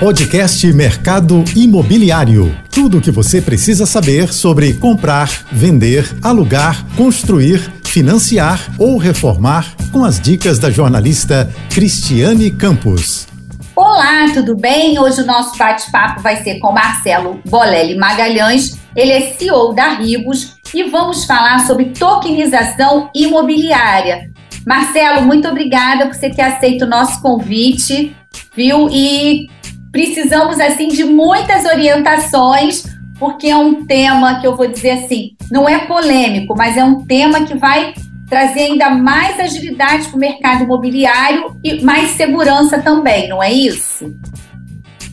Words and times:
Podcast 0.00 0.66
Mercado 0.74 1.42
Imobiliário. 1.56 2.54
Tudo 2.70 2.98
o 2.98 3.00
que 3.00 3.10
você 3.10 3.40
precisa 3.40 3.86
saber 3.86 4.32
sobre 4.32 4.74
comprar, 4.74 5.28
vender, 5.50 6.06
alugar, 6.22 6.84
construir, 6.96 7.72
financiar 7.84 8.60
ou 8.78 8.98
reformar 8.98 9.74
com 9.90 10.04
as 10.04 10.20
dicas 10.20 10.58
da 10.58 10.70
jornalista 10.70 11.50
Cristiane 11.70 12.50
Campos. 12.50 13.26
Olá, 13.74 14.30
tudo 14.34 14.54
bem? 14.54 14.98
Hoje 14.98 15.22
o 15.22 15.26
nosso 15.26 15.56
bate-papo 15.56 16.20
vai 16.20 16.42
ser 16.42 16.58
com 16.58 16.72
Marcelo 16.72 17.40
Bolelli 17.46 17.96
Magalhães. 17.96 18.78
Ele 18.94 19.12
é 19.12 19.32
CEO 19.32 19.74
da 19.74 19.94
Ribos 19.94 20.56
e 20.74 20.82
vamos 20.84 21.24
falar 21.24 21.66
sobre 21.66 21.86
tokenização 21.86 23.10
imobiliária. 23.14 24.30
Marcelo, 24.66 25.22
muito 25.22 25.46
obrigada 25.48 26.06
por 26.06 26.14
você 26.14 26.28
ter 26.28 26.42
aceito 26.42 26.84
o 26.84 26.88
nosso 26.88 27.22
convite, 27.22 28.16
viu? 28.54 28.88
E 28.90 29.48
precisamos 29.96 30.60
assim 30.60 30.88
de 30.88 31.04
muitas 31.04 31.64
orientações, 31.64 32.82
porque 33.18 33.46
é 33.46 33.56
um 33.56 33.86
tema 33.86 34.40
que 34.40 34.46
eu 34.46 34.54
vou 34.54 34.66
dizer 34.66 34.90
assim, 34.90 35.30
não 35.50 35.66
é 35.66 35.86
polêmico, 35.86 36.54
mas 36.54 36.76
é 36.76 36.84
um 36.84 37.06
tema 37.06 37.46
que 37.46 37.56
vai 37.56 37.94
trazer 38.28 38.60
ainda 38.60 38.90
mais 38.90 39.40
agilidade 39.40 40.08
para 40.08 40.16
o 40.16 40.20
mercado 40.20 40.64
imobiliário 40.64 41.56
e 41.64 41.82
mais 41.82 42.10
segurança 42.10 42.78
também, 42.78 43.26
não 43.26 43.42
é 43.42 43.50
isso? 43.50 44.14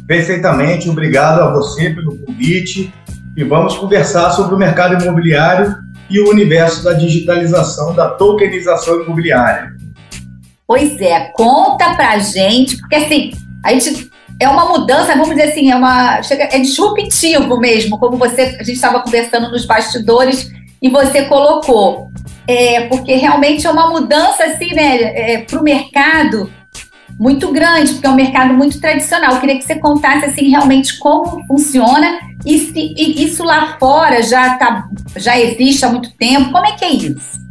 Perfeitamente, 0.06 0.90
obrigado 0.90 1.40
a 1.40 1.54
você 1.54 1.92
pelo 1.92 2.18
convite 2.18 2.94
e 3.38 3.44
vamos 3.46 3.78
conversar 3.78 4.32
sobre 4.32 4.54
o 4.54 4.58
mercado 4.58 5.02
imobiliário 5.02 5.78
e 6.10 6.20
o 6.20 6.30
universo 6.30 6.84
da 6.84 6.92
digitalização, 6.92 7.96
da 7.96 8.10
tokenização 8.10 9.02
imobiliária. 9.02 9.72
Pois 10.68 11.00
é, 11.00 11.32
conta 11.34 11.96
pra 11.96 12.20
gente, 12.20 12.78
porque 12.80 12.96
assim, 12.96 13.32
a 13.64 13.72
gente 13.72 14.12
é 14.40 14.48
uma 14.48 14.66
mudança, 14.66 15.14
vamos 15.14 15.30
dizer 15.30 15.50
assim, 15.50 15.72
é 15.72 15.76
uma 15.76 16.22
chega, 16.22 16.44
é 16.52 16.60
disruptivo 16.60 17.58
mesmo, 17.60 17.98
como 17.98 18.18
você 18.18 18.58
a 18.60 18.64
gente 18.64 18.74
estava 18.74 19.02
conversando 19.02 19.50
nos 19.52 19.66
bastidores 19.66 20.52
e 20.82 20.90
você 20.90 21.24
colocou, 21.26 22.12
é 22.48 22.82
porque 22.88 23.16
realmente 23.16 23.66
é 23.66 23.72
uma 23.72 23.90
mudança 23.90 24.44
assim, 24.44 24.74
né, 24.74 24.98
é, 25.02 25.38
para 25.40 25.60
o 25.60 25.64
mercado 25.64 26.52
muito 27.18 27.52
grande, 27.52 27.94
porque 27.94 28.08
é 28.08 28.10
um 28.10 28.16
mercado 28.16 28.54
muito 28.54 28.80
tradicional. 28.82 29.34
Eu 29.34 29.40
queria 29.40 29.58
que 29.58 29.64
você 29.64 29.76
contasse 29.76 30.26
assim 30.26 30.50
realmente 30.50 30.98
como 30.98 31.46
funciona 31.46 32.20
e 32.46 32.58
se 32.58 32.94
e 32.98 33.24
isso 33.24 33.44
lá 33.44 33.78
fora 33.80 34.22
já 34.22 34.58
tá, 34.58 34.88
já 35.16 35.40
existe 35.40 35.86
há 35.86 35.90
muito 35.90 36.12
tempo. 36.18 36.52
Como 36.52 36.66
é 36.66 36.72
que 36.72 36.84
é 36.84 36.92
isso? 36.92 37.44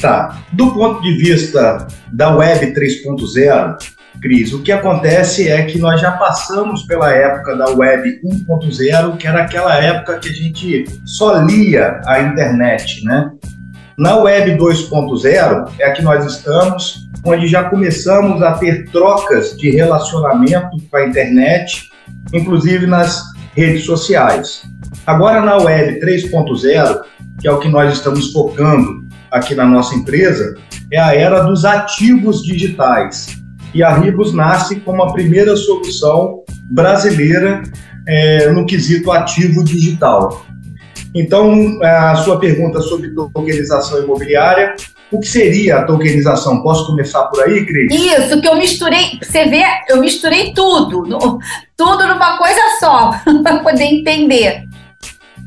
Tá. 0.00 0.42
Do 0.52 0.72
ponto 0.72 1.00
de 1.00 1.16
vista 1.16 1.86
da 2.12 2.36
Web 2.36 2.74
3.0, 2.74 3.76
Cris, 4.20 4.52
o 4.52 4.62
que 4.62 4.70
acontece 4.70 5.48
é 5.48 5.64
que 5.64 5.78
nós 5.78 6.00
já 6.00 6.12
passamos 6.12 6.82
pela 6.84 7.10
época 7.10 7.56
da 7.56 7.70
Web 7.70 8.20
1.0, 8.24 9.16
que 9.16 9.26
era 9.26 9.42
aquela 9.42 9.74
época 9.76 10.18
que 10.18 10.28
a 10.28 10.32
gente 10.32 10.84
só 11.04 11.40
lia 11.42 12.00
a 12.06 12.20
internet, 12.20 13.04
né? 13.04 13.30
Na 13.96 14.16
Web 14.16 14.56
2.0 14.56 15.72
é 15.78 15.84
a 15.84 15.92
que 15.92 16.02
nós 16.02 16.24
estamos, 16.24 17.08
onde 17.24 17.46
já 17.46 17.64
começamos 17.64 18.42
a 18.42 18.52
ter 18.52 18.90
trocas 18.90 19.56
de 19.56 19.70
relacionamento 19.70 20.76
com 20.90 20.96
a 20.96 21.06
internet, 21.06 21.90
inclusive 22.32 22.86
nas 22.86 23.22
redes 23.54 23.84
sociais. 23.84 24.62
Agora 25.06 25.40
na 25.40 25.56
Web 25.56 26.00
3.0, 26.00 27.00
que 27.40 27.48
é 27.48 27.52
o 27.52 27.58
que 27.58 27.68
nós 27.68 27.92
estamos 27.92 28.32
focando 28.32 29.04
aqui 29.30 29.54
na 29.54 29.64
nossa 29.66 29.94
empresa, 29.94 30.56
é 30.90 30.98
a 30.98 31.14
era 31.14 31.42
dos 31.42 31.64
ativos 31.64 32.42
digitais 32.42 33.41
e 33.74 33.82
a 33.82 33.94
Ribos 33.94 34.34
nasce 34.34 34.76
como 34.80 35.02
a 35.02 35.12
primeira 35.12 35.56
solução 35.56 36.42
brasileira 36.70 37.62
é, 38.06 38.50
no 38.50 38.66
quesito 38.66 39.10
ativo 39.12 39.64
digital. 39.64 40.44
Então, 41.14 41.78
a 41.82 42.16
sua 42.16 42.38
pergunta 42.38 42.80
sobre 42.80 43.10
tokenização 43.10 44.02
imobiliária, 44.02 44.74
o 45.10 45.20
que 45.20 45.28
seria 45.28 45.78
a 45.78 45.84
tokenização? 45.84 46.62
Posso 46.62 46.86
começar 46.86 47.24
por 47.24 47.42
aí, 47.42 47.66
Cris? 47.66 47.92
Isso, 47.92 48.40
que 48.40 48.48
eu 48.48 48.56
misturei, 48.56 49.18
você 49.22 49.44
vê, 49.44 49.62
eu 49.88 50.00
misturei 50.00 50.54
tudo, 50.54 51.02
no, 51.02 51.38
tudo 51.76 52.06
numa 52.06 52.38
coisa 52.38 52.60
só, 52.80 53.10
para 53.42 53.58
poder 53.58 53.84
entender. 53.84 54.64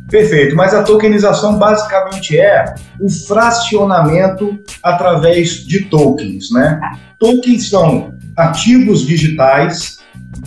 Perfeito, 0.09 0.55
mas 0.55 0.71
a 0.71 0.83
tokenização 0.83 1.57
basicamente 1.57 2.39
é 2.39 2.75
o 3.01 3.09
fracionamento 3.09 4.55
através 4.83 5.65
de 5.65 5.85
tokens, 5.85 6.51
né? 6.51 6.79
Tokens 7.19 7.69
são 7.69 8.13
ativos 8.35 9.05
digitais 9.05 9.99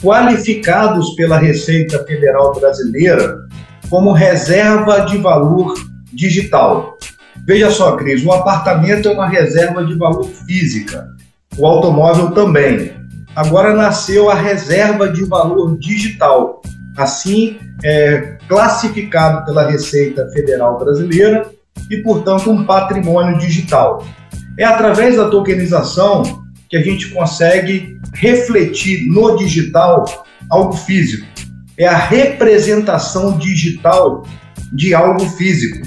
qualificados 0.02 1.10
pela 1.10 1.38
Receita 1.38 2.04
Federal 2.04 2.52
Brasileira 2.58 3.38
como 3.88 4.12
reserva 4.12 5.00
de 5.00 5.18
valor 5.18 5.74
digital. 6.12 6.98
Veja 7.46 7.70
só, 7.70 7.96
Cris, 7.96 8.24
o 8.24 8.32
apartamento 8.32 9.08
é 9.08 9.12
uma 9.12 9.28
reserva 9.28 9.84
de 9.84 9.94
valor 9.94 10.28
física, 10.46 11.08
o 11.56 11.66
automóvel 11.66 12.30
também. 12.32 12.92
Agora 13.34 13.74
nasceu 13.74 14.30
a 14.30 14.34
reserva 14.34 15.08
de 15.08 15.24
valor 15.24 15.78
digital, 15.78 16.60
assim 16.96 17.58
é 17.84 18.36
classificado 18.48 19.44
pela 19.44 19.70
Receita 19.70 20.28
Federal 20.32 20.78
Brasileira 20.78 21.46
e, 21.90 21.98
portanto, 21.98 22.50
um 22.50 22.64
patrimônio 22.64 23.38
digital. 23.38 24.04
É 24.58 24.64
através 24.64 25.16
da 25.16 25.28
tokenização 25.28 26.37
que 26.68 26.76
a 26.76 26.82
gente 26.82 27.08
consegue 27.10 27.98
refletir 28.14 29.08
no 29.08 29.36
digital 29.36 30.26
algo 30.50 30.74
físico. 30.74 31.26
É 31.76 31.86
a 31.86 31.96
representação 31.96 33.38
digital 33.38 34.26
de 34.72 34.94
algo 34.94 35.24
físico. 35.30 35.86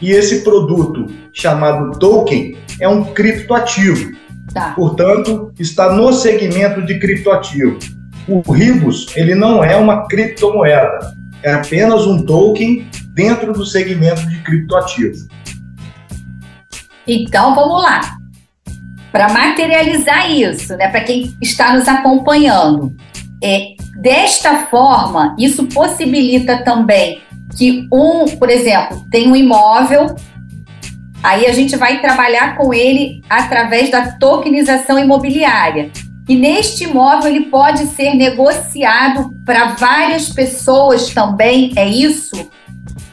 E 0.00 0.10
esse 0.10 0.42
produto, 0.42 1.06
chamado 1.32 1.98
token, 1.98 2.56
é 2.80 2.88
um 2.88 3.04
criptoativo. 3.04 4.12
Tá. 4.52 4.72
Portanto, 4.72 5.52
está 5.58 5.92
no 5.92 6.12
segmento 6.12 6.82
de 6.82 6.98
criptoativo. 6.98 7.78
O 8.26 8.40
Ribos, 8.52 9.06
ele 9.16 9.34
não 9.34 9.62
é 9.62 9.76
uma 9.76 10.06
criptomoeda, 10.06 11.14
é 11.42 11.52
apenas 11.52 12.06
um 12.06 12.24
token 12.24 12.86
dentro 13.14 13.52
do 13.52 13.66
segmento 13.66 14.28
de 14.28 14.38
criptoativo. 14.42 15.26
Então, 17.06 17.54
vamos 17.54 17.82
lá 17.82 18.21
para 19.12 19.30
materializar 19.30 20.30
isso, 20.30 20.74
né, 20.76 20.88
para 20.88 21.02
quem 21.02 21.36
está 21.40 21.76
nos 21.76 21.86
acompanhando. 21.86 22.96
É, 23.44 23.74
desta 24.00 24.66
forma, 24.66 25.36
isso 25.38 25.66
possibilita 25.66 26.64
também 26.64 27.20
que 27.56 27.86
um, 27.92 28.24
por 28.38 28.48
exemplo, 28.48 29.06
tem 29.10 29.28
um 29.28 29.36
imóvel, 29.36 30.16
aí 31.22 31.46
a 31.46 31.52
gente 31.52 31.76
vai 31.76 32.00
trabalhar 32.00 32.56
com 32.56 32.72
ele 32.72 33.22
através 33.28 33.90
da 33.90 34.12
tokenização 34.12 34.98
imobiliária. 34.98 35.90
E 36.28 36.36
neste 36.36 36.84
imóvel 36.84 37.30
ele 37.30 37.46
pode 37.46 37.86
ser 37.88 38.14
negociado 38.14 39.34
para 39.44 39.74
várias 39.74 40.30
pessoas 40.30 41.10
também, 41.10 41.72
é 41.76 41.86
isso? 41.86 42.50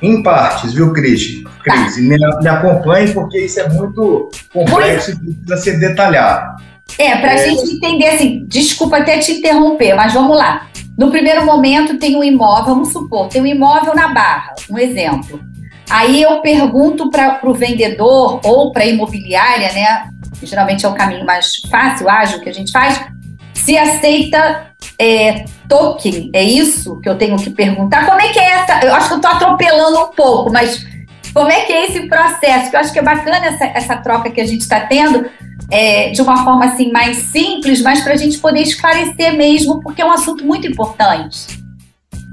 Em 0.02 0.24
partes, 0.24 0.74
viu, 0.74 0.94
Cris? 0.94 1.39
Cris, 1.64 1.96
tá. 1.96 2.02
me, 2.02 2.18
me 2.18 2.48
acompanhe 2.48 3.14
porque 3.14 3.40
isso 3.40 3.60
é 3.60 3.70
muito 3.70 4.30
complexo 4.52 5.12
e 5.12 5.16
precisa 5.16 5.58
ser 5.58 5.80
detalhado. 5.80 6.62
É, 6.98 7.18
para 7.18 7.32
a 7.32 7.36
é... 7.36 7.50
gente 7.50 7.76
entender 7.76 8.08
assim, 8.08 8.46
desculpa 8.48 8.98
até 8.98 9.20
te 9.20 9.34
interromper, 9.34 9.96
mas 9.96 10.14
vamos 10.14 10.36
lá. 10.38 10.68
No 10.98 11.12
primeiro 11.12 11.46
momento 11.46 11.98
tem 11.98 12.16
um 12.16 12.24
imóvel, 12.24 12.76
vamos 12.76 12.92
supor, 12.92 13.28
tem 13.28 13.42
um 13.42 13.46
imóvel 13.46 13.96
na 13.96 14.10
Barra, 14.10 14.54
um 14.70 14.78
exemplo. 14.78 15.40
Aí 15.90 16.22
eu 16.22 16.42
pergunto 16.42 17.10
para 17.10 17.40
o 17.44 17.54
vendedor 17.54 18.40
ou 18.44 18.72
para 18.72 18.84
a 18.84 18.88
imobiliária, 18.88 19.72
né? 19.72 20.10
Geralmente 20.44 20.86
é 20.86 20.90
o 20.90 20.94
caminho 20.94 21.26
mais 21.26 21.56
fácil, 21.70 22.10
ágil 22.10 22.42
que 22.42 22.50
a 22.50 22.54
gente 22.54 22.72
faz, 22.72 23.02
se 23.54 23.78
aceita 23.78 24.68
é, 24.98 25.46
token, 25.68 26.30
é 26.34 26.44
isso 26.44 27.00
que 27.02 27.10
eu 27.10 27.18
tenho 27.18 27.38
que 27.38 27.50
perguntar? 27.50 28.06
Como 28.06 28.20
é 28.20 28.30
que 28.30 28.40
é 28.40 28.52
essa? 28.52 28.86
Eu 28.86 28.94
acho 28.94 29.08
que 29.08 29.14
eu 29.14 29.18
estou 29.18 29.32
atropelando 29.32 30.00
um 30.00 30.08
pouco, 30.12 30.52
mas 30.52 30.86
como 31.34 31.50
é 31.50 31.62
que 31.62 31.74
é 31.74 31.86
esse 31.88 32.08
processo? 32.08 32.70
Que 32.70 32.76
eu 32.76 32.80
acho 32.80 32.94
que 32.94 33.00
é 33.00 33.04
bacana 33.04 33.46
essa, 33.46 33.66
essa 33.66 33.96
troca 33.98 34.30
que 34.30 34.42
a 34.42 34.46
gente 34.46 34.62
está 34.62 34.82
tendo, 34.82 35.26
é, 35.72 36.10
de 36.10 36.22
uma 36.22 36.44
forma 36.44 36.66
assim 36.66 36.92
mais 36.92 37.18
simples, 37.18 37.82
mas 37.82 38.02
para 38.02 38.14
a 38.14 38.18
gente 38.18 38.38
poder 38.40 38.62
esclarecer 38.62 39.36
mesmo, 39.36 39.80
porque 39.82 40.02
é 40.02 40.06
um 40.06 40.12
assunto 40.12 40.46
muito 40.46 40.68
importante. 40.68 41.60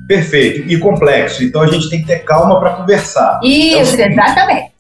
Perfeito 0.06 0.70
e 0.70 0.78
complexo. 0.78 1.43
Então 1.43 1.62
a 1.62 1.66
gente 1.66 1.90
tem 1.90 2.00
que 2.00 2.06
ter 2.06 2.20
calma 2.20 2.60
para 2.60 2.75
conversar. 2.75 3.40
Isso, 3.43 3.94
então, 3.94 4.06
exatamente. 4.06 4.75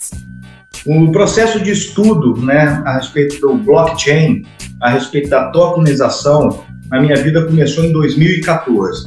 O 0.86 1.10
processo 1.10 1.60
de 1.60 1.72
estudo, 1.72 2.40
né, 2.42 2.82
a 2.86 2.94
respeito 2.94 3.40
do 3.40 3.54
blockchain, 3.54 4.44
a 4.80 4.90
respeito 4.90 5.28
da 5.28 5.50
tokenização, 5.50 6.64
na 6.88 7.00
minha 7.00 7.16
vida 7.16 7.44
começou 7.44 7.84
em 7.84 7.92
2014. 7.92 9.06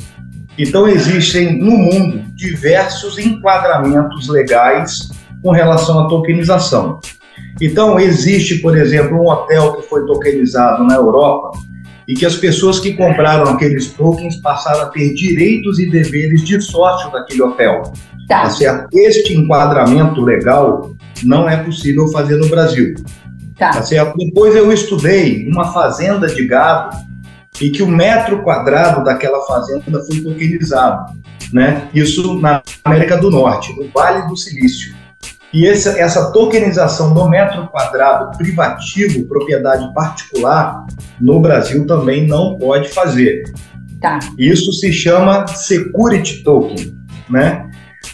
Então 0.59 0.85
existem 0.89 1.57
no 1.57 1.71
mundo 1.71 2.21
diversos 2.35 3.17
enquadramentos 3.17 4.27
legais 4.27 5.09
com 5.41 5.51
relação 5.51 5.99
à 5.99 6.09
tokenização. 6.09 6.99
Então 7.61 7.97
existe, 7.97 8.55
por 8.55 8.77
exemplo, 8.77 9.17
um 9.17 9.29
hotel 9.29 9.77
que 9.77 9.87
foi 9.87 10.05
tokenizado 10.05 10.83
na 10.83 10.95
Europa 10.95 11.57
e 12.05 12.13
que 12.13 12.25
as 12.25 12.35
pessoas 12.35 12.77
que 12.77 12.93
compraram 12.93 13.49
aqueles 13.49 13.93
tokens 13.93 14.35
passaram 14.35 14.81
a 14.81 14.85
ter 14.87 15.13
direitos 15.13 15.79
e 15.79 15.89
deveres 15.89 16.43
de 16.43 16.59
sócio 16.59 17.09
daquele 17.09 17.41
hotel. 17.41 17.83
Tá. 18.27 18.41
tá 18.41 18.49
certo? 18.49 18.89
Este 18.93 19.33
enquadramento 19.33 20.21
legal 20.21 20.91
não 21.23 21.47
é 21.47 21.55
possível 21.55 22.09
fazer 22.09 22.35
no 22.35 22.49
Brasil. 22.49 22.95
Tá. 23.57 23.71
tá 23.71 23.81
certo? 23.81 24.17
Depois 24.17 24.53
eu 24.55 24.73
estudei 24.73 25.47
uma 25.47 25.71
fazenda 25.71 26.27
de 26.27 26.45
gado 26.45 27.08
e 27.61 27.69
que 27.69 27.83
o 27.83 27.87
metro 27.87 28.41
quadrado 28.43 29.03
daquela 29.03 29.41
fazenda 29.45 30.03
foi 30.05 30.21
tokenizado. 30.21 31.13
Né? 31.51 31.89
Isso 31.93 32.39
na 32.39 32.61
América 32.83 33.17
do 33.17 33.29
Norte, 33.29 33.75
no 33.75 33.89
Vale 33.91 34.27
do 34.27 34.37
Silício. 34.37 34.95
E 35.51 35.67
essa, 35.67 35.99
essa 35.99 36.31
tokenização 36.31 37.13
do 37.13 37.27
metro 37.27 37.67
quadrado 37.67 38.37
privativo, 38.37 39.25
propriedade 39.25 39.91
particular, 39.93 40.85
no 41.19 41.39
Brasil 41.39 41.87
também 41.87 42.27
não 42.27 42.57
pode 42.57 42.89
fazer. 42.89 43.43
Tá. 43.99 44.19
Isso 44.37 44.71
se 44.71 44.93
chama 44.93 45.47
Security 45.47 46.43
Token. 46.43 46.95
Né? 47.29 47.69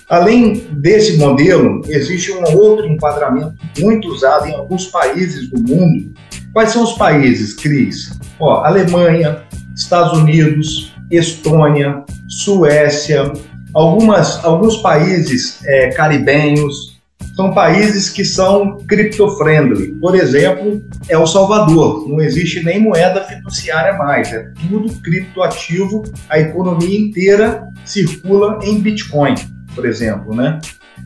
Além 0.09 0.67
desse 0.71 1.17
modelo, 1.17 1.81
existe 1.87 2.31
um 2.31 2.43
outro 2.57 2.85
enquadramento 2.85 3.55
muito 3.79 4.07
usado 4.09 4.47
em 4.47 4.53
alguns 4.53 4.85
países 4.87 5.49
do 5.49 5.59
mundo. 5.59 6.13
Quais 6.53 6.71
são 6.71 6.83
os 6.83 6.93
países, 6.93 7.53
Cris? 7.53 8.11
Ó, 8.39 8.63
Alemanha, 8.63 9.41
Estados 9.75 10.17
Unidos, 10.17 10.93
Estônia, 11.09 12.03
Suécia, 12.27 13.33
algumas, 13.73 14.43
alguns 14.45 14.77
países 14.77 15.59
é, 15.65 15.89
caribenhos, 15.89 16.95
são 17.35 17.53
países 17.53 18.09
que 18.09 18.23
são 18.23 18.77
cripto-friendly. 18.87 19.95
Por 19.99 20.15
exemplo, 20.15 20.81
El 21.09 21.27
Salvador, 21.27 22.07
não 22.07 22.21
existe 22.21 22.63
nem 22.63 22.79
moeda 22.79 23.25
fiduciária 23.25 23.97
mais, 23.97 24.31
é 24.31 24.51
tudo 24.69 24.93
criptoativo, 25.01 26.03
a 26.29 26.39
economia 26.39 26.97
inteira 26.97 27.67
circula 27.83 28.59
em 28.63 28.79
Bitcoin, 28.79 29.35
por 29.75 29.85
exemplo, 29.85 30.33
né? 30.33 30.59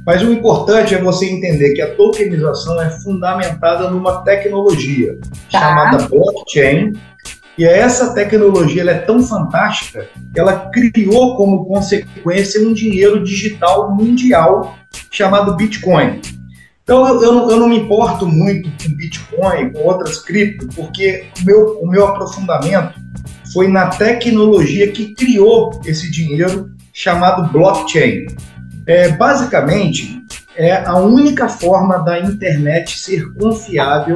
Mas 0.05 0.21
o 0.21 0.31
importante 0.31 0.93
é 0.93 1.01
você 1.01 1.25
entender 1.25 1.73
que 1.73 1.81
a 1.81 1.95
tokenização 1.95 2.81
é 2.81 2.89
fundamentada 2.89 3.89
numa 3.89 4.21
tecnologia 4.23 5.17
tá. 5.51 5.59
chamada 5.59 6.07
blockchain, 6.07 6.93
e 7.57 7.65
essa 7.65 8.13
tecnologia 8.13 8.89
é 8.89 8.99
tão 8.99 9.21
fantástica 9.21 10.07
que 10.33 10.39
ela 10.39 10.69
criou 10.71 11.35
como 11.35 11.65
consequência 11.65 12.65
um 12.65 12.73
dinheiro 12.73 13.21
digital 13.21 13.93
mundial 13.93 14.77
chamado 15.11 15.57
Bitcoin. 15.57 16.21
Então 16.81 17.05
eu, 17.05 17.21
eu, 17.21 17.33
não, 17.33 17.51
eu 17.51 17.59
não 17.59 17.67
me 17.67 17.79
importo 17.79 18.25
muito 18.25 18.69
com 18.81 18.95
Bitcoin, 18.95 19.73
com 19.73 19.79
outras 19.79 20.19
criptos, 20.19 20.73
porque 20.73 21.25
o 21.41 21.45
meu, 21.45 21.79
o 21.81 21.87
meu 21.87 22.07
aprofundamento 22.07 22.93
foi 23.51 23.67
na 23.67 23.87
tecnologia 23.87 24.89
que 24.91 25.13
criou 25.13 25.81
esse 25.85 26.09
dinheiro 26.09 26.71
chamado 26.93 27.51
blockchain. 27.51 28.27
É, 28.89 29.09
basicamente, 29.09 30.23
é 30.55 30.83
a 30.85 30.97
única 30.97 31.47
forma 31.47 31.99
da 31.99 32.19
internet 32.19 32.99
ser 32.99 33.33
confiável, 33.33 34.15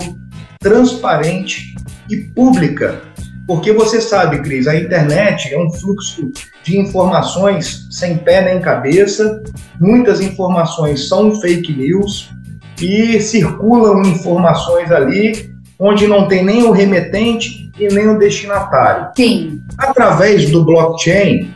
transparente 0.59 1.75
e 2.09 2.17
pública 2.17 3.01
porque 3.45 3.73
você 3.73 3.99
sabe, 3.99 4.41
Cris, 4.41 4.67
a 4.67 4.75
internet 4.75 5.53
é 5.53 5.59
um 5.59 5.69
fluxo 5.69 6.31
de 6.63 6.77
informações 6.77 7.87
sem 7.91 8.17
pé 8.17 8.41
nem 8.41 8.61
cabeça, 8.61 9.43
muitas 9.79 10.21
informações 10.21 11.09
são 11.09 11.39
fake 11.41 11.73
news 11.73 12.29
e 12.81 13.19
circulam 13.19 14.01
informações 14.01 14.89
ali 14.91 15.51
onde 15.77 16.07
não 16.07 16.27
tem 16.27 16.43
nem 16.45 16.63
o 16.63 16.71
remetente 16.71 17.69
e 17.77 17.87
nem 17.89 18.07
o 18.07 18.17
destinatário. 18.17 19.09
Sim. 19.15 19.61
Através 19.77 20.49
do 20.49 20.63
blockchain, 20.63 21.53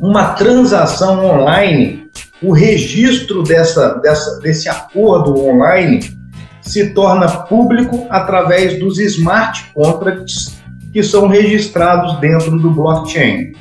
uma 0.00 0.32
transação 0.32 1.24
online, 1.24 1.99
o 2.42 2.52
registro 2.52 3.42
dessa, 3.42 3.94
dessa, 3.94 4.40
desse 4.40 4.68
acordo 4.68 5.38
online 5.38 6.00
se 6.62 6.90
torna 6.90 7.28
público 7.28 8.06
através 8.10 8.78
dos 8.78 8.98
smart 8.98 9.70
contracts 9.74 10.60
que 10.92 11.02
são 11.02 11.26
registrados 11.26 12.18
dentro 12.20 12.58
do 12.58 12.70
blockchain. 12.70 13.52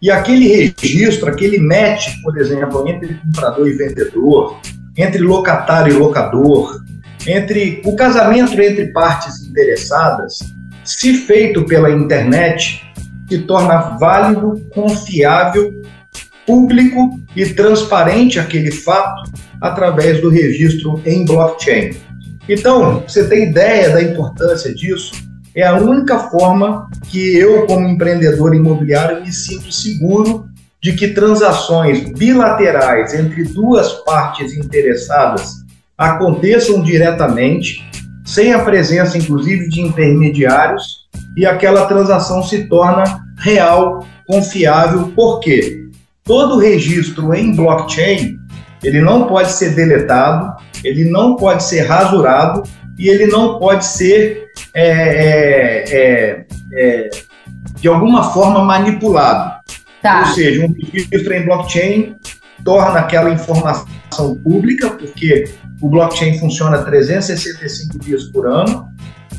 E 0.00 0.10
aquele 0.10 0.74
registro, 0.82 1.28
aquele 1.28 1.58
match, 1.58 2.08
por 2.22 2.36
exemplo, 2.38 2.88
entre 2.88 3.14
comprador 3.14 3.68
e 3.68 3.72
vendedor, 3.72 4.60
entre 4.96 5.22
locatário 5.22 5.94
e 5.94 5.96
locador, 5.96 6.82
entre 7.26 7.80
o 7.84 7.94
casamento 7.94 8.60
entre 8.60 8.92
partes 8.92 9.42
interessadas, 9.42 10.38
se 10.84 11.14
feito 11.14 11.64
pela 11.64 11.90
internet, 11.90 12.82
se 13.28 13.38
torna 13.38 13.96
válido, 13.98 14.60
confiável, 14.74 15.72
público 16.46 17.18
e 17.34 17.46
transparente 17.46 18.38
aquele 18.38 18.70
fato 18.70 19.30
através 19.60 20.20
do 20.20 20.28
registro 20.28 21.00
em 21.06 21.24
blockchain. 21.24 21.94
Então, 22.48 23.04
você 23.06 23.28
tem 23.28 23.50
ideia 23.50 23.90
da 23.90 24.02
importância 24.02 24.74
disso? 24.74 25.12
É 25.54 25.66
a 25.66 25.76
única 25.76 26.18
forma 26.18 26.88
que 27.08 27.36
eu, 27.36 27.66
como 27.66 27.86
empreendedor 27.86 28.54
imobiliário, 28.54 29.20
me 29.20 29.32
sinto 29.32 29.70
seguro 29.70 30.46
de 30.82 30.92
que 30.92 31.08
transações 31.08 32.10
bilaterais 32.12 33.14
entre 33.14 33.44
duas 33.44 33.92
partes 34.04 34.56
interessadas 34.56 35.62
aconteçam 35.96 36.82
diretamente, 36.82 37.88
sem 38.24 38.52
a 38.52 38.64
presença, 38.64 39.16
inclusive, 39.16 39.68
de 39.68 39.80
intermediários, 39.80 41.02
e 41.36 41.46
aquela 41.46 41.86
transação 41.86 42.42
se 42.42 42.66
torna 42.66 43.04
real, 43.38 44.04
confiável. 44.26 45.12
Por 45.14 45.38
quê? 45.40 45.81
Todo 46.24 46.58
registro 46.58 47.34
em 47.34 47.54
blockchain 47.54 48.38
ele 48.82 49.00
não 49.00 49.26
pode 49.26 49.52
ser 49.52 49.74
deletado, 49.74 50.56
ele 50.82 51.04
não 51.04 51.36
pode 51.36 51.62
ser 51.62 51.82
rasurado 51.82 52.62
e 52.98 53.08
ele 53.08 53.26
não 53.26 53.58
pode 53.58 53.84
ser 53.84 54.48
é, 54.74 54.84
é, 54.84 55.84
é, 55.88 56.46
é, 56.72 57.10
de 57.80 57.88
alguma 57.88 58.32
forma 58.32 58.64
manipulado. 58.64 59.62
Tá. 60.02 60.26
Ou 60.26 60.34
seja, 60.34 60.66
um 60.66 60.74
registro 60.92 61.32
em 61.32 61.44
blockchain 61.44 62.16
torna 62.64 63.00
aquela 63.00 63.30
informação 63.30 63.86
pública, 64.42 64.90
porque 64.90 65.44
o 65.80 65.88
blockchain 65.88 66.38
funciona 66.38 66.78
365 66.78 67.98
dias 68.00 68.24
por 68.24 68.46
ano, 68.46 68.88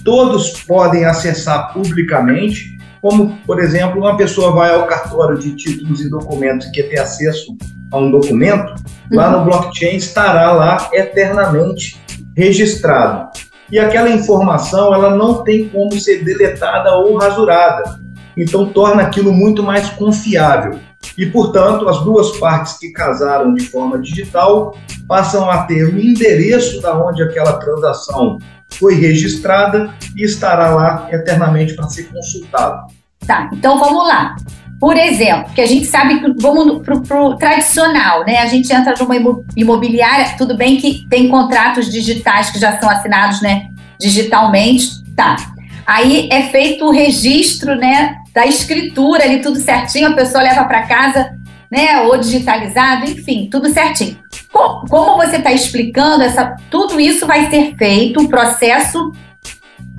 todos 0.03 0.63
podem 0.63 1.05
acessar 1.05 1.73
publicamente, 1.73 2.77
como, 3.03 3.37
por 3.45 3.59
exemplo, 3.59 3.99
uma 3.99 4.15
pessoa 4.15 4.53
vai 4.53 4.73
ao 4.73 4.87
cartório 4.87 5.37
de 5.37 5.53
títulos 5.55 5.99
e 5.99 6.09
documentos 6.09 6.67
e 6.67 6.71
quer 6.71 6.83
ter 6.83 6.99
acesso 6.99 7.53
a 7.91 7.97
um 7.97 8.09
documento, 8.09 8.71
uhum. 8.71 9.17
lá 9.17 9.29
no 9.29 9.43
blockchain 9.43 9.97
estará 9.97 10.53
lá 10.53 10.89
eternamente 10.93 12.01
registrado 12.35 13.29
e 13.69 13.79
aquela 13.79 14.09
informação 14.09 14.93
ela 14.93 15.15
não 15.15 15.43
tem 15.43 15.67
como 15.67 15.99
ser 15.99 16.23
deletada 16.23 16.95
ou 16.95 17.17
rasurada. 17.17 17.99
Então 18.37 18.67
torna 18.67 19.01
aquilo 19.01 19.33
muito 19.33 19.63
mais 19.63 19.89
confiável. 19.89 20.79
E, 21.17 21.25
portanto, 21.27 21.87
as 21.87 22.03
duas 22.03 22.37
partes 22.37 22.77
que 22.77 22.91
casaram 22.91 23.53
de 23.53 23.65
forma 23.65 23.99
digital 23.99 24.75
passam 25.07 25.49
a 25.49 25.63
ter 25.63 25.85
o 25.85 25.99
endereço 25.99 26.81
da 26.81 26.97
onde 26.97 27.21
aquela 27.21 27.53
transação 27.53 28.39
foi 28.71 28.95
registrada 28.95 29.93
e 30.15 30.23
estará 30.23 30.71
lá 30.71 31.07
eternamente 31.11 31.75
para 31.75 31.87
ser 31.87 32.03
consultado. 32.05 32.87
Tá, 33.25 33.49
então 33.53 33.79
vamos 33.79 34.07
lá. 34.07 34.35
Por 34.79 34.97
exemplo, 34.97 35.53
que 35.53 35.61
a 35.61 35.65
gente 35.65 35.85
sabe 35.85 36.19
que 36.19 36.41
vamos 36.41 36.85
para 36.85 37.23
o 37.23 37.37
tradicional, 37.37 38.25
né? 38.25 38.39
A 38.39 38.47
gente 38.47 38.73
entra 38.73 38.93
numa 38.99 39.15
imobiliária, 39.55 40.35
tudo 40.37 40.57
bem 40.57 40.75
que 40.77 41.07
tem 41.09 41.29
contratos 41.29 41.89
digitais 41.89 42.49
que 42.49 42.59
já 42.59 42.77
são 42.79 42.89
assinados, 42.89 43.41
né? 43.41 43.69
Digitalmente, 43.97 44.89
tá. 45.15 45.37
Aí 45.85 46.27
é 46.29 46.43
feito 46.43 46.85
o 46.85 46.91
registro, 46.91 47.75
né? 47.75 48.17
Da 48.33 48.45
escritura 48.45 49.23
ali, 49.23 49.41
tudo 49.41 49.59
certinho, 49.59 50.09
a 50.09 50.13
pessoa 50.13 50.43
leva 50.43 50.65
para 50.65 50.87
casa, 50.87 51.37
né? 51.69 52.01
Ou 52.01 52.17
digitalizado, 52.17 53.05
enfim, 53.09 53.47
tudo 53.51 53.69
certinho. 53.69 54.17
Como 54.51 55.17
você 55.17 55.37
está 55.37 55.51
explicando, 55.51 56.23
essa, 56.23 56.55
tudo 56.69 56.99
isso 56.99 57.27
vai 57.27 57.49
ser 57.49 57.75
feito, 57.75 58.21
o 58.21 58.27
processo 58.27 59.11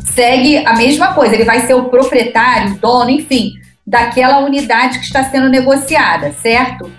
segue 0.01 0.65
a 0.67 0.75
mesma 0.75 1.15
coisa, 1.15 1.35
ele 1.35 1.45
vai 1.45 1.67
ser 1.67 1.75
o 1.75 1.87
proprietário, 1.87 2.75
o 2.75 2.79
dono, 2.79 3.11
enfim 3.11 3.55
daquela 3.87 4.45
unidade 4.45 4.99
que 4.99 5.05
está 5.05 5.25
sendo 5.25 5.49
negociada, 5.49 6.33
certo? 6.33 6.91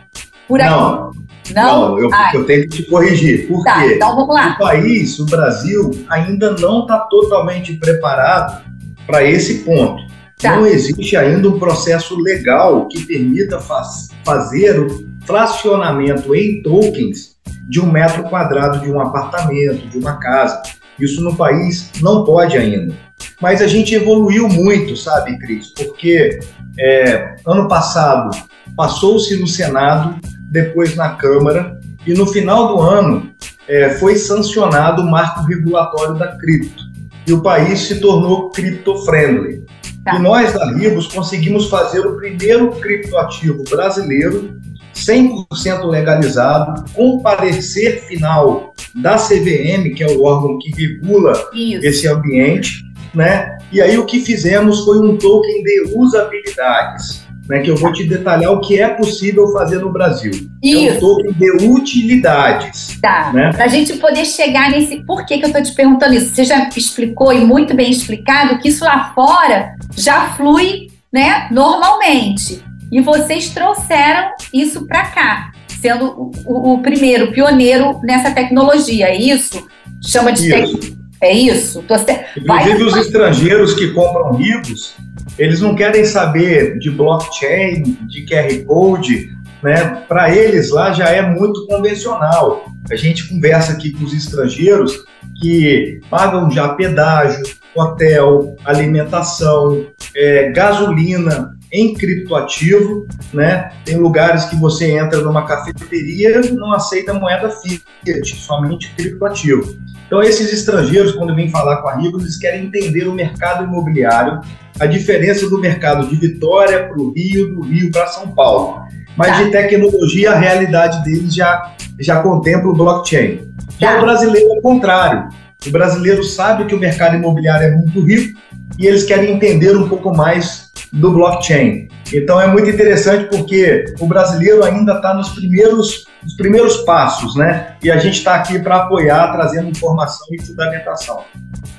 Por 0.48 0.62
aqui. 0.62 0.70
Não. 0.70 1.26
Não, 1.54 1.90
não 1.90 2.00
eu, 2.00 2.10
eu, 2.34 2.46
tenho 2.46 2.64
que 2.64 2.78
te 2.78 2.84
corrigir. 2.90 3.48
Por 3.48 3.64
tá, 3.64 3.82
quê? 3.82 3.94
Então 3.96 4.16
vamos 4.16 4.34
lá. 4.34 4.56
O 4.56 4.64
país, 4.64 5.20
o 5.20 5.28
Brasil, 5.28 5.92
ainda 6.10 6.52
não 6.54 6.82
está 6.82 6.98
totalmente 7.02 7.74
preparado 7.74 8.64
para 9.06 9.24
esse 9.24 9.60
ponto. 9.60 10.04
Tá. 10.40 10.58
Não 10.58 10.66
existe 10.66 11.16
ainda 11.16 11.48
um 11.50 11.58
processo 11.58 12.20
legal 12.20 12.88
que 12.88 13.06
permita 13.06 13.60
faz, 13.60 14.10
fazer 14.24 14.80
o 14.80 15.06
fracionamento 15.26 16.36
em 16.36 16.62
tokens 16.62 17.36
de 17.68 17.80
um 17.80 17.92
metro 17.92 18.24
quadrado 18.24 18.80
de 18.80 18.92
um 18.92 19.00
apartamento, 19.00 19.88
de 19.88 19.98
uma 19.98 20.18
casa. 20.18 20.62
Isso 21.00 21.22
no 21.22 21.36
país 21.36 21.92
não 22.02 22.24
pode 22.24 22.58
ainda. 22.58 22.94
Mas 23.42 23.62
a 23.62 23.68
gente 23.68 23.96
evoluiu 23.96 24.48
muito, 24.48 24.96
sabe, 24.96 25.38
Cris? 25.40 25.70
Porque 25.74 26.40
é, 26.78 27.36
ano 27.46 27.68
passado 27.68 28.30
passou-se 28.76 29.36
no 29.40 29.48
Senado, 29.48 30.20
depois 30.50 30.96
na 30.96 31.10
Câmara, 31.16 31.80
e 32.06 32.14
no 32.14 32.26
final 32.28 32.68
do 32.68 32.82
ano 32.82 33.32
é, 33.68 33.90
foi 33.96 34.16
sancionado 34.16 35.02
o 35.02 35.10
marco 35.10 35.42
regulatório 35.42 36.16
da 36.16 36.38
cripto. 36.38 36.84
E 37.28 37.34
o 37.34 37.42
país 37.42 37.80
se 37.80 38.00
tornou 38.00 38.52
cripto-friendly. 38.52 39.66
Tá. 40.06 40.16
E 40.16 40.20
nós, 40.20 40.54
da 40.54 40.72
Ribos, 40.72 41.08
conseguimos 41.08 41.68
fazer 41.68 42.02
o 42.02 42.16
primeiro 42.16 42.72
criptoativo 42.74 43.64
brasileiro 43.64 44.62
100% 44.94 45.84
legalizado, 45.84 46.86
com 46.94 47.20
parecer 47.20 48.04
final 48.04 48.74
da 48.94 49.18
CVM, 49.18 49.94
que 49.96 50.04
é 50.04 50.08
o 50.08 50.24
órgão 50.24 50.60
que 50.60 50.70
regula 50.72 51.34
Isso. 51.54 51.86
esse 51.86 52.08
ambiente, 52.08 52.86
né? 53.14 53.58
E 53.72 53.82
aí 53.82 53.98
o 53.98 54.06
que 54.06 54.20
fizemos 54.20 54.86
foi 54.86 55.00
um 55.00 55.18
token 55.18 55.64
de 55.64 55.92
usabilidades, 55.96 57.25
né? 57.48 57.60
Que 57.60 57.70
eu 57.70 57.76
vou 57.76 57.92
te 57.94 58.04
detalhar 58.04 58.52
o 58.52 58.62
que 58.62 58.80
é 58.80 58.88
possível 58.90 59.52
fazer 59.52 59.80
no 59.80 59.92
Brasil. 59.92 60.32
Isso. 60.64 60.88
É 60.88 60.94
um 60.94 61.00
token 61.00 61.34
de 61.34 61.52
utilidades. 61.68 63.00
Tá. 63.02 63.32
Né? 63.34 63.52
Para 63.54 63.66
a 63.66 63.68
gente 63.68 63.94
poder 63.98 64.26
chegar 64.26 64.72
nesse. 64.72 65.04
Por 65.06 65.26
que, 65.26 65.38
que 65.38 65.46
eu 65.46 65.48
estou 65.48 65.64
te 65.64 65.74
perguntando 65.74 66.14
isso? 66.14 66.34
Você 66.34 66.44
já 66.44 66.70
explicou 66.76 67.32
e 67.34 67.40
muito 67.40 67.74
bem 67.76 67.90
explicado 67.90 68.58
que 68.60 68.70
isso 68.70 68.84
lá 68.84 69.12
fora 69.14 69.74
já 69.96 70.30
flui, 70.30 70.88
né? 71.12 71.48
Normalmente. 71.52 72.64
E 72.92 73.02
vocês 73.02 73.50
trouxeram 73.50 74.32
isso 74.54 74.86
para 74.86 75.06
cá, 75.08 75.52
sendo 75.82 76.06
o, 76.06 76.32
o, 76.46 76.74
o, 76.74 76.82
primeiro, 76.82 77.32
pioneiro 77.32 78.00
nessa 78.04 78.32
tecnologia, 78.32 79.08
é 79.08 79.18
isso? 79.18 79.68
Chama 80.06 80.32
de 80.32 80.48
isso. 80.48 80.78
Tec... 80.78 80.96
É 81.22 81.34
isso? 81.34 81.84
Tô... 81.88 81.96
Inclusive 81.96 82.46
Vai... 82.46 82.84
os 82.84 82.98
estrangeiros 82.98 83.74
que 83.74 83.92
compram 83.92 84.34
ribos, 84.34 84.96
eles 85.38 85.62
não 85.62 85.76
querem 85.76 86.06
saber 86.06 86.78
de 86.80 86.90
blockchain, 86.92 87.84
de 88.08 88.26
QR 88.26 88.66
Code, 88.66 89.30
né? 89.62 90.04
Para 90.08 90.34
eles 90.36 90.70
lá 90.72 90.92
já 90.92 91.10
é 91.10 91.22
muito 91.22 91.66
convencional. 91.68 92.66
A 92.90 92.96
gente 92.96 93.28
conversa 93.28 93.74
aqui 93.74 93.92
com 93.92 94.06
os 94.06 94.14
estrangeiros 94.14 95.04
que 95.42 96.00
pagam 96.10 96.50
já 96.50 96.70
pedágio, 96.70 97.44
hotel, 97.76 98.56
alimentação, 98.64 99.86
é, 100.16 100.52
gasolina, 100.52 101.56
em 101.72 101.94
criptoativo, 101.94 103.06
né? 103.34 103.72
Tem 103.84 103.98
lugares 103.98 104.46
que 104.46 104.56
você 104.56 104.92
entra 104.92 105.20
numa 105.20 105.46
cafeteria 105.46 106.42
não 106.54 106.72
aceita 106.72 107.14
moeda 107.14 107.50
fiat, 107.50 108.36
somente 108.36 108.94
criptoativo. 108.96 109.76
Então, 110.06 110.22
esses 110.22 110.54
estrangeiros, 110.54 111.14
quando 111.14 111.36
vêm 111.36 111.50
falar 111.50 111.78
com 111.78 111.90
a 111.90 111.96
Rigo, 111.96 112.20
eles 112.22 112.38
querem 112.38 112.66
entender 112.66 113.08
o 113.08 113.14
mercado 113.14 113.66
imobiliário, 113.66 114.40
a 114.80 114.86
diferença 114.86 115.50
do 115.50 115.60
mercado 115.60 116.08
de 116.08 116.16
Vitória 116.16 116.88
para 116.88 117.00
o 117.00 117.12
Rio, 117.14 117.56
do 117.56 117.62
Rio 117.62 117.92
para 117.92 118.08
São 118.08 118.30
Paulo. 118.32 118.86
Mas 119.16 119.30
tá. 119.30 119.44
de 119.44 119.52
tecnologia, 119.52 120.32
a 120.32 120.36
realidade 120.38 121.04
deles 121.04 121.34
já, 121.34 121.74
já 122.00 122.22
contempla 122.22 122.70
o 122.70 122.76
blockchain. 122.76 123.54
Já 123.80 123.94
tá. 123.94 124.00
o 124.00 124.02
brasileiro 124.02 124.48
é 124.54 124.60
o 124.60 124.62
contrário. 124.62 125.30
O 125.66 125.72
brasileiro 125.72 126.24
sabe 126.24 126.66
que 126.66 126.76
o 126.76 126.80
mercado 126.80 127.16
imobiliário 127.16 127.68
é 127.68 127.72
muito 127.72 128.02
rico 128.02 128.40
e 128.78 128.86
eles 128.86 129.04
querem 129.04 129.34
entender 129.34 129.76
um 129.76 129.88
pouco 129.88 130.16
mais 130.16 130.72
do 130.92 131.12
blockchain. 131.12 131.85
Então 132.14 132.40
é 132.40 132.48
muito 132.48 132.70
interessante 132.70 133.30
porque 133.30 133.86
o 134.00 134.06
brasileiro 134.06 134.64
ainda 134.64 134.96
está 134.96 135.14
nos 135.14 135.30
primeiros, 135.30 136.06
nos 136.24 136.36
primeiros 136.36 136.78
passos, 136.78 137.36
né? 137.36 137.76
E 137.84 137.92
a 137.92 137.98
gente 137.98 138.18
está 138.18 138.36
aqui 138.36 138.60
para 138.60 138.78
apoiar, 138.78 139.32
trazendo 139.32 139.70
informação 139.70 140.28
e 140.32 140.42
fundamentação. 140.42 141.24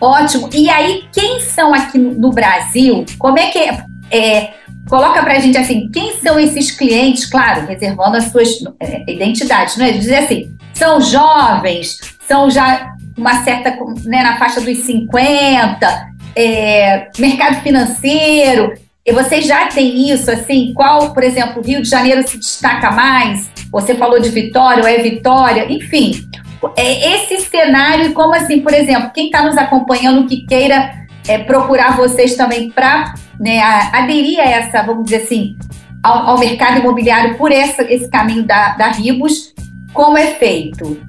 Ótimo. 0.00 0.50
E 0.52 0.68
aí, 0.68 1.04
quem 1.12 1.40
são 1.40 1.73
aqui 1.73 1.99
no 1.99 2.30
Brasil? 2.30 3.04
Como 3.18 3.38
é 3.38 3.50
que 3.50 3.59
é? 3.59 3.85
é 4.11 4.54
coloca 4.88 5.21
para 5.23 5.35
a 5.35 5.38
gente 5.40 5.59
assim, 5.59 5.90
quem 5.90 6.16
são 6.18 6.38
esses 6.38 6.71
clientes? 6.71 7.26
Claro, 7.26 7.66
reservando 7.66 8.16
as 8.16 8.25
suas 8.25 8.49
é, 8.80 9.11
identidades, 9.11 9.76
não 9.76 9.85
é? 9.85 9.92
Dizer 9.92 10.16
assim, 10.16 10.56
são 10.75 11.00
jovens, 11.00 11.99
são 12.26 12.50
já 12.50 12.95
uma 13.16 13.42
certa, 13.42 13.71
né, 14.04 14.23
na 14.23 14.38
faixa 14.38 14.61
dos 14.61 14.78
50, 14.78 16.11
é, 16.35 17.09
mercado 17.18 17.62
financeiro. 17.62 18.75
E 19.06 19.12
vocês 19.12 19.46
já 19.46 19.68
têm 19.68 20.10
isso, 20.10 20.28
assim? 20.30 20.72
Qual, 20.75 21.14
por 21.14 21.22
exemplo, 21.22 21.62
Rio 21.62 21.80
de 21.80 21.88
Janeiro 21.88 22.26
se 22.26 22.38
destaca 22.38 22.90
mais? 22.90 23.48
Você 23.70 23.94
falou 23.94 24.18
de 24.20 24.30
Vitória, 24.30 24.82
ou 24.82 24.88
é 24.88 24.98
Vitória? 24.98 25.72
Enfim, 25.72 26.28
é 26.76 27.14
esse 27.14 27.48
cenário, 27.48 28.12
como 28.12 28.34
assim, 28.34 28.60
por 28.60 28.75
exemplo, 28.75 29.12
quem 29.14 29.26
está 29.26 29.44
nos 29.44 29.56
acompanhando 29.56 30.26
que 30.26 30.44
queira 30.44 31.06
é, 31.28 31.38
procurar 31.38 31.96
vocês 31.96 32.34
também 32.34 32.68
para 32.68 33.14
né, 33.38 33.60
aderir 33.92 34.40
a 34.40 34.44
essa, 34.44 34.82
vamos 34.82 35.04
dizer 35.04 35.22
assim, 35.22 35.56
ao, 36.02 36.30
ao 36.30 36.38
mercado 36.38 36.80
imobiliário 36.80 37.36
por 37.36 37.52
essa, 37.52 37.82
esse 37.82 38.10
caminho 38.10 38.44
da, 38.44 38.70
da 38.70 38.88
Ribos, 38.88 39.54
como 39.92 40.18
é 40.18 40.34
feito? 40.34 41.00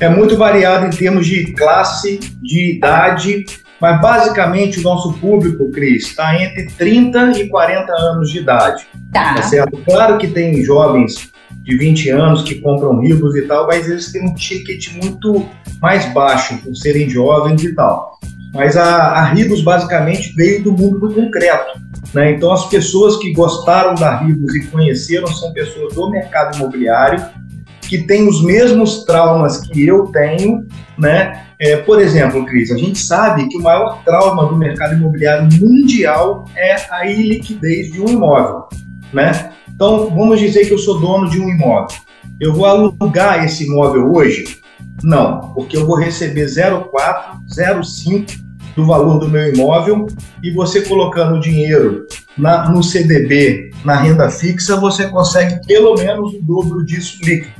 É 0.00 0.08
muito 0.08 0.36
variado 0.36 0.86
em 0.86 0.90
termos 0.90 1.24
de 1.24 1.52
classe, 1.52 2.18
de 2.42 2.76
idade 2.76 3.44
mas 3.82 4.00
basicamente 4.00 4.78
o 4.78 4.82
nosso 4.84 5.12
público, 5.14 5.68
Cris, 5.72 6.04
está 6.04 6.40
entre 6.40 6.68
30 6.68 7.32
e 7.32 7.48
40 7.48 7.92
anos 7.92 8.30
de 8.30 8.38
idade. 8.38 8.86
Tá. 9.12 9.34
tá 9.34 9.42
certo? 9.42 9.76
Claro 9.84 10.18
que 10.18 10.28
tem 10.28 10.62
jovens 10.62 11.32
de 11.64 11.76
20 11.76 12.10
anos 12.10 12.42
que 12.42 12.60
compram 12.60 13.02
livros 13.02 13.34
e 13.34 13.42
tal, 13.42 13.66
mas 13.66 13.88
eles 13.88 14.12
têm 14.12 14.24
um 14.24 14.34
ticket 14.34 14.94
muito 15.02 15.48
mais 15.80 16.06
baixo 16.14 16.58
por 16.58 16.76
serem 16.76 17.10
jovens 17.10 17.64
e 17.64 17.74
tal. 17.74 18.20
Mas 18.54 18.76
a, 18.76 18.84
a 18.84 19.24
Ribos 19.24 19.62
basicamente 19.62 20.32
veio 20.36 20.62
do 20.62 20.70
mundo 20.70 21.00
do 21.00 21.12
concreto. 21.12 21.80
Né? 22.14 22.34
Então 22.34 22.52
as 22.52 22.68
pessoas 22.68 23.16
que 23.16 23.32
gostaram 23.32 23.96
da 23.96 24.16
Ribos 24.18 24.54
e 24.54 24.64
conheceram 24.66 25.26
são 25.26 25.52
pessoas 25.52 25.92
do 25.94 26.08
mercado 26.08 26.56
imobiliário 26.56 27.20
que 27.92 28.04
têm 28.04 28.26
os 28.26 28.42
mesmos 28.42 29.04
traumas 29.04 29.58
que 29.58 29.86
eu 29.86 30.06
tenho, 30.06 30.66
né? 30.96 31.44
É, 31.58 31.76
por 31.76 32.00
exemplo, 32.00 32.46
Cris, 32.46 32.70
a 32.70 32.78
gente 32.78 32.98
sabe 32.98 33.46
que 33.48 33.58
o 33.58 33.62
maior 33.62 34.02
trauma 34.02 34.46
do 34.46 34.56
mercado 34.56 34.94
imobiliário 34.94 35.46
mundial 35.60 36.46
é 36.56 36.74
a 36.90 37.06
iliquidez 37.06 37.92
de 37.92 38.00
um 38.00 38.08
imóvel, 38.08 38.66
né? 39.12 39.52
Então, 39.68 40.08
vamos 40.08 40.40
dizer 40.40 40.64
que 40.64 40.72
eu 40.72 40.78
sou 40.78 41.00
dono 41.00 41.28
de 41.28 41.38
um 41.38 41.50
imóvel. 41.50 41.98
Eu 42.40 42.54
vou 42.54 42.64
alugar 42.64 43.44
esse 43.44 43.66
imóvel 43.66 44.10
hoje? 44.10 44.56
Não, 45.02 45.52
porque 45.52 45.76
eu 45.76 45.86
vou 45.86 45.98
receber 45.98 46.46
0,4, 46.46 46.86
0,5 47.54 48.40
do 48.74 48.86
valor 48.86 49.18
do 49.18 49.28
meu 49.28 49.52
imóvel 49.52 50.06
e 50.42 50.50
você 50.50 50.80
colocando 50.80 51.36
o 51.36 51.40
dinheiro 51.40 52.06
na, 52.38 52.70
no 52.70 52.82
CDB, 52.82 53.70
na 53.84 53.96
renda 53.96 54.30
fixa, 54.30 54.76
você 54.76 55.08
consegue 55.08 55.66
pelo 55.66 55.94
menos 55.94 56.34
o 56.34 56.42
dobro 56.42 56.84
disso 56.84 57.18
líquido. 57.22 57.52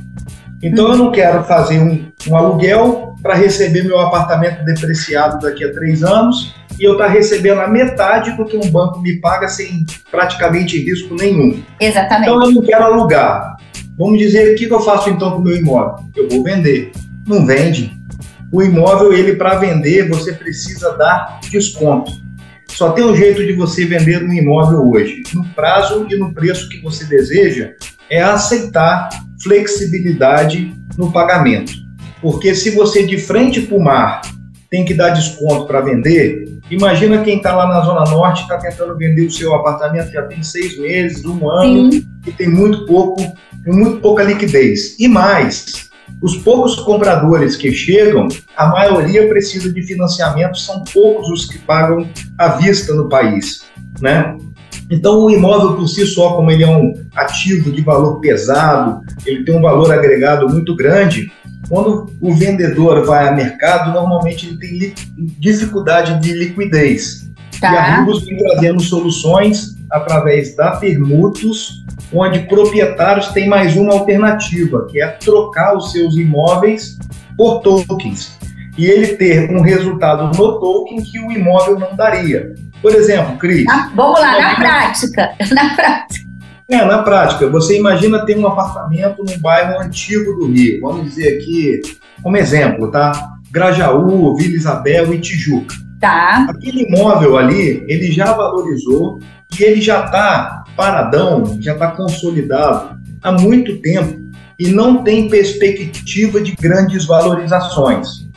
Então 0.61 0.89
eu 0.89 0.97
não 0.97 1.11
quero 1.11 1.43
fazer 1.43 1.79
um, 1.79 2.05
um 2.27 2.35
aluguel 2.35 3.15
para 3.21 3.35
receber 3.35 3.83
meu 3.83 3.99
apartamento 3.99 4.63
depreciado 4.63 5.39
daqui 5.39 5.63
a 5.63 5.73
três 5.73 6.03
anos 6.03 6.55
e 6.79 6.83
eu 6.83 6.93
estar 6.93 7.05
tá 7.05 7.11
recebendo 7.11 7.59
a 7.59 7.67
metade 7.67 8.35
do 8.37 8.45
que 8.45 8.57
um 8.57 8.71
banco 8.71 8.99
me 8.99 9.19
paga 9.19 9.47
sem 9.47 9.85
praticamente 10.09 10.77
risco 10.77 11.15
nenhum. 11.15 11.61
Exatamente. 11.79 12.29
Então 12.29 12.43
eu 12.43 12.51
não 12.51 12.61
quero 12.61 12.83
alugar. 12.85 13.57
Vamos 13.97 14.17
dizer, 14.17 14.53
o 14.53 14.55
que 14.55 14.65
eu 14.65 14.79
faço 14.79 15.09
então 15.09 15.31
com 15.31 15.37
o 15.37 15.43
meu 15.43 15.55
imóvel? 15.55 16.03
Eu 16.15 16.29
vou 16.29 16.43
vender. 16.43 16.91
Não 17.27 17.45
vende. 17.45 17.91
O 18.51 18.61
imóvel, 18.61 19.13
ele 19.13 19.35
para 19.35 19.55
vender, 19.55 20.09
você 20.09 20.33
precisa 20.33 20.91
dar 20.97 21.39
desconto. 21.49 22.11
Só 22.73 22.91
tem 22.91 23.03
um 23.03 23.15
jeito 23.15 23.45
de 23.45 23.53
você 23.53 23.85
vender 23.85 24.23
um 24.23 24.33
imóvel 24.33 24.89
hoje, 24.89 25.21
no 25.33 25.45
prazo 25.49 26.07
e 26.09 26.15
no 26.17 26.33
preço 26.33 26.67
que 26.69 26.81
você 26.81 27.05
deseja, 27.05 27.73
é 28.09 28.21
aceitar 28.21 29.09
flexibilidade 29.41 30.73
no 30.97 31.11
pagamento. 31.11 31.71
Porque 32.19 32.55
se 32.55 32.71
você 32.71 33.05
de 33.05 33.17
frente 33.17 33.61
para 33.61 33.77
o 33.77 33.83
mar 33.83 34.21
tem 34.71 34.83
que 34.83 34.93
dar 34.93 35.09
desconto 35.09 35.67
para 35.67 35.81
vender, 35.81 36.57
imagina 36.71 37.23
quem 37.23 37.37
está 37.37 37.55
lá 37.55 37.67
na 37.67 37.81
Zona 37.81 38.09
Norte 38.09 38.41
está 38.41 38.57
tentando 38.57 38.97
vender 38.97 39.27
o 39.27 39.31
seu 39.31 39.53
apartamento 39.53 40.11
já 40.11 40.23
tem 40.23 40.41
seis 40.41 40.77
meses, 40.79 41.23
um 41.25 41.51
ano, 41.51 41.91
Sim. 41.91 42.07
e 42.25 42.31
tem 42.31 42.49
muito 42.49 42.87
pouco, 42.87 43.21
muito 43.67 43.99
pouca 43.99 44.23
liquidez. 44.23 44.97
E 44.99 45.07
mais, 45.07 45.91
os 46.21 46.37
poucos 46.37 46.75
compradores 46.75 47.55
que 47.55 47.71
chegam, 47.71 48.27
a 48.55 48.67
maioria 48.67 49.27
precisa 49.27 49.71
de 49.71 49.81
financiamento, 49.83 50.57
são 50.57 50.83
poucos 50.85 51.29
os 51.29 51.45
que 51.45 51.59
pagam 51.59 52.07
à 52.37 52.49
vista 52.49 52.93
no 52.93 53.09
país, 53.09 53.63
né? 53.99 54.35
Então, 54.89 55.19
o 55.19 55.29
imóvel 55.29 55.75
por 55.75 55.87
si 55.87 56.05
só, 56.05 56.33
como 56.33 56.51
ele 56.51 56.63
é 56.63 56.67
um 56.67 56.93
ativo 57.15 57.71
de 57.71 57.81
valor 57.81 58.19
pesado, 58.19 59.01
ele 59.25 59.43
tem 59.43 59.55
um 59.55 59.61
valor 59.61 59.91
agregado 59.91 60.47
muito 60.49 60.75
grande. 60.75 61.31
Quando 61.69 62.11
o 62.21 62.33
vendedor 62.33 63.05
vai 63.05 63.27
a 63.27 63.31
mercado, 63.31 63.91
normalmente 63.93 64.47
ele 64.47 64.57
tem 64.57 64.93
dificuldade 65.39 66.19
de 66.19 66.33
liquidez. 66.33 67.27
Tá. 67.59 67.71
E 67.71 67.77
a 67.77 67.97
Ribos 67.97 68.25
vem 68.25 68.37
trazendo 68.37 68.81
soluções 68.81 69.77
através 69.93 70.55
da 70.55 70.71
permutos, 70.71 71.83
onde 72.11 72.39
proprietários 72.39 73.27
têm 73.27 73.47
mais 73.47 73.77
uma 73.77 73.93
alternativa, 73.93 74.87
que 74.89 74.99
é 74.99 75.07
trocar 75.07 75.77
os 75.77 75.91
seus 75.91 76.15
imóveis 76.15 76.97
por 77.37 77.61
tokens. 77.61 78.37
e 78.75 78.85
ele 78.87 79.15
ter 79.15 79.51
um 79.51 79.61
resultado 79.61 80.35
no 80.35 80.59
token 80.59 81.01
que 81.03 81.19
o 81.19 81.31
imóvel 81.31 81.79
não 81.79 81.95
daria. 81.95 82.55
Por 82.81 82.93
exemplo, 82.93 83.37
Cris. 83.37 83.65
Ah, 83.69 83.91
vamos 83.95 84.19
lá, 84.19 84.41
na 84.41 84.55
prática. 84.55 85.29
Na 85.53 85.75
prática. 85.75 86.23
É, 86.69 86.83
na 86.85 87.03
prática, 87.03 87.47
você 87.49 87.77
imagina 87.77 88.25
ter 88.25 88.37
um 88.37 88.47
apartamento 88.47 89.23
num 89.23 89.37
bairro 89.39 89.79
antigo 89.81 90.33
do 90.33 90.47
Rio. 90.51 90.81
Vamos 90.81 91.03
dizer 91.03 91.37
aqui, 91.37 91.81
como 92.23 92.37
exemplo, 92.37 92.89
tá? 92.89 93.11
Grajaú, 93.51 94.35
Vila 94.35 94.55
Isabel 94.55 95.13
e 95.13 95.19
Tijuca. 95.19 95.75
Tá. 96.03 96.47
Aquele 96.49 96.83
imóvel 96.83 97.37
ali, 97.37 97.85
ele 97.87 98.11
já 98.11 98.33
valorizou 98.33 99.21
e 99.57 99.63
ele 99.63 99.79
já 99.79 100.03
está 100.03 100.65
paradão, 100.75 101.57
já 101.61 101.71
está 101.71 101.91
consolidado 101.91 102.99
há 103.21 103.31
muito 103.31 103.77
tempo 103.77 104.21
e 104.59 104.67
não 104.67 105.01
tem 105.01 105.29
perspectiva 105.29 106.41
de 106.41 106.57
grandes 106.57 107.05
valorizações. 107.05 108.27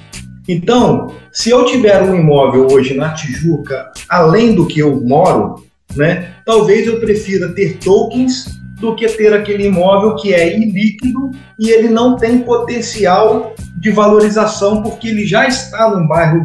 Então, 0.47 1.13
se 1.33 1.51
eu 1.51 1.65
tiver 1.65 2.01
um 2.05 2.15
imóvel 2.15 2.69
hoje 2.71 2.95
na 2.95 3.13
Tijuca, 3.15 3.91
além 4.09 4.55
do 4.55 4.65
que 4.69 4.79
eu 4.79 5.03
moro, 5.05 5.67
né, 5.97 6.35
talvez 6.45 6.87
eu 6.87 7.01
prefira 7.01 7.49
ter 7.49 7.79
tokens 7.79 8.45
do 8.79 8.95
que 8.95 9.09
ter 9.09 9.33
aquele 9.33 9.67
imóvel 9.67 10.15
que 10.15 10.33
é 10.33 10.57
ilíquido 10.57 11.33
e 11.59 11.71
ele 11.71 11.89
não 11.89 12.15
tem 12.15 12.39
potencial 12.39 13.57
de 13.77 13.91
valorização 13.91 14.83
porque 14.83 15.09
ele 15.09 15.27
já 15.27 15.49
está 15.49 15.91
num 15.91 16.07
bairro 16.07 16.45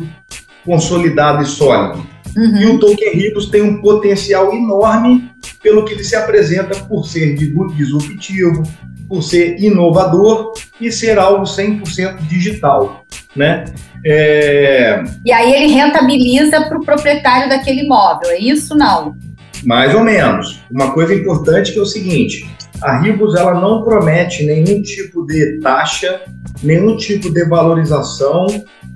consolidado 0.65 1.41
e 1.41 1.45
sólido. 1.45 2.05
Uhum. 2.35 2.57
E 2.57 2.65
o 2.65 2.79
token 2.79 3.13
Ribos 3.13 3.49
tem 3.49 3.61
um 3.61 3.81
potencial 3.81 4.53
enorme 4.53 5.29
pelo 5.61 5.83
que 5.83 5.93
ele 5.93 6.03
se 6.03 6.15
apresenta 6.15 6.79
por 6.85 7.05
ser 7.05 7.35
disruptivo, 7.35 8.63
por 9.07 9.21
ser 9.21 9.61
inovador 9.61 10.53
e 10.79 10.91
ser 10.91 11.19
algo 11.19 11.43
100% 11.43 12.17
digital, 12.27 13.03
né? 13.35 13.65
É... 14.05 15.03
E 15.25 15.31
aí 15.31 15.53
ele 15.53 15.73
rentabiliza 15.73 16.61
para 16.61 16.77
o 16.77 16.85
proprietário 16.85 17.49
daquele 17.49 17.81
imóvel, 17.81 18.31
é 18.31 18.39
isso 18.39 18.75
não? 18.75 19.15
Mais 19.63 19.93
ou 19.93 20.03
menos. 20.03 20.61
Uma 20.71 20.91
coisa 20.91 21.13
importante 21.13 21.71
que 21.71 21.79
é 21.79 21.81
o 21.81 21.85
seguinte, 21.85 22.49
a 22.81 22.99
Ribos 22.99 23.35
ela 23.35 23.53
não 23.53 23.83
promete 23.83 24.43
nenhum 24.45 24.81
tipo 24.81 25.25
de 25.25 25.59
taxa, 25.59 26.21
nenhum 26.63 26.97
tipo 26.97 27.31
de 27.31 27.45
valorização 27.45 28.47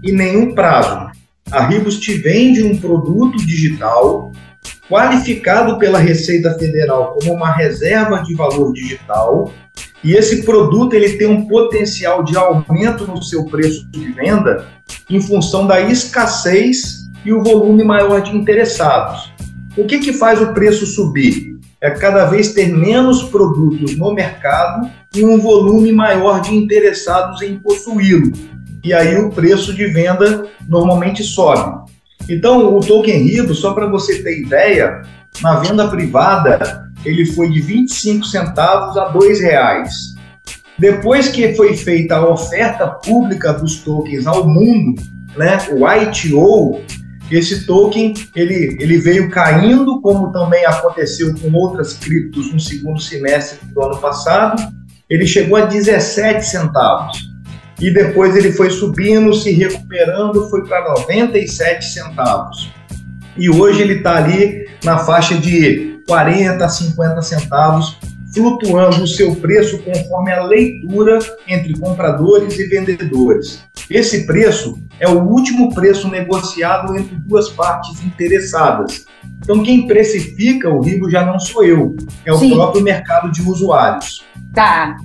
e 0.02 0.12
nenhum 0.12 0.56
prazo. 0.56 1.12
A 1.52 1.68
Ribos 1.68 2.00
te 2.00 2.16
vende 2.16 2.64
um 2.64 2.78
produto 2.78 3.38
digital 3.38 4.32
qualificado 4.90 5.78
pela 5.78 6.00
Receita 6.00 6.58
Federal 6.58 7.14
como 7.14 7.34
uma 7.34 7.52
reserva 7.52 8.24
de 8.24 8.34
valor 8.34 8.74
digital 8.74 9.52
e 10.04 10.14
esse 10.14 10.44
produto 10.44 10.94
ele 10.96 11.18
tem 11.18 11.28
um 11.28 11.48
potencial 11.48 12.24
de 12.24 12.36
aumento 12.36 13.06
no 13.08 13.22
seu 13.22 13.46
preço 13.46 13.88
de 13.92 14.12
venda 14.12 14.68
em 15.10 15.22
função 15.22 15.68
da 15.68 15.82
escassez 15.82 17.10
e 17.24 17.32
o 17.32 17.44
volume 17.44 17.84
maior 17.84 18.22
de 18.22 18.36
interessados. 18.36 19.32
O 19.78 19.86
que, 19.86 20.00
que 20.00 20.14
faz 20.14 20.42
o 20.42 20.54
preço 20.54 20.86
subir? 20.86 21.60
É 21.80 21.92
cada 21.92 22.26
vez 22.26 22.54
ter 22.54 22.68
menos 22.68 23.24
produtos 23.24 23.96
no 23.96 24.14
mercado 24.14 24.90
e 25.14 25.24
um 25.24 25.40
volume 25.40 25.92
maior 25.92 26.42
de 26.42 26.56
interessados 26.56 27.42
em 27.42 27.58
possuí-lo. 27.60 28.32
E 28.86 28.94
aí 28.94 29.18
o 29.18 29.32
preço 29.32 29.74
de 29.74 29.88
venda 29.88 30.46
normalmente 30.70 31.24
sobe. 31.24 31.92
Então, 32.30 32.78
o 32.78 32.80
token 32.80 33.18
RIBO, 33.18 33.56
só 33.56 33.74
para 33.74 33.88
você 33.88 34.22
ter 34.22 34.42
ideia, 34.42 35.02
na 35.42 35.56
venda 35.56 35.88
privada, 35.88 36.88
ele 37.04 37.26
foi 37.26 37.50
de 37.50 37.62
25 37.62 38.24
centavos 38.26 38.96
a 38.96 39.12
R$ 39.12 39.34
reais. 39.42 40.14
Depois 40.78 41.30
que 41.30 41.56
foi 41.56 41.76
feita 41.76 42.16
a 42.16 42.30
oferta 42.30 42.86
pública 42.86 43.54
dos 43.54 43.78
tokens 43.78 44.28
ao 44.28 44.48
mundo, 44.48 45.02
né, 45.36 45.58
o 45.72 45.88
ITO, 45.90 46.80
esse 47.32 47.66
token 47.66 48.14
ele, 48.36 48.78
ele 48.80 49.00
veio 49.00 49.32
caindo, 49.32 50.00
como 50.00 50.32
também 50.32 50.64
aconteceu 50.64 51.34
com 51.34 51.52
outras 51.54 51.94
criptos 51.94 52.54
no 52.54 52.60
segundo 52.60 53.02
semestre 53.02 53.58
do 53.74 53.82
ano 53.82 53.98
passado. 53.98 54.62
Ele 55.10 55.26
chegou 55.26 55.58
a 55.58 55.66
17 55.66 56.46
centavos. 56.46 57.35
E 57.80 57.92
depois 57.92 58.36
ele 58.36 58.52
foi 58.52 58.70
subindo, 58.70 59.34
se 59.34 59.52
recuperando, 59.52 60.50
foi 60.50 60.66
para 60.66 60.94
97 61.00 61.86
centavos. 61.86 62.72
E 63.38 63.50
hoje 63.50 63.82
ele 63.82 63.96
está 63.96 64.18
ali 64.18 64.68
na 64.84 64.98
faixa 65.00 65.36
de 65.36 66.00
40 66.08 66.64
a 66.64 66.70
50 66.70 67.22
centavos, 67.22 67.98
flutuando 68.34 69.04
o 69.04 69.08
seu 69.08 69.36
preço 69.36 69.80
conforme 69.80 70.32
a 70.32 70.44
leitura 70.44 71.20
entre 71.48 71.78
compradores 71.78 72.58
e 72.58 72.66
vendedores. 72.66 73.64
Esse 73.90 74.26
preço 74.26 74.80
é 75.00 75.08
o 75.08 75.24
último 75.24 75.74
preço 75.74 76.10
negociado 76.10 76.96
entre 76.98 77.16
duas 77.16 77.50
partes 77.50 78.04
interessadas. 78.04 79.06
Então, 79.42 79.64
quem 79.64 79.86
precifica 79.86 80.70
o 80.70 80.82
RIBO 80.82 81.10
já 81.10 81.26
não 81.26 81.40
sou 81.40 81.64
eu, 81.64 81.96
é 82.26 82.32
o 82.32 82.38
Sim. 82.38 82.54
próprio 82.56 82.82
mercado 82.82 83.32
de 83.32 83.42
usuários. 83.42 84.24
Tá. 84.54 84.98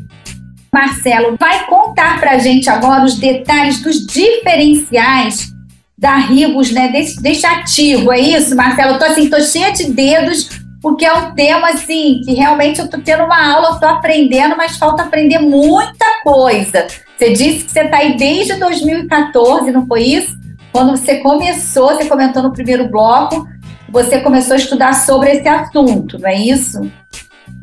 Marcelo, 0.73 1.37
vai 1.39 1.67
contar 1.67 2.21
para 2.21 2.33
a 2.33 2.39
gente 2.39 2.71
agora 2.71 3.05
os 3.05 3.17
detalhes 3.17 3.83
dos 3.83 4.07
diferenciais 4.07 5.51
da 5.99 6.17
Ribos, 6.17 6.71
né, 6.71 6.89
desse, 6.89 7.21
desse 7.21 7.45
ativo, 7.45 8.11
é 8.11 8.19
isso, 8.19 8.57
Marcelo? 8.57 8.93
Eu 8.93 8.99
tô 8.99 9.05
assim, 9.05 9.29
tô 9.29 9.39
cheia 9.41 9.71
de 9.73 9.93
dedos 9.93 10.49
porque 10.81 11.05
é 11.05 11.13
um 11.13 11.35
tema 11.35 11.69
assim 11.69 12.23
que 12.25 12.33
realmente 12.33 12.79
eu 12.79 12.87
estou 12.87 13.01
tendo 13.01 13.25
uma 13.25 13.53
aula, 13.53 13.73
estou 13.73 13.89
aprendendo, 13.89 14.57
mas 14.57 14.79
falta 14.79 15.03
aprender 15.03 15.39
muita 15.39 16.07
coisa. 16.23 16.87
Você 17.19 17.33
disse 17.33 17.65
que 17.65 17.73
você 17.73 17.81
está 17.81 17.99
aí 17.99 18.17
desde 18.17 18.55
2014, 18.55 19.71
não 19.73 19.87
foi 19.87 20.05
isso? 20.05 20.39
Quando 20.73 20.93
você 20.93 21.17
começou, 21.17 21.89
você 21.89 22.07
comentou 22.07 22.43
no 22.43 22.53
primeiro 22.53 22.89
bloco, 22.89 23.47
você 23.91 24.21
começou 24.21 24.55
a 24.55 24.59
estudar 24.59 24.95
sobre 24.95 25.33
esse 25.33 25.47
assunto, 25.47 26.19
não 26.19 26.29
é 26.29 26.37
isso? 26.37 26.81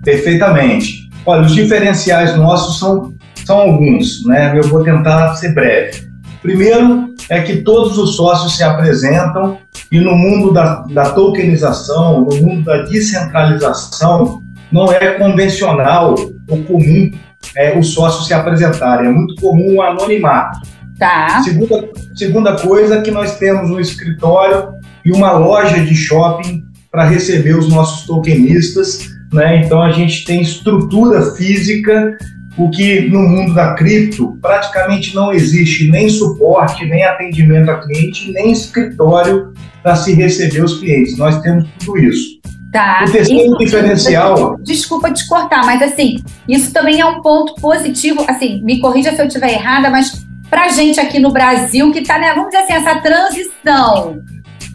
Perfeitamente. 0.03 1.06
Olha, 1.27 1.41
os 1.41 1.53
diferenciais 1.53 2.37
nossos 2.37 2.79
são, 2.79 3.13
são 3.45 3.59
alguns, 3.59 4.25
né? 4.25 4.57
Eu 4.57 4.63
vou 4.69 4.81
tentar 4.81 5.35
ser 5.35 5.53
breve. 5.53 6.07
Primeiro 6.41 7.13
é 7.29 7.41
que 7.41 7.57
todos 7.57 7.97
os 7.97 8.15
sócios 8.15 8.55
se 8.55 8.63
apresentam 8.63 9.57
e 9.91 9.99
no 9.99 10.15
mundo 10.15 10.53
da, 10.53 10.83
da 10.83 11.09
tokenização, 11.09 12.21
no 12.21 12.33
mundo 12.37 12.63
da 12.63 12.83
descentralização, 12.83 14.41
não 14.71 14.89
é 14.89 15.15
convencional 15.15 16.15
ou 16.47 16.63
comum 16.63 17.11
é, 17.57 17.77
os 17.77 17.93
sócios 17.93 18.27
se 18.27 18.33
apresentarem. 18.33 19.09
É 19.09 19.11
muito 19.11 19.35
comum 19.41 19.75
o 19.75 19.81
anonimato. 19.81 20.59
Tá. 20.97 21.41
Segunda, 21.43 21.89
segunda 22.15 22.55
coisa 22.55 22.95
é 22.95 23.01
que 23.01 23.11
nós 23.11 23.37
temos 23.37 23.69
um 23.69 23.81
escritório 23.81 24.69
e 25.03 25.11
uma 25.11 25.33
loja 25.33 25.83
de 25.83 25.93
shopping 25.93 26.63
para 26.89 27.03
receber 27.03 27.57
os 27.57 27.67
nossos 27.67 28.07
tokenistas. 28.07 29.16
Né? 29.31 29.63
Então 29.65 29.81
a 29.81 29.91
gente 29.91 30.23
tem 30.25 30.41
estrutura 30.41 31.33
física 31.35 32.17
o 32.57 32.69
que 32.71 33.01
no 33.01 33.21
mundo 33.21 33.53
da 33.53 33.75
cripto 33.75 34.37
praticamente 34.41 35.13
não 35.13 35.31
existe 35.31 35.89
nem 35.89 36.09
suporte, 36.09 36.85
nem 36.85 37.03
atendimento 37.03 37.69
a 37.69 37.79
cliente, 37.79 38.31
nem 38.31 38.51
escritório 38.51 39.53
para 39.83 39.95
se 39.95 40.13
receber 40.13 40.63
os 40.63 40.79
clientes. 40.79 41.17
Nós 41.17 41.39
temos 41.41 41.69
tudo 41.79 41.99
isso. 41.99 42.37
Tá. 42.71 43.05
O 43.07 43.11
terceiro 43.11 43.43
isso, 43.43 43.57
diferencial. 43.57 44.57
Desculpa 44.61 45.13
te 45.13 45.27
cortar, 45.27 45.65
mas 45.65 45.81
assim, 45.81 46.17
isso 46.47 46.73
também 46.73 46.99
é 46.99 47.05
um 47.05 47.21
ponto 47.21 47.53
positivo. 47.61 48.25
Assim, 48.27 48.61
me 48.63 48.79
corrija 48.79 49.13
se 49.13 49.21
eu 49.21 49.27
estiver 49.27 49.53
errada, 49.53 49.89
mas 49.89 50.25
para 50.49 50.69
gente 50.69 50.99
aqui 50.99 51.19
no 51.19 51.31
Brasil 51.31 51.91
que 51.91 51.99
está, 51.99 52.17
né, 52.17 52.33
vamos 52.33 52.49
dizer 52.49 52.63
assim, 52.63 52.73
essa 52.73 52.99
transição, 52.99 54.19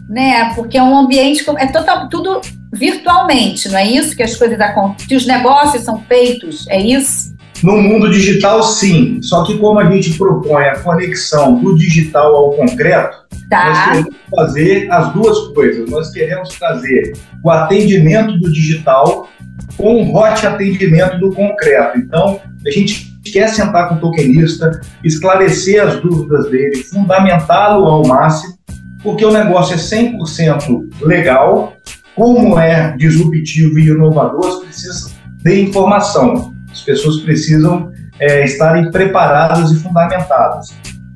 né? 0.09 0.53
Porque 0.55 0.77
é 0.77 0.83
um 0.83 0.97
ambiente 0.97 1.43
é 1.57 1.67
total, 1.67 2.09
tudo 2.09 2.41
virtualmente, 2.73 3.69
não 3.69 3.77
é 3.77 3.87
isso 3.87 4.15
que 4.15 4.23
as 4.23 4.35
coisas 4.35 4.59
acontecem, 4.59 5.07
que 5.07 5.15
os 5.15 5.25
negócios 5.25 5.83
são 5.83 6.01
feitos, 6.07 6.67
é 6.67 6.81
isso? 6.81 7.33
No 7.63 7.81
mundo 7.81 8.11
digital, 8.11 8.61
sim. 8.61 9.21
Só 9.21 9.45
que 9.45 9.57
como 9.57 9.79
a 9.79 9.89
gente 9.89 10.17
propõe 10.17 10.65
a 10.65 10.79
conexão 10.79 11.55
do 11.61 11.77
digital 11.77 12.35
ao 12.35 12.51
concreto, 12.51 13.15
tá. 13.49 13.69
nós 13.69 13.85
queremos 13.85 14.15
fazer 14.35 14.91
as 14.91 15.13
duas 15.13 15.39
coisas. 15.53 15.89
Nós 15.89 16.11
queremos 16.11 16.49
trazer 16.49 17.13
o 17.41 17.49
atendimento 17.49 18.37
do 18.37 18.51
digital 18.51 19.29
com 19.77 20.03
o 20.03 20.15
hot 20.15 20.45
atendimento 20.45 21.17
do 21.19 21.31
concreto. 21.31 21.99
Então, 21.99 22.41
a 22.65 22.69
gente 22.69 23.13
quer 23.31 23.47
sentar 23.47 23.87
com 23.87 23.95
o 23.95 23.99
tokenista, 23.99 24.81
esclarecer 25.01 25.81
as 25.81 26.01
dúvidas 26.01 26.49
dele, 26.49 26.83
fundamentá-lo 26.83 27.85
ao 27.85 28.05
máximo, 28.05 28.55
porque 29.03 29.25
o 29.25 29.31
negócio 29.31 29.75
é 29.75 29.77
100% 29.77 31.01
legal, 31.01 31.75
como 32.15 32.57
é 32.57 32.95
disruptivo 32.95 33.77
e 33.77 33.89
inovador, 33.89 34.61
precisa 34.61 35.11
de 35.43 35.61
informação. 35.61 36.53
As 36.71 36.81
pessoas 36.81 37.17
precisam 37.17 37.91
é, 38.19 38.45
estarem 38.45 38.89
preparadas 38.91 39.71
e 39.71 39.75
fundamentadas. 39.79 40.69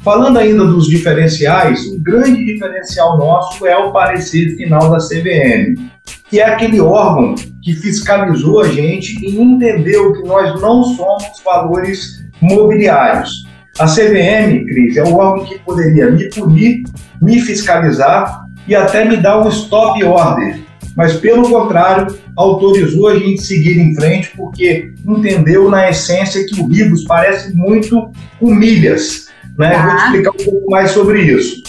Falando 0.03 0.37
ainda 0.37 0.65
dos 0.65 0.87
diferenciais, 0.87 1.85
o 1.87 1.99
grande 1.99 2.45
diferencial 2.45 3.17
nosso 3.17 3.65
é 3.65 3.75
o 3.75 3.91
parecer 3.91 4.55
final 4.55 4.89
da 4.89 4.97
CVM, 4.97 5.89
que 6.29 6.39
é 6.39 6.45
aquele 6.45 6.79
órgão 6.79 7.35
que 7.61 7.73
fiscalizou 7.73 8.61
a 8.61 8.67
gente 8.67 9.17
e 9.25 9.39
entendeu 9.39 10.13
que 10.13 10.27
nós 10.27 10.59
não 10.61 10.83
somos 10.83 11.41
valores 11.43 12.23
mobiliários. 12.41 13.46
A 13.79 13.85
CVM, 13.85 14.65
Cris, 14.65 14.97
é 14.97 15.03
o 15.03 15.15
órgão 15.15 15.45
que 15.45 15.59
poderia 15.59 16.09
me 16.09 16.27
punir, 16.29 16.83
me 17.21 17.39
fiscalizar 17.41 18.45
e 18.67 18.75
até 18.75 19.05
me 19.05 19.17
dar 19.17 19.39
um 19.39 19.49
stop 19.49 20.03
order. 20.03 20.59
Mas, 20.95 21.17
pelo 21.17 21.47
contrário, 21.47 22.17
autorizou 22.35 23.09
a 23.09 23.19
gente 23.19 23.43
seguir 23.43 23.79
em 23.79 23.93
frente 23.93 24.31
porque 24.35 24.91
entendeu, 25.05 25.69
na 25.69 25.89
essência, 25.89 26.43
que 26.47 26.59
o 26.59 26.67
Ribos 26.67 27.03
parece 27.03 27.55
muito 27.55 28.09
com 28.39 28.53
milhas. 28.53 29.27
Né? 29.59 29.69
Tá. 29.69 29.85
Vou 29.85 29.95
te 29.95 30.03
explicar 30.03 30.31
um 30.31 30.51
pouco 30.51 30.71
mais 30.71 30.91
sobre 30.91 31.21
isso. 31.21 31.61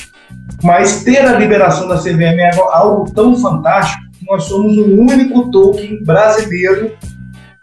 Mas 0.63 1.05
ter 1.05 1.19
a 1.19 1.39
liberação 1.39 1.87
da 1.89 1.99
CVM 1.99 2.41
é 2.41 2.51
algo 2.73 3.13
tão 3.13 3.37
fantástico 3.37 4.03
que 4.19 4.25
nós 4.27 4.45
somos 4.45 4.79
o 4.79 4.99
único 4.99 5.51
token 5.51 6.03
brasileiro 6.05 6.93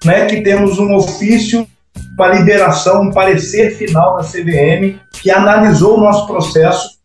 né, 0.06 0.26
que 0.28 0.42
temos 0.42 0.78
um 0.78 0.94
ofício 0.94 1.68
para 2.16 2.36
liberação, 2.36 3.04
um 3.04 3.12
parecer 3.12 3.72
final 3.76 4.18
da 4.18 4.24
CVM 4.24 5.00
que 5.12 5.30
analisou 5.30 5.98
o 5.98 6.02
nosso 6.02 6.28
processo 6.28 6.96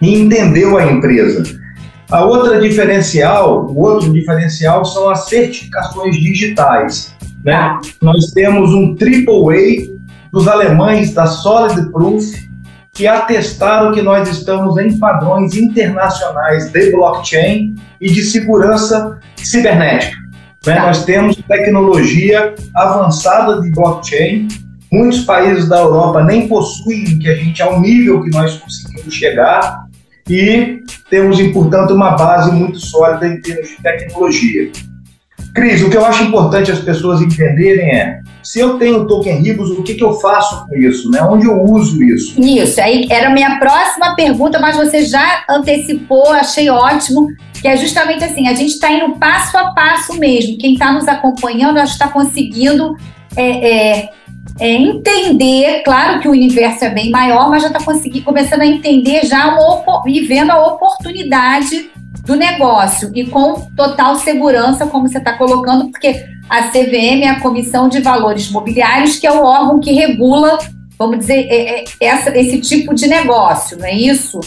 e 0.00 0.20
entendeu 0.20 0.76
a 0.76 0.84
empresa. 0.90 1.42
A 2.10 2.24
outra 2.24 2.60
diferencial, 2.60 3.66
o 3.66 3.80
outro 3.80 4.12
diferencial 4.12 4.84
são 4.84 5.08
as 5.08 5.28
certificações 5.28 6.16
digitais. 6.16 7.14
Né? 7.44 7.78
Nós 8.02 8.32
temos 8.32 8.74
um 8.74 8.96
AAA 8.96 9.96
dos 10.32 10.48
alemães 10.48 11.14
da 11.14 11.26
Solid 11.26 11.90
Proof 11.90 12.24
que 12.92 13.06
atestaram 13.06 13.92
que 13.92 14.02
nós 14.02 14.28
estamos 14.28 14.76
em 14.76 14.98
padrões 14.98 15.54
internacionais 15.54 16.70
de 16.70 16.90
blockchain 16.90 17.74
e 18.00 18.10
de 18.10 18.22
segurança 18.22 19.18
cibernética. 19.36 20.19
Né? 20.66 20.74
Tá. 20.74 20.86
Nós 20.86 21.04
temos 21.04 21.36
tecnologia 21.36 22.54
avançada 22.74 23.60
de 23.60 23.70
blockchain. 23.70 24.48
Muitos 24.92 25.20
países 25.20 25.68
da 25.68 25.78
Europa 25.78 26.24
nem 26.24 26.48
possuem 26.48 27.18
que 27.18 27.28
a 27.28 27.34
gente 27.34 27.62
ao 27.62 27.80
nível 27.80 28.22
que 28.22 28.30
nós 28.30 28.58
conseguimos 28.58 29.14
chegar 29.14 29.86
e 30.28 30.80
temos, 31.08 31.40
portanto, 31.52 31.94
uma 31.94 32.12
base 32.16 32.52
muito 32.52 32.78
sólida 32.78 33.26
em 33.26 33.40
termos 33.40 33.68
de 33.68 33.76
tecnologia. 33.82 34.70
Cris, 35.54 35.82
o 35.82 35.90
que 35.90 35.96
eu 35.96 36.04
acho 36.04 36.22
importante 36.24 36.70
as 36.70 36.78
pessoas 36.78 37.20
entenderem 37.20 37.90
é 37.90 38.20
se 38.42 38.60
eu 38.60 38.78
tenho 38.78 39.06
token 39.06 39.42
Ribos, 39.42 39.70
o 39.70 39.82
que, 39.82 39.94
que 39.94 40.04
eu 40.04 40.14
faço 40.14 40.66
com 40.66 40.74
isso? 40.76 41.10
Né? 41.10 41.22
Onde 41.22 41.46
eu 41.46 41.62
uso 41.62 42.02
isso? 42.02 42.40
Isso, 42.40 42.80
aí 42.80 43.06
era 43.10 43.28
a 43.28 43.32
minha 43.32 43.58
próxima 43.58 44.14
pergunta, 44.14 44.58
mas 44.58 44.76
você 44.76 45.04
já 45.04 45.44
antecipou, 45.48 46.30
achei 46.30 46.70
ótimo, 46.70 47.28
que 47.60 47.68
é 47.68 47.76
justamente 47.76 48.24
assim, 48.24 48.48
a 48.48 48.54
gente 48.54 48.72
está 48.72 48.90
indo 48.90 49.16
passo 49.16 49.58
a 49.58 49.72
passo 49.72 50.18
mesmo. 50.18 50.56
Quem 50.58 50.74
está 50.74 50.92
nos 50.92 51.06
acompanhando, 51.06 51.78
acho 51.78 51.98
que 51.98 52.02
está 52.02 52.08
conseguindo 52.08 52.96
é, 53.36 53.42
é, 53.42 54.10
é, 54.58 54.72
entender, 54.72 55.82
claro 55.84 56.20
que 56.20 56.28
o 56.28 56.32
universo 56.32 56.84
é 56.84 56.90
bem 56.90 57.10
maior, 57.10 57.50
mas 57.50 57.62
já 57.62 57.68
está 57.68 57.80
começando 58.24 58.62
a 58.62 58.66
entender 58.66 59.26
já 59.26 59.54
uma, 59.54 60.02
e 60.06 60.20
vendo 60.22 60.50
a 60.50 60.66
oportunidade 60.66 61.90
do 62.24 62.34
negócio 62.34 63.10
e 63.14 63.26
com 63.26 63.68
total 63.76 64.16
segurança, 64.16 64.86
como 64.86 65.08
você 65.08 65.18
está 65.18 65.32
colocando, 65.36 65.90
porque 65.90 66.24
a 66.48 66.64
CVM 66.64 67.22
é 67.22 67.28
a 67.28 67.40
Comissão 67.40 67.88
de 67.88 68.00
Valores 68.00 68.50
Mobiliários, 68.50 69.18
que 69.18 69.26
é 69.26 69.32
o 69.32 69.44
órgão 69.44 69.80
que 69.80 69.92
regula, 69.92 70.58
vamos 70.98 71.18
dizer, 71.20 71.46
é, 71.48 71.80
é, 71.80 71.84
essa, 72.00 72.36
esse 72.36 72.60
tipo 72.60 72.94
de 72.94 73.06
negócio, 73.06 73.78
não 73.78 73.86
é 73.86 73.94
isso? 73.94 74.40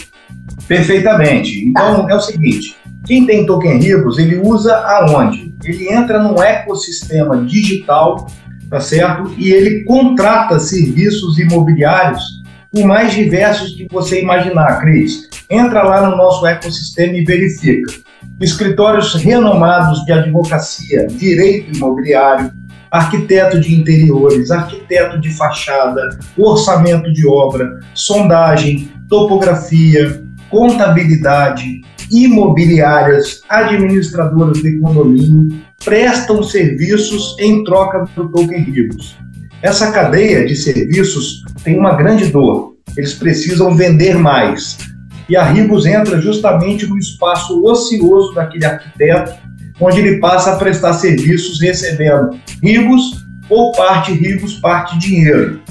Perfeitamente. 0.68 1.66
Então, 1.66 2.06
tá. 2.06 2.14
é 2.14 2.16
o 2.16 2.20
seguinte, 2.20 2.76
quem 3.06 3.26
tem 3.26 3.46
token 3.46 3.80
ricos, 3.80 4.18
ele 4.18 4.38
usa 4.38 4.76
aonde? 4.76 5.54
Ele 5.64 5.92
entra 5.92 6.22
num 6.22 6.42
ecossistema 6.42 7.38
digital, 7.46 8.28
tá 8.70 8.80
certo? 8.80 9.34
E 9.38 9.52
ele 9.52 9.84
contrata 9.84 10.60
serviços 10.60 11.40
imobiliários 11.40 12.44
o 12.74 12.86
mais 12.86 13.14
diversos 13.14 13.76
que 13.76 13.88
você 13.90 14.22
imaginar, 14.22 14.82
Cris. 14.82 15.30
Entra 15.54 15.84
lá 15.84 16.10
no 16.10 16.18
nosso 16.18 16.48
ecossistema 16.48 17.14
e 17.14 17.24
verifica. 17.24 17.94
Escritórios 18.42 19.14
renomados 19.14 20.04
de 20.04 20.12
advocacia, 20.12 21.06
direito 21.06 21.78
imobiliário, 21.78 22.52
arquiteto 22.90 23.60
de 23.60 23.76
interiores, 23.76 24.50
arquiteto 24.50 25.22
de 25.22 25.30
fachada, 25.32 26.18
orçamento 26.36 27.14
de 27.14 27.28
obra, 27.28 27.80
sondagem, 27.94 28.92
topografia, 29.08 30.24
contabilidade, 30.50 31.82
imobiliárias, 32.12 33.44
administradoras 33.48 34.58
de 34.58 34.80
condomínio 34.80 35.62
prestam 35.86 36.42
serviços 36.42 37.36
em 37.40 37.64
troca 37.64 38.08
do 38.16 38.28
token 38.30 38.64
Ribos. 38.64 39.16
Essa 39.62 39.92
cadeia 39.92 40.48
de 40.48 40.56
serviços 40.56 41.44
tem 41.64 41.78
uma 41.78 41.94
grande 41.94 42.26
dor. 42.26 42.74
Eles 42.98 43.14
precisam 43.14 43.76
vender 43.76 44.18
mais. 44.18 44.93
E 45.28 45.36
a 45.36 45.44
Ribos 45.44 45.86
entra 45.86 46.22
justamente 46.22 46.86
no 46.88 46.98
espaço 46.98 47.64
ocioso 47.66 48.34
daquele 48.34 48.66
arquiteto, 48.66 49.34
onde 49.80 50.00
ele 50.00 50.20
passa 50.20 50.54
a 50.54 50.56
prestar 50.58 50.94
serviços 50.94 51.62
recebendo 51.62 52.38
Ribos 52.62 53.24
ou 53.50 53.72
parte 53.72 54.12
Ribos, 54.14 54.56
parte 54.56 54.98
dinheiro. 54.98 55.62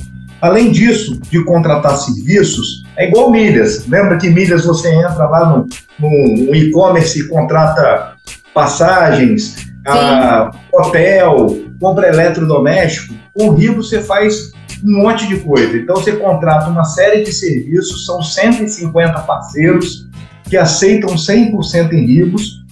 Além 0.40 0.72
disso, 0.72 1.20
de 1.30 1.44
contratar 1.44 1.96
serviços, 1.96 2.82
é 2.96 3.06
igual 3.08 3.30
milhas. 3.30 3.86
Lembra 3.86 4.16
que 4.16 4.28
milhas 4.28 4.64
você 4.64 4.92
entra 4.92 5.28
lá 5.28 5.48
no, 5.48 5.68
no, 6.00 6.46
no 6.46 6.54
e-commerce 6.54 7.20
e 7.20 7.28
contrata 7.28 8.14
passagens, 8.52 9.56
a, 9.86 10.50
hotel, 10.72 11.58
compra 11.80 12.08
eletrodoméstico? 12.08 13.14
Com 13.32 13.50
o 13.50 13.54
Ribo 13.54 13.82
você 13.82 14.00
faz 14.02 14.52
um 14.84 15.02
monte 15.02 15.26
de 15.28 15.38
coisa. 15.38 15.76
Então 15.76 15.96
você 15.96 16.12
contrata 16.12 16.68
uma 16.68 16.84
série 16.84 17.22
de 17.22 17.32
serviços, 17.32 18.04
são 18.04 18.22
150 18.22 19.20
parceiros 19.20 20.08
que 20.48 20.56
aceitam 20.56 21.14
100% 21.14 21.92
em 21.92 22.06
Ribos. 22.06 22.62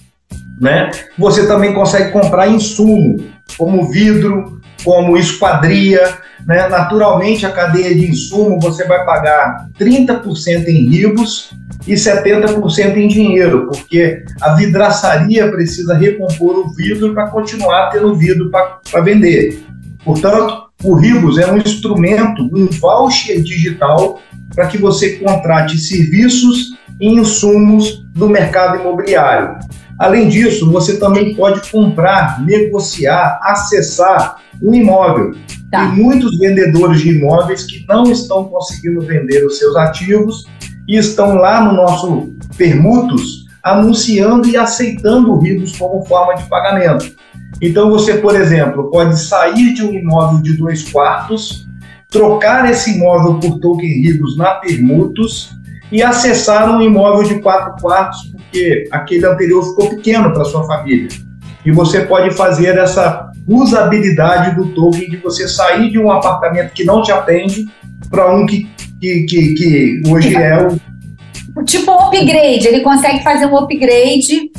Né? 0.59 0.91
Você 1.17 1.47
também 1.47 1.73
consegue 1.73 2.11
comprar 2.11 2.47
insumo, 2.47 3.17
como 3.57 3.89
vidro, 3.89 4.61
como 4.83 5.17
esquadria. 5.17 6.17
Né? 6.45 6.67
Naturalmente, 6.67 7.45
a 7.45 7.51
cadeia 7.51 7.93
de 7.95 8.11
insumo 8.11 8.59
você 8.59 8.85
vai 8.85 9.03
pagar 9.03 9.67
30% 9.79 10.67
em 10.67 10.89
ribos 10.89 11.51
e 11.87 11.93
70% 11.93 12.95
em 12.95 13.07
dinheiro, 13.07 13.67
porque 13.67 14.23
a 14.39 14.53
vidraçaria 14.53 15.49
precisa 15.49 15.95
recompor 15.95 16.59
o 16.59 16.69
vidro 16.69 17.13
para 17.13 17.27
continuar 17.27 17.89
tendo 17.89 18.15
vidro 18.15 18.51
para 18.51 19.01
vender. 19.01 19.63
Portanto, 20.03 20.70
o 20.83 20.95
Ribos 20.95 21.37
é 21.37 21.51
um 21.51 21.57
instrumento, 21.57 22.43
um 22.53 22.67
voucher 22.67 23.41
digital 23.41 24.19
para 24.53 24.67
que 24.67 24.77
você 24.77 25.17
contrate 25.17 25.77
serviços 25.77 26.75
e 26.99 27.07
insumos 27.07 28.03
do 28.13 28.27
mercado 28.27 28.79
imobiliário. 28.79 29.57
Além 29.99 30.29
disso, 30.29 30.71
você 30.71 30.97
também 30.97 31.35
pode 31.35 31.69
comprar, 31.69 32.43
negociar, 32.43 33.39
acessar 33.43 34.37
um 34.61 34.73
imóvel. 34.73 35.35
Tá. 35.71 35.87
Tem 35.87 36.03
muitos 36.03 36.37
vendedores 36.37 37.01
de 37.01 37.09
imóveis 37.09 37.63
que 37.63 37.85
não 37.87 38.11
estão 38.11 38.45
conseguindo 38.45 39.01
vender 39.01 39.45
os 39.45 39.57
seus 39.59 39.75
ativos 39.75 40.45
e 40.87 40.97
estão 40.97 41.35
lá 41.35 41.63
no 41.63 41.73
nosso 41.73 42.33
Permutos 42.57 43.45
anunciando 43.63 44.47
e 44.47 44.57
aceitando 44.57 45.31
o 45.31 45.39
Ribos 45.39 45.77
como 45.77 46.03
forma 46.05 46.33
de 46.33 46.43
pagamento. 46.49 47.15
Então 47.59 47.89
você, 47.89 48.15
por 48.15 48.35
exemplo, 48.35 48.89
pode 48.89 49.19
sair 49.19 49.73
de 49.73 49.83
um 49.83 49.93
imóvel 49.93 50.41
de 50.41 50.53
dois 50.57 50.89
quartos, 50.91 51.67
trocar 52.09 52.69
esse 52.69 52.95
imóvel 52.95 53.39
por 53.39 53.59
token 53.59 53.89
Ribos 53.89 54.37
na 54.37 54.51
Permutos 54.55 55.51
e 55.91 56.01
acessar 56.01 56.69
um 56.75 56.81
imóvel 56.81 57.23
de 57.23 57.41
quatro 57.41 57.81
quartos, 57.81 58.31
porque 58.31 58.87
aquele 58.91 59.25
anterior 59.25 59.63
ficou 59.63 59.89
pequeno 59.89 60.31
para 60.33 60.45
sua 60.45 60.65
família. 60.65 61.09
E 61.65 61.71
você 61.71 62.01
pode 62.01 62.31
fazer 62.31 62.77
essa 62.77 63.29
usabilidade 63.47 64.55
do 64.55 64.67
token 64.73 65.09
de 65.09 65.17
você 65.17 65.47
sair 65.47 65.91
de 65.91 65.99
um 65.99 66.11
apartamento 66.11 66.71
que 66.73 66.83
não 66.83 67.01
te 67.01 67.11
atende 67.11 67.67
para 68.09 68.33
um 68.33 68.45
que, 68.45 68.67
que, 68.99 69.23
que, 69.23 69.53
que 69.53 70.01
hoje 70.07 70.35
é 70.35 70.67
o. 70.67 71.63
Tipo 71.65 71.91
um 71.91 72.07
upgrade, 72.07 72.67
ele 72.67 72.81
consegue 72.81 73.23
fazer 73.23 73.45
um 73.45 73.57
upgrade 73.57 74.51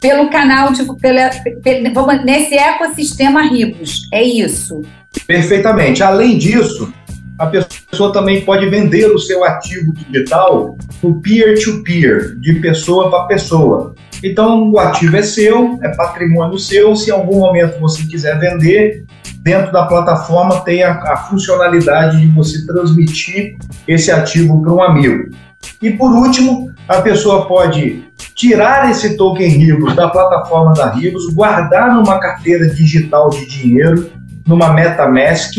pelo 0.00 0.30
canal, 0.30 0.72
de, 0.72 0.84
pela, 0.98 1.30
pela, 1.62 2.22
nesse 2.22 2.54
ecossistema 2.54 3.42
Ribos. 3.42 4.08
É 4.12 4.22
isso. 4.22 4.82
Perfeitamente. 5.26 6.02
Além 6.02 6.36
disso, 6.36 6.92
a 7.38 7.46
pessoa 7.46 8.12
também 8.12 8.44
pode 8.44 8.68
vender 8.68 9.06
o 9.06 9.18
seu 9.18 9.44
ativo 9.44 9.92
digital 9.92 10.76
no 11.02 11.20
peer-to-peer, 11.20 12.38
de 12.40 12.54
pessoa 12.60 13.10
para 13.10 13.24
pessoa. 13.24 13.94
Então, 14.24 14.70
o 14.70 14.78
ativo 14.78 15.16
é 15.16 15.22
seu, 15.22 15.78
é 15.82 15.94
patrimônio 15.94 16.58
seu. 16.58 16.96
Se 16.96 17.10
em 17.10 17.12
algum 17.12 17.38
momento 17.40 17.78
você 17.78 18.02
quiser 18.04 18.38
vender, 18.38 19.04
dentro 19.40 19.70
da 19.70 19.84
plataforma 19.84 20.60
tem 20.60 20.82
a, 20.82 20.92
a 20.92 21.16
funcionalidade 21.28 22.20
de 22.20 22.26
você 22.28 22.64
transmitir 22.66 23.56
esse 23.86 24.10
ativo 24.10 24.60
para 24.62 24.72
um 24.72 24.82
amigo. 24.82 25.30
E 25.80 25.90
por 25.90 26.10
último, 26.12 26.70
a 26.88 27.00
pessoa 27.02 27.46
pode 27.46 28.04
tirar 28.34 28.90
esse 28.90 29.16
token 29.16 29.48
Ribos 29.48 29.94
da 29.94 30.08
plataforma 30.08 30.72
da 30.74 30.90
Ribos, 30.90 31.32
guardar 31.32 31.94
numa 31.94 32.18
carteira 32.18 32.68
digital 32.68 33.30
de 33.30 33.46
dinheiro, 33.46 34.10
numa 34.46 34.72
MetaMask 34.72 35.56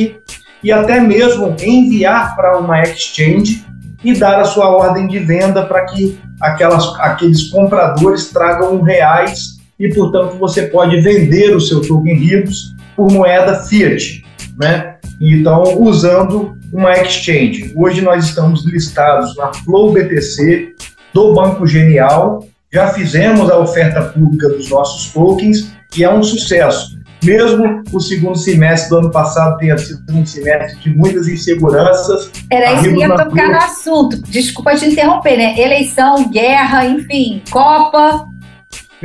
e 0.64 0.72
até 0.72 1.00
mesmo 1.00 1.56
enviar 1.62 2.36
para 2.36 2.58
uma 2.58 2.82
exchange 2.82 3.66
e 4.04 4.14
dar 4.14 4.40
a 4.40 4.46
sua 4.46 4.70
ordem 4.70 5.08
de 5.08 5.20
venda 5.20 5.66
para 5.66 5.86
que 5.86 6.20
aquelas, 6.40 6.88
aqueles 7.00 7.50
compradores 7.50 8.30
tragam 8.30 8.82
reais 8.82 9.58
e, 9.80 9.94
portanto, 9.94 10.38
você 10.38 10.64
pode 10.64 11.00
vender 11.02 11.56
o 11.56 11.62
seu 11.62 11.82
token 11.82 12.16
RIBOS 12.16 12.76
por 12.96 13.12
moeda 13.12 13.60
fiat, 13.66 14.24
né? 14.58 14.96
Então, 15.20 15.82
usando 15.82 16.57
uma 16.72 16.94
exchange. 16.94 17.74
Hoje 17.76 18.02
nós 18.02 18.26
estamos 18.26 18.66
listados 18.66 19.36
na 19.36 19.54
Flow 19.54 19.94
BTC 19.94 20.76
do 21.14 21.34
Banco 21.34 21.66
Genial, 21.66 22.46
já 22.72 22.90
fizemos 22.90 23.50
a 23.50 23.58
oferta 23.58 24.02
pública 24.02 24.50
dos 24.50 24.70
nossos 24.70 25.12
tokens 25.12 25.72
e 25.96 26.04
é 26.04 26.14
um 26.14 26.22
sucesso. 26.22 26.98
Mesmo 27.24 27.82
o 27.92 28.00
segundo 28.00 28.38
semestre 28.38 28.90
do 28.90 28.98
ano 28.98 29.12
passado 29.12 29.58
tenha 29.58 29.78
sido 29.78 30.04
um 30.14 30.26
semestre 30.26 30.80
de 30.82 30.96
muitas 30.96 31.28
inseguranças. 31.28 32.30
Era 32.52 32.74
isso 32.74 32.94
que 32.94 33.00
ia 33.00 33.10
tocar 33.10 33.50
no 33.50 33.58
assunto. 33.58 34.22
Desculpa 34.24 34.76
te 34.76 34.86
interromper, 34.86 35.38
né? 35.38 35.60
Eleição, 35.60 36.30
guerra, 36.30 36.86
enfim, 36.86 37.42
Copa. 37.50 38.28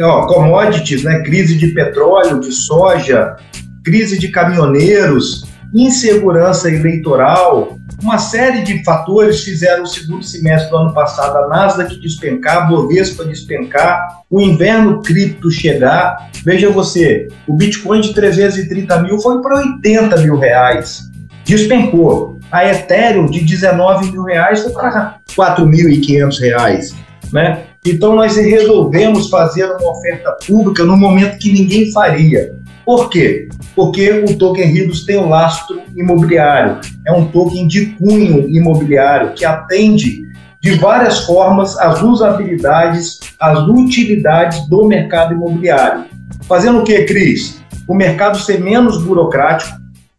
Ó, 0.00 0.26
commodities, 0.26 1.04
né? 1.04 1.20
Crise 1.22 1.56
de 1.56 1.68
petróleo, 1.68 2.40
de 2.40 2.52
soja, 2.52 3.36
crise 3.82 4.18
de 4.18 4.28
caminhoneiros, 4.28 5.44
insegurança 5.74 6.68
eleitoral, 6.68 7.78
uma 8.02 8.18
série 8.18 8.62
de 8.62 8.84
fatores 8.84 9.42
fizeram 9.42 9.84
o 9.84 9.86
segundo 9.86 10.24
semestre 10.24 10.70
do 10.70 10.76
ano 10.76 10.92
passado 10.92 11.36
a 11.36 11.48
Nasdaq 11.48 11.98
despencar, 12.00 12.58
a 12.58 12.60
Bovespa 12.62 13.24
despencar, 13.24 14.22
o 14.30 14.40
inverno 14.40 15.00
cripto 15.02 15.50
chegar. 15.50 16.30
Veja 16.44 16.68
você, 16.68 17.28
o 17.46 17.54
Bitcoin 17.54 18.00
de 18.00 18.12
330 18.12 19.02
mil 19.02 19.20
foi 19.20 19.40
para 19.40 19.56
80 19.56 20.16
mil 20.22 20.38
reais, 20.38 21.10
despencou. 21.44 22.38
A 22.50 22.66
Ethereum 22.66 23.26
de 23.26 23.40
19 23.40 24.12
mil 24.12 24.24
reais 24.24 24.62
foi 24.62 24.72
para 24.72 25.16
4.500 25.34 26.40
reais, 26.40 26.94
né? 27.32 27.64
Então 27.84 28.14
nós 28.14 28.36
resolvemos 28.36 29.28
fazer 29.28 29.64
uma 29.64 29.90
oferta 29.90 30.36
pública 30.46 30.84
no 30.84 30.96
momento 30.96 31.38
que 31.38 31.52
ninguém 31.52 31.90
faria. 31.90 32.54
Por 32.84 33.08
quê? 33.08 33.48
Porque 33.74 34.10
o 34.10 34.36
token 34.36 34.66
RIDOS 34.66 35.04
tem 35.04 35.16
o 35.16 35.28
lastro 35.28 35.80
imobiliário. 35.94 36.80
É 37.06 37.12
um 37.12 37.26
token 37.26 37.66
de 37.66 37.86
cunho 37.86 38.48
imobiliário 38.48 39.34
que 39.34 39.44
atende 39.44 40.22
de 40.60 40.74
várias 40.76 41.24
formas 41.24 41.76
as 41.78 42.00
usabilidades, 42.02 43.20
as 43.38 43.58
utilidades 43.68 44.68
do 44.68 44.86
mercado 44.86 45.34
imobiliário. 45.34 46.04
Fazendo 46.42 46.80
o 46.80 46.84
que, 46.84 47.04
Cris? 47.04 47.60
O 47.88 47.94
mercado 47.94 48.38
ser 48.38 48.60
menos 48.60 49.02
burocrático, 49.02 49.76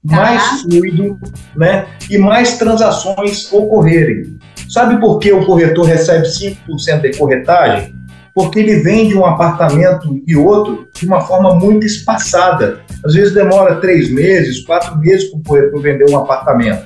tá. 0.07 0.15
mais 0.15 0.61
fluido 0.61 1.17
né, 1.55 1.85
e 2.09 2.17
mais 2.17 2.57
transações 2.57 3.51
ocorrerem. 3.51 4.37
Sabe 4.69 4.99
por 4.99 5.19
que 5.19 5.31
o 5.31 5.45
corretor 5.45 5.85
recebe 5.85 6.25
5% 6.27 7.01
de 7.01 7.17
corretagem? 7.17 7.93
Porque 8.33 8.59
ele 8.59 8.77
vende 8.77 9.15
um 9.15 9.25
apartamento 9.25 10.21
e 10.25 10.35
outro 10.35 10.87
de 10.93 11.05
uma 11.05 11.21
forma 11.21 11.55
muito 11.55 11.85
espaçada. 11.85 12.81
Às 13.05 13.13
vezes 13.13 13.33
demora 13.33 13.75
três 13.75 14.11
meses, 14.11 14.65
quatro 14.65 14.97
meses 14.97 15.29
para 15.47 15.79
vender 15.79 16.09
um 16.09 16.17
apartamento. 16.17 16.85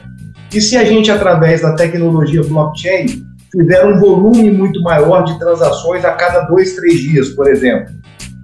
E 0.53 0.61
se 0.61 0.77
a 0.77 0.83
gente, 0.83 1.11
através 1.11 1.61
da 1.61 1.73
tecnologia 1.73 2.43
blockchain, 2.43 3.23
fizer 3.51 3.85
um 3.85 3.99
volume 3.99 4.51
muito 4.51 4.81
maior 4.81 5.23
de 5.23 5.37
transações 5.39 6.03
a 6.03 6.11
cada 6.11 6.41
dois, 6.41 6.75
três 6.75 6.99
dias, 6.99 7.29
por 7.29 7.47
exemplo, 7.47 7.93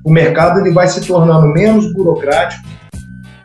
o 0.03 0.11
mercado 0.11 0.59
ele 0.59 0.73
vai 0.73 0.87
se 0.87 1.05
tornando 1.05 1.47
menos 1.47 1.91
burocrático. 1.93 2.63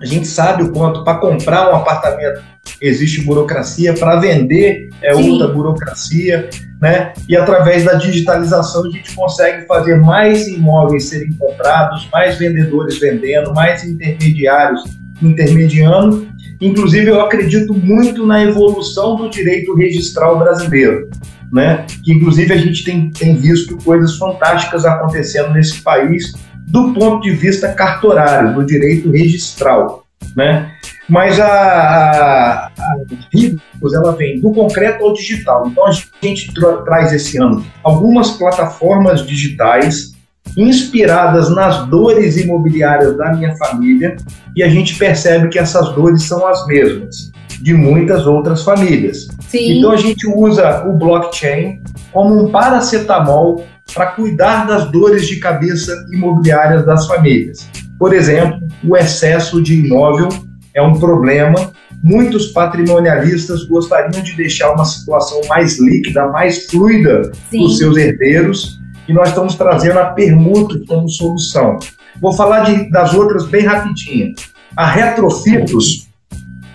A 0.01 0.05
gente 0.05 0.27
sabe 0.27 0.63
o 0.63 0.73
quanto 0.73 1.03
para 1.03 1.19
comprar 1.19 1.73
um 1.73 1.77
apartamento 1.77 2.41
existe 2.81 3.23
burocracia, 3.23 3.95
para 3.95 4.17
vender 4.17 4.89
é 5.03 5.15
Sim. 5.15 5.31
outra 5.31 5.49
burocracia 5.49 6.49
né? 6.81 7.13
E 7.29 7.37
através 7.37 7.85
da 7.85 7.95
digitalização 7.95 8.87
a 8.87 8.91
gente 8.91 9.15
consegue 9.15 9.67
fazer 9.67 9.97
mais 9.97 10.47
imóveis 10.47 11.09
serem 11.09 11.33
comprados, 11.33 12.09
mais 12.13 12.39
vendedores 12.39 12.99
vendendo, 12.99 13.53
mais 13.53 13.85
intermediários 13.85 14.85
intermediando. 15.21 16.29
Inclusive, 16.61 17.09
eu 17.09 17.21
acredito 17.21 17.75
muito 17.75 18.25
na 18.25 18.43
evolução 18.43 19.17
do 19.17 19.29
direito 19.29 19.75
registral 19.75 20.39
brasileiro, 20.39 21.09
né? 21.53 21.85
Que 22.05 22.13
inclusive 22.13 22.53
a 22.53 22.57
gente 22.57 22.85
tem, 22.85 23.11
tem 23.11 23.37
visto 23.37 23.77
coisas 23.79 24.17
fantásticas 24.17 24.85
acontecendo 24.85 25.53
nesse 25.53 25.83
país 25.83 26.33
do 26.69 26.93
ponto 26.93 27.23
de 27.23 27.31
vista 27.31 27.73
cartorário, 27.73 28.55
do 28.55 28.65
direito 28.65 29.11
registral, 29.11 30.05
né? 30.37 30.73
Mas 31.09 31.41
a, 31.41 31.47
a, 31.47 32.67
a 32.67 32.97
ela 33.95 34.13
vem 34.13 34.41
do 34.41 34.53
concreto 34.53 35.05
ao 35.05 35.15
digital. 35.15 35.69
Então 35.69 35.87
a 35.87 35.91
gente 36.23 36.53
tra 36.53 36.79
traz 36.83 37.13
esse 37.13 37.39
ano 37.39 37.65
algumas 37.83 38.33
plataformas 38.33 39.27
digitais 39.27 40.13
inspiradas 40.57 41.51
nas 41.55 41.87
dores 41.87 42.37
imobiliárias 42.37 43.17
da 43.17 43.33
minha 43.33 43.55
família 43.57 44.17
e 44.57 44.63
a 44.63 44.69
gente 44.69 44.97
percebe 44.97 45.49
que 45.49 45.59
essas 45.59 45.95
dores 45.95 46.25
são 46.25 46.47
as 46.47 46.67
mesmas 46.67 47.31
de 47.61 47.75
muitas 47.75 48.27
outras 48.27 48.63
famílias. 48.63 49.29
Sim. 49.49 49.79
Então 49.79 49.91
a 49.91 49.97
gente 49.97 50.27
usa 50.27 50.85
o 50.87 50.93
blockchain 50.93 51.81
como 52.13 52.45
um 52.45 52.51
paracetamol 52.51 53.65
para 53.95 54.13
cuidar 54.13 54.67
das 54.67 54.91
dores 54.91 55.27
de 55.27 55.37
cabeça 55.37 55.93
imobiliárias 56.13 56.85
das 56.85 57.07
famílias. 57.07 57.69
Por 57.99 58.15
exemplo, 58.15 58.61
o 58.87 58.97
excesso 58.97 59.63
de 59.63 59.75
imóvel 59.75 60.29
é 60.75 60.83
um 60.83 60.99
problema. 60.99 61.73
Muitos 62.03 62.49
patrimonialistas 62.49 63.65
gostariam 63.65 64.23
de 64.23 64.37
deixar 64.37 64.73
uma 64.73 64.85
situação 64.85 65.41
mais 65.49 65.81
líquida, 65.81 66.29
mais 66.29 66.67
fluida 66.71 67.33
para 67.51 67.61
os 67.61 67.79
seus 67.79 67.97
herdeiros, 67.97 68.79
e 69.09 69.13
nós 69.13 69.31
estamos 69.31 69.55
trazendo 69.55 69.99
a 69.99 70.07
permuta 70.07 70.79
como 70.87 71.09
solução. 71.09 71.79
Vou 72.21 72.33
falar 72.33 72.61
de, 72.61 72.91
das 72.91 73.15
outras 73.15 73.47
bem 73.47 73.65
rapidinho. 73.65 74.33
A 74.77 74.87
Retrofitos 74.87 76.09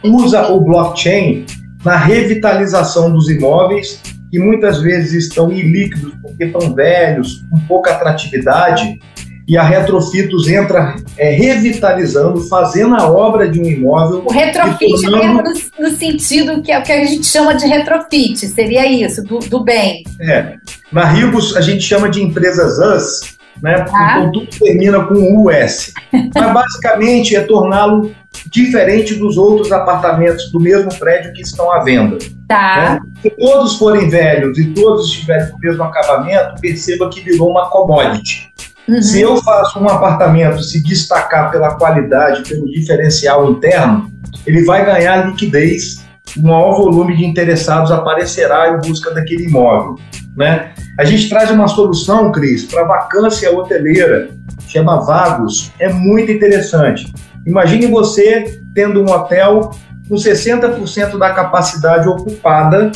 usa 0.03 0.51
o 0.51 0.61
blockchain 0.61 1.45
na 1.85 1.95
revitalização 1.95 3.11
dos 3.11 3.29
imóveis 3.29 4.01
que 4.33 4.39
muitas 4.39 4.81
vezes 4.81 5.27
estão 5.27 5.51
ilíquidos 5.51 6.11
porque 6.19 6.45
estão 6.45 6.73
velhos, 6.73 7.45
com 7.51 7.59
pouca 7.67 7.91
atratividade, 7.91 8.99
e 9.47 9.55
a 9.55 9.61
Retrofitos 9.61 10.47
entra 10.47 10.95
é, 11.15 11.29
revitalizando, 11.29 12.41
fazendo 12.47 12.95
a 12.95 13.07
obra 13.07 13.47
de 13.47 13.61
um 13.61 13.65
imóvel. 13.65 14.23
O 14.25 14.31
retrofit 14.31 14.89
tornando... 15.03 15.17
mesmo 15.17 15.43
no, 15.43 15.87
no, 15.87 15.95
sentido 15.95 16.63
que 16.63 16.71
é 16.71 16.79
o 16.79 16.81
que 16.81 16.91
a 16.91 17.05
gente 17.05 17.27
chama 17.27 17.53
de 17.53 17.67
retrofit, 17.67 18.47
seria 18.47 18.89
isso, 18.89 19.21
do, 19.21 19.37
do 19.37 19.63
bem. 19.63 20.03
É. 20.19 20.55
Na 20.91 21.05
Ribos 21.05 21.55
a 21.55 21.61
gente 21.61 21.83
chama 21.83 22.09
de 22.09 22.23
empresas 22.23 22.79
US, 22.79 23.37
né? 23.61 23.85
Ah. 23.93 24.15
Então 24.17 24.31
tudo 24.31 24.47
termina 24.47 25.03
com 25.05 25.45
US. 25.45 25.93
Mas 26.33 26.53
basicamente 26.53 27.35
é 27.35 27.41
torná-lo 27.41 28.09
diferente 28.47 29.15
dos 29.15 29.37
outros 29.37 29.71
apartamentos 29.71 30.51
do 30.51 30.59
mesmo 30.59 30.93
prédio 30.97 31.33
que 31.33 31.41
estão 31.41 31.71
à 31.71 31.83
venda. 31.83 32.17
Tá. 32.47 32.99
Né? 33.03 33.11
Se 33.21 33.29
todos 33.31 33.77
forem 33.77 34.09
velhos 34.09 34.57
e 34.57 34.65
todos 34.73 35.07
estiverem 35.07 35.49
com 35.49 35.57
o 35.57 35.59
mesmo 35.59 35.83
acabamento, 35.83 36.61
perceba 36.61 37.09
que 37.09 37.21
virou 37.21 37.51
uma 37.51 37.69
commodity. 37.69 38.53
Uhum. 38.87 39.01
Se 39.01 39.21
eu 39.21 39.37
faço 39.37 39.79
um 39.79 39.87
apartamento 39.87 40.61
se 40.61 40.83
destacar 40.83 41.51
pela 41.51 41.75
qualidade, 41.75 42.47
pelo 42.47 42.69
diferencial 42.69 43.49
interno, 43.49 44.11
ele 44.45 44.65
vai 44.65 44.85
ganhar 44.85 45.27
liquidez, 45.27 46.03
um 46.37 46.47
maior 46.47 46.77
volume 46.77 47.15
de 47.15 47.25
interessados 47.25 47.91
aparecerá 47.91 48.69
em 48.69 48.87
busca 48.87 49.11
daquele 49.11 49.45
imóvel. 49.45 49.97
Né? 50.35 50.71
A 50.99 51.05
gente 51.05 51.29
traz 51.29 51.51
uma 51.51 51.67
solução, 51.67 52.31
Cris, 52.31 52.65
para 52.65 52.83
vacância 52.83 53.55
hoteleira, 53.55 54.29
chama 54.67 55.01
Vagos, 55.05 55.71
é 55.79 55.91
muito 55.91 56.31
interessante. 56.31 57.11
Imagine 57.45 57.87
você 57.87 58.61
tendo 58.73 59.01
um 59.01 59.09
hotel 59.09 59.71
com 60.07 60.15
60% 60.15 61.17
da 61.17 61.31
capacidade 61.31 62.07
ocupada 62.07 62.91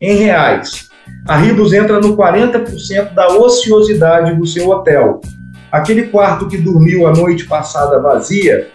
em 0.00 0.16
reais. 0.16 0.88
A 1.26 1.36
Ribos 1.36 1.72
entra 1.72 2.00
no 2.00 2.16
40% 2.16 3.14
da 3.14 3.28
ociosidade 3.28 4.34
do 4.34 4.46
seu 4.46 4.68
hotel. 4.68 5.20
Aquele 5.70 6.04
quarto 6.04 6.48
que 6.48 6.56
dormiu 6.56 7.06
a 7.06 7.12
noite 7.12 7.44
passada 7.44 8.00
vazia, 8.00 8.68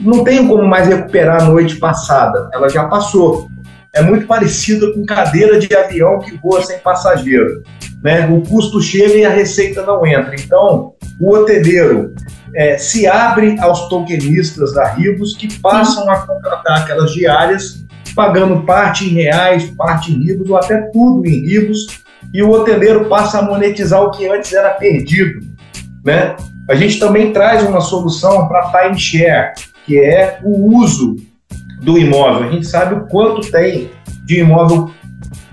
não 0.00 0.24
tem 0.24 0.46
como 0.46 0.64
mais 0.64 0.88
recuperar 0.88 1.42
a 1.42 1.44
noite 1.44 1.76
passada, 1.76 2.50
ela 2.52 2.68
já 2.68 2.84
passou. 2.84 3.48
É 3.94 4.02
muito 4.02 4.26
parecida 4.26 4.92
com 4.92 5.04
cadeira 5.04 5.58
de 5.58 5.74
avião 5.74 6.20
que 6.20 6.36
voa 6.38 6.62
sem 6.62 6.78
passageiro. 6.78 7.62
Né? 8.02 8.26
O 8.28 8.42
custo 8.42 8.80
chega 8.80 9.14
e 9.14 9.24
a 9.24 9.30
receita 9.30 9.82
não 9.82 10.06
entra. 10.06 10.34
Então, 10.34 10.94
o 11.20 11.34
hoteleiro 11.34 12.14
é, 12.54 12.78
se 12.78 13.06
abre 13.06 13.58
aos 13.60 13.88
tokenistas 13.88 14.72
da 14.72 14.88
Ribos 14.92 15.36
que 15.36 15.58
passam 15.60 16.08
a 16.10 16.18
contratar 16.26 16.82
aquelas 16.82 17.12
diárias 17.12 17.86
pagando 18.18 18.62
parte 18.62 19.04
em 19.04 19.10
reais, 19.10 19.70
parte 19.76 20.12
em 20.12 20.20
ribos, 20.24 20.50
ou 20.50 20.56
até 20.56 20.80
tudo 20.92 21.24
em 21.24 21.46
ribos, 21.46 22.02
e 22.34 22.42
o 22.42 22.50
hoteleiro 22.50 23.04
passa 23.04 23.38
a 23.38 23.42
monetizar 23.42 24.02
o 24.02 24.10
que 24.10 24.28
antes 24.28 24.52
era 24.52 24.70
perdido. 24.70 25.40
Né? 26.04 26.34
A 26.68 26.74
gente 26.74 26.98
também 26.98 27.32
traz 27.32 27.62
uma 27.62 27.80
solução 27.80 28.48
para 28.48 28.72
timeshare, 28.72 29.52
que 29.86 30.00
é 30.00 30.40
o 30.42 30.76
uso 30.80 31.14
do 31.80 31.96
imóvel, 31.96 32.48
a 32.48 32.50
gente 32.50 32.66
sabe 32.66 32.96
o 32.96 33.06
quanto 33.06 33.48
tem 33.52 33.88
de 34.24 34.40
imóvel 34.40 34.90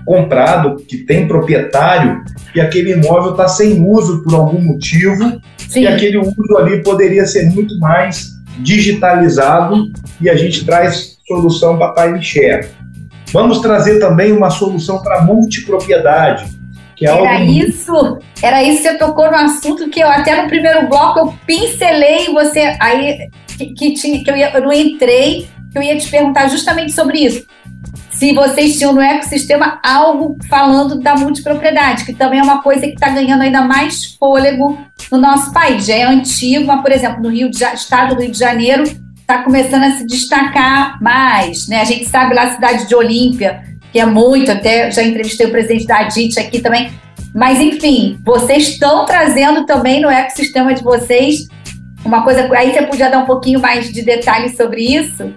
comprado, 0.06 0.76
que 0.76 0.98
tem 0.98 1.26
proprietário, 1.26 2.22
e 2.54 2.60
aquele 2.60 2.92
imóvel 2.92 3.32
está 3.32 3.48
sem 3.48 3.84
uso 3.84 4.22
por 4.22 4.34
algum 4.34 4.60
motivo, 4.60 5.40
Sim. 5.68 5.82
e 5.82 5.86
aquele 5.88 6.16
uso 6.16 6.56
ali 6.56 6.82
poderia 6.82 7.26
ser 7.26 7.50
muito 7.50 7.78
mais 7.80 8.36
digitalizado, 8.60 9.90
e 10.20 10.30
a 10.30 10.36
gente 10.36 10.64
traz 10.64 11.18
solução 11.26 11.76
para 11.76 11.92
Time 11.92 12.22
Share. 12.22 12.68
Vamos 13.32 13.58
trazer 13.58 13.98
também 13.98 14.32
uma 14.32 14.48
solução 14.48 15.02
para 15.02 15.22
multipropriedade, 15.22 16.46
que 16.94 17.06
é 17.06 17.10
era 17.10 17.38
algo... 17.38 17.52
isso, 17.52 18.18
era 18.40 18.62
isso 18.62 18.82
que 18.82 18.88
você 18.88 18.98
tocou 18.98 19.30
no 19.30 19.36
assunto 19.36 19.90
que 19.90 20.00
eu 20.00 20.08
até 20.08 20.40
no 20.40 20.48
primeiro 20.48 20.88
bloco 20.88 21.18
eu 21.18 21.34
pincelei 21.44 22.26
você 22.32 22.74
aí 22.80 23.28
que, 23.58 23.66
que 23.74 23.94
tinha 23.94 24.24
que 24.24 24.30
eu, 24.30 24.36
ia, 24.36 24.50
eu 24.54 24.62
não 24.62 24.72
entrei, 24.72 25.46
que 25.70 25.76
eu 25.76 25.82
ia 25.82 25.98
te 25.98 26.08
perguntar 26.08 26.48
justamente 26.48 26.92
sobre 26.92 27.18
isso. 27.18 27.44
Se 28.18 28.32
vocês 28.32 28.78
tinham 28.78 28.94
no 28.94 29.00
ecossistema 29.00 29.78
algo 29.82 30.38
falando 30.48 30.98
da 31.00 31.14
multipropriedade, 31.14 32.06
que 32.06 32.14
também 32.14 32.40
é 32.40 32.42
uma 32.42 32.62
coisa 32.62 32.80
que 32.80 32.94
está 32.94 33.10
ganhando 33.10 33.42
ainda 33.42 33.60
mais 33.60 34.06
fôlego 34.14 34.78
no 35.12 35.18
nosso 35.18 35.52
país. 35.52 35.84
Já 35.84 35.96
é 35.96 36.02
antigo, 36.04 36.66
mas, 36.66 36.80
por 36.80 36.90
exemplo, 36.90 37.22
no 37.22 37.28
Rio 37.28 37.50
de, 37.50 37.62
estado 37.62 38.14
do 38.14 38.22
Rio 38.22 38.32
de 38.32 38.38
Janeiro 38.38 38.84
está 39.20 39.42
começando 39.42 39.82
a 39.82 39.90
se 39.90 40.06
destacar 40.06 41.02
mais. 41.02 41.68
Né? 41.68 41.82
A 41.82 41.84
gente 41.84 42.06
sabe 42.06 42.34
lá 42.34 42.44
a 42.44 42.54
cidade 42.54 42.88
de 42.88 42.94
Olímpia, 42.94 43.62
que 43.92 44.00
é 44.00 44.06
muito, 44.06 44.50
até 44.50 44.90
já 44.90 45.02
entrevistei 45.02 45.46
o 45.46 45.50
presidente 45.50 45.86
da 45.86 45.98
ADIT 45.98 46.40
aqui 46.40 46.60
também. 46.60 46.90
Mas, 47.34 47.60
enfim, 47.60 48.18
vocês 48.24 48.68
estão 48.68 49.04
trazendo 49.04 49.66
também 49.66 50.00
no 50.00 50.08
ecossistema 50.08 50.72
de 50.72 50.82
vocês 50.82 51.48
uma 52.02 52.22
coisa. 52.22 52.48
Aí 52.56 52.72
você 52.72 52.80
podia 52.80 53.10
dar 53.10 53.18
um 53.18 53.26
pouquinho 53.26 53.60
mais 53.60 53.92
de 53.92 54.00
detalhes 54.00 54.56
sobre 54.56 54.80
isso? 54.80 55.34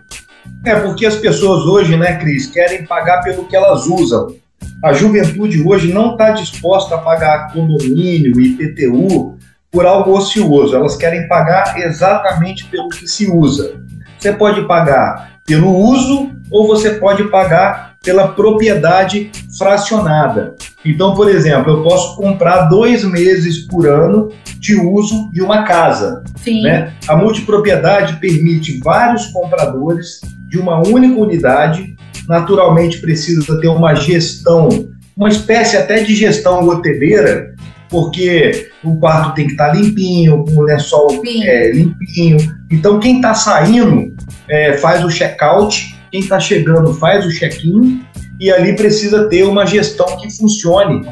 É, 0.66 0.76
porque 0.76 1.06
as 1.06 1.16
pessoas 1.16 1.66
hoje, 1.66 1.96
né, 1.96 2.18
Cris, 2.18 2.48
querem 2.48 2.86
pagar 2.86 3.22
pelo 3.22 3.46
que 3.46 3.56
elas 3.56 3.86
usam. 3.86 4.36
A 4.84 4.94
juventude 4.94 5.62
hoje 5.66 5.92
não 5.92 6.12
está 6.12 6.32
disposta 6.32 6.96
a 6.96 7.00
pagar 7.00 7.52
condomínio 7.54 8.40
IPTU 8.40 9.38
por 9.72 9.86
algo 9.86 10.18
ocioso. 10.18 10.76
Elas 10.76 10.96
querem 10.96 11.28
pagar 11.28 11.78
exatamente 11.80 12.66
pelo 12.66 12.90
que 12.90 13.08
se 13.08 13.30
usa. 13.30 13.82
Você 14.18 14.34
pode 14.34 14.68
pagar 14.68 15.40
pelo 15.46 15.76
uso 15.76 16.32
ou 16.52 16.68
você 16.68 16.92
pode 16.92 17.24
pagar 17.26 17.96
pela 18.04 18.30
propriedade 18.30 19.32
fracionada. 19.58 20.56
Então, 20.86 21.14
por 21.14 21.30
exemplo, 21.30 21.74
eu 21.74 21.84
posso 21.84 22.16
comprar 22.16 22.64
dois 22.64 23.04
meses 23.04 23.68
por 23.68 23.88
ano 23.88 24.32
de 24.58 24.76
uso 24.76 25.30
de 25.32 25.42
uma 25.42 25.64
casa. 25.64 26.24
Sim. 26.38 26.62
Né? 26.62 26.94
A 27.08 27.16
multipropriedade 27.16 28.18
permite 28.18 28.80
vários 28.80 29.28
compradores 29.28 30.22
de 30.50 30.58
uma 30.58 30.86
única 30.86 31.20
unidade. 31.20 31.96
Naturalmente, 32.28 33.00
precisa 33.00 33.60
ter 33.60 33.68
uma 33.68 33.96
gestão, 33.96 34.90
uma 35.16 35.30
espécie 35.30 35.78
até 35.78 36.04
de 36.04 36.16
gestão 36.16 36.68
hoteleira, 36.68 37.54
porque 37.90 38.70
o 38.84 38.98
quarto 38.98 39.36
tem 39.36 39.46
que 39.46 39.54
estar 39.54 39.74
limpinho, 39.74 40.44
com 40.46 40.56
o 40.58 40.62
lençol 40.62 41.22
é, 41.44 41.72
limpinho. 41.72 42.38
Então, 42.70 43.00
quem 43.00 43.18
está 43.18 43.34
saindo 43.34 44.14
é, 44.48 44.74
faz 44.74 45.04
o 45.04 45.10
check-out, 45.10 45.96
quem 46.12 46.22
está 46.22 46.40
chegando 46.40 46.94
faz 46.94 47.26
o 47.26 47.30
check-in, 47.30 48.02
e 48.40 48.52
ali 48.52 48.76
precisa 48.76 49.28
ter 49.28 49.44
uma 49.44 49.66
gestão 49.66 50.18
que 50.18 50.36
funcione 50.36 51.06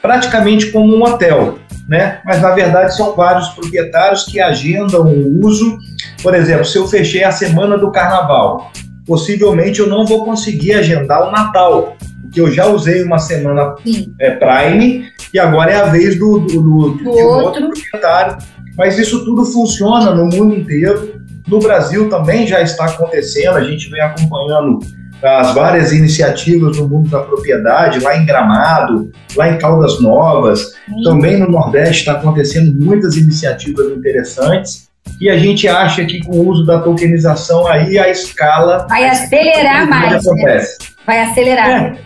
praticamente 0.00 0.72
como 0.72 0.96
um 0.96 1.02
hotel. 1.04 1.58
Né? 1.88 2.20
Mas 2.24 2.40
na 2.40 2.50
verdade 2.50 2.94
são 2.96 3.14
vários 3.14 3.48
proprietários 3.50 4.24
que 4.24 4.40
agendam 4.40 5.06
o 5.06 5.46
uso. 5.46 5.78
Por 6.22 6.34
exemplo, 6.34 6.64
se 6.64 6.78
eu 6.78 6.86
fechei 6.86 7.24
a 7.24 7.32
semana 7.32 7.76
do 7.76 7.90
carnaval, 7.90 8.70
possivelmente 9.06 9.80
eu 9.80 9.88
não 9.88 10.06
vou 10.06 10.24
conseguir 10.24 10.74
agendar 10.74 11.28
o 11.28 11.32
Natal, 11.32 11.96
porque 12.22 12.40
eu 12.40 12.50
já 12.50 12.66
usei 12.66 13.02
uma 13.02 13.18
semana 13.18 13.74
é, 14.20 14.30
Prime 14.30 15.10
e 15.34 15.38
agora 15.38 15.72
é 15.72 15.76
a 15.76 15.86
vez 15.86 16.18
do, 16.18 16.38
do, 16.38 16.62
do, 16.62 16.90
do 16.90 16.98
de 16.98 17.08
um 17.08 17.42
outro 17.42 17.68
proprietário. 17.68 18.38
Mas 18.76 18.98
isso 18.98 19.24
tudo 19.24 19.44
funciona 19.44 20.14
no 20.14 20.26
mundo 20.26 20.54
inteiro. 20.54 21.20
No 21.46 21.58
Brasil 21.58 22.08
também 22.08 22.46
já 22.46 22.62
está 22.62 22.86
acontecendo, 22.86 23.56
a 23.56 23.64
gente 23.64 23.90
vem 23.90 24.00
acompanhando 24.00 24.78
as 25.22 25.54
várias 25.54 25.92
iniciativas 25.92 26.76
no 26.76 26.88
mundo 26.88 27.08
da 27.08 27.20
propriedade, 27.20 28.00
lá 28.00 28.16
em 28.16 28.26
Gramado, 28.26 29.12
lá 29.36 29.48
em 29.50 29.58
Caldas 29.58 30.00
Novas, 30.00 30.74
também 31.04 31.38
no 31.38 31.48
Nordeste 31.48 32.00
está 32.00 32.12
acontecendo 32.12 32.74
muitas 32.74 33.16
iniciativas 33.16 33.86
interessantes. 33.96 34.88
E 35.20 35.30
a 35.30 35.36
gente 35.36 35.68
acha 35.68 36.04
que 36.04 36.20
com 36.20 36.32
o 36.32 36.48
uso 36.48 36.64
da 36.64 36.80
tokenização 36.80 37.66
aí 37.66 37.98
a 37.98 38.08
escala 38.08 38.86
vai 38.88 39.08
acelerar 39.08 39.88
mais. 39.88 40.24
Né? 40.24 40.64
Vai 41.06 41.20
acelerar. 41.20 41.68
É, 41.68 41.98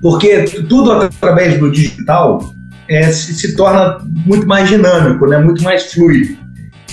porque 0.00 0.44
tudo 0.68 0.92
através 0.92 1.58
do 1.58 1.70
digital 1.70 2.54
é, 2.88 3.10
se, 3.10 3.34
se, 3.34 3.56
torna 3.56 3.98
muito 4.26 4.46
mais 4.46 4.68
dinâmico, 4.68 5.26
né? 5.26 5.38
muito 5.38 5.62
mais 5.62 5.92
fluido. 5.92 6.36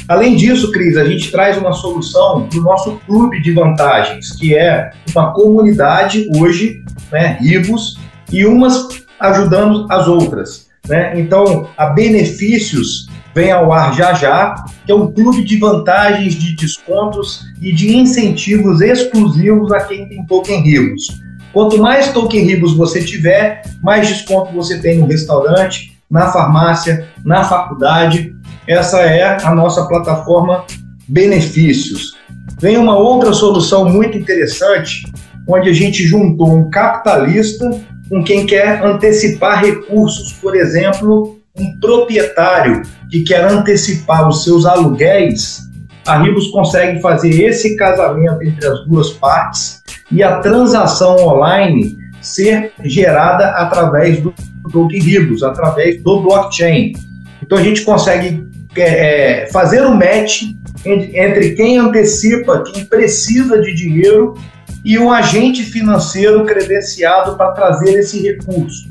Além 0.10 0.36
disso, 0.36 0.72
Cris, 0.72 0.98
a 0.98 1.06
gente 1.06 1.32
traz 1.32 1.58
uma 1.58 1.72
solução 1.72 2.48
para 2.50 2.60
o 2.60 2.64
nosso 2.64 3.00
clube 3.06 3.42
de 3.42 3.52
vantagens, 3.52 4.32
que 4.32 4.56
é 4.56 4.90
uma 5.12 5.32
comunidade 5.34 6.28
hoje, 6.36 6.84
né, 7.12 7.38
Ribos, 7.40 8.00
e 8.32 8.44
umas 8.44 8.88
ajudando 9.20 9.86
as 9.88 10.08
outras. 10.08 10.68
Né? 10.88 11.20
Então, 11.20 11.70
a 11.78 11.88
benefícios 11.88 13.08
vem 13.34 13.52
ao 13.52 13.72
ar 13.72 13.94
já 13.94 14.14
já, 14.14 14.56
que 14.86 14.92
é 14.92 14.96
um 14.96 15.12
clube 15.12 15.44
de 15.44 15.58
vantagens, 15.58 16.36
de 16.36 16.56
descontos 16.56 17.46
e 17.62 17.74
de 17.74 17.96
incentivos 17.96 18.82
exclusivos 18.82 19.72
a 19.72 19.82
quem 19.82 20.08
tem 20.08 20.26
token 20.26 20.62
Ribos. 20.62 21.20
Quanto 21.54 21.78
mais 21.78 22.12
token 22.12 22.46
Ribos 22.46 22.76
você 22.76 23.04
tiver, 23.04 23.64
mais 23.82 24.08
desconto 24.08 24.54
você 24.54 24.80
tem 24.80 25.00
no 25.00 25.08
restaurante, 25.08 25.98
na 26.10 26.32
farmácia, 26.32 27.08
na 27.24 27.44
faculdade. 27.44 28.34
Essa 28.68 29.02
é 29.02 29.44
a 29.44 29.54
nossa 29.56 29.86
plataforma 29.88 30.66
Benefícios. 31.08 32.16
Vem 32.60 32.78
uma 32.78 32.98
outra 32.98 33.34
solução 33.34 33.90
muito 33.90 34.18
interessante, 34.18 35.04
onde 35.48 35.70
a 35.70 35.74
gente 35.74 36.04
juntou 36.04 36.56
um 36.56 36.70
capitalista 36.70 37.68
com 38.10 38.24
quem 38.24 38.46
quer 38.46 38.84
antecipar 38.84 39.64
recursos, 39.64 40.34
por 40.34 40.56
exemplo, 40.56 41.39
um 41.60 41.80
proprietário 41.80 42.82
que 43.10 43.22
quer 43.22 43.44
antecipar 43.46 44.28
os 44.28 44.44
seus 44.44 44.66
aluguéis, 44.66 45.70
a 46.06 46.22
Ribos 46.22 46.48
consegue 46.48 47.02
fazer 47.02 47.30
esse 47.44 47.76
casamento 47.76 48.42
entre 48.44 48.66
as 48.66 48.86
duas 48.86 49.12
partes 49.12 49.84
e 50.12 50.24
a 50.24 50.40
transação 50.40 51.16
online 51.18 51.98
ser 52.22 52.74
gerada 52.84 53.50
através 53.52 54.20
do 54.20 54.34
token 54.72 55.00
Ribos, 55.00 55.44
através 55.44 56.02
do 56.02 56.22
blockchain. 56.22 56.94
Então 57.42 57.58
a 57.58 57.64
gente 57.64 57.82
consegue 57.84 58.48
é, 58.76 59.44
é 59.44 59.48
fazer 59.48 59.82
o 59.82 59.90
um 59.90 59.96
match 59.96 60.44
entre 60.86 61.56
quem 61.56 61.78
antecipa, 61.78 62.64
quem 62.64 62.86
precisa 62.86 63.60
de 63.62 63.74
dinheiro 63.74 64.36
e 64.84 64.98
um 64.98 65.12
agente 65.12 65.64
financeiro 65.64 66.46
credenciado 66.46 67.36
para 67.36 67.52
trazer 67.52 68.00
esse 68.00 68.22
recurso. 68.22 68.90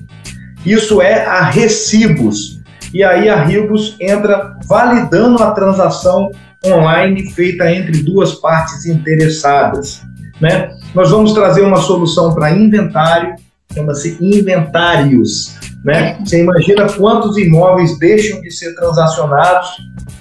Isso 0.67 1.01
é 1.01 1.25
a 1.25 1.45
Recibos. 1.45 2.58
E 2.92 3.05
aí 3.05 3.29
a 3.29 3.42
Ribos 3.44 3.96
entra 4.01 4.57
validando 4.66 5.42
a 5.42 5.51
transação 5.51 6.31
online 6.64 7.31
feita 7.31 7.70
entre 7.70 8.03
duas 8.03 8.35
partes 8.35 8.87
interessadas. 8.87 10.03
Né? 10.40 10.70
Nós 10.94 11.11
vamos 11.11 11.33
trazer 11.33 11.62
uma 11.62 11.79
solução 11.79 12.35
para 12.35 12.51
inventário, 12.51 13.35
chama-se 13.72 14.16
inventários. 14.20 15.57
Né? 15.85 16.18
Você 16.24 16.42
imagina 16.42 16.90
quantos 16.92 17.37
imóveis 17.37 17.98
deixam 17.98 18.40
de 18.40 18.51
ser 18.51 18.74
transacionados 18.74 19.68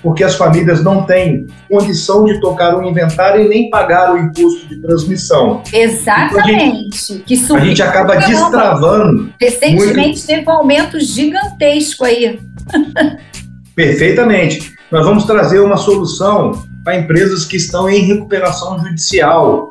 porque 0.02 0.24
as 0.24 0.36
famílias 0.36 0.84
não 0.84 1.06
têm 1.06 1.48
condição 1.70 2.24
de 2.24 2.40
tocar 2.40 2.78
o 2.78 2.84
inventário 2.84 3.44
e 3.44 3.50
nem 3.50 3.70
pagar 3.70 4.14
o 4.14 4.18
imposto 4.18 4.68
de 4.68 4.80
transmissão. 4.82 5.64
Exatamente. 5.74 7.24
Então, 7.30 7.56
a, 7.56 7.60
gente, 7.60 7.64
a 7.64 7.66
gente 7.66 7.82
acaba 7.82 8.16
destravando. 8.16 9.34
Recentemente 9.40 9.98
muito... 9.98 10.26
teve 10.26 10.48
um 10.48 10.52
aumento 10.52 11.00
gigantesco 11.00 12.06
aí. 12.06 12.40
Perfeitamente. 13.76 14.76
Nós 14.92 15.06
vamos 15.06 15.26
trazer 15.26 15.60
uma 15.60 15.78
solução 15.78 16.64
para 16.84 16.98
empresas 16.98 17.46
que 17.46 17.58
estão 17.58 17.90
em 17.90 18.06
recuperação 18.06 18.80
judicial. 18.80 19.70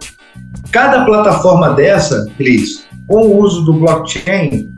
Cada 0.70 1.04
plataforma 1.04 1.70
dessa, 1.70 2.26
Cris, 2.36 2.86
com 3.08 3.16
o 3.16 3.38
uso 3.38 3.64
do 3.64 3.72
blockchain, 3.72 4.70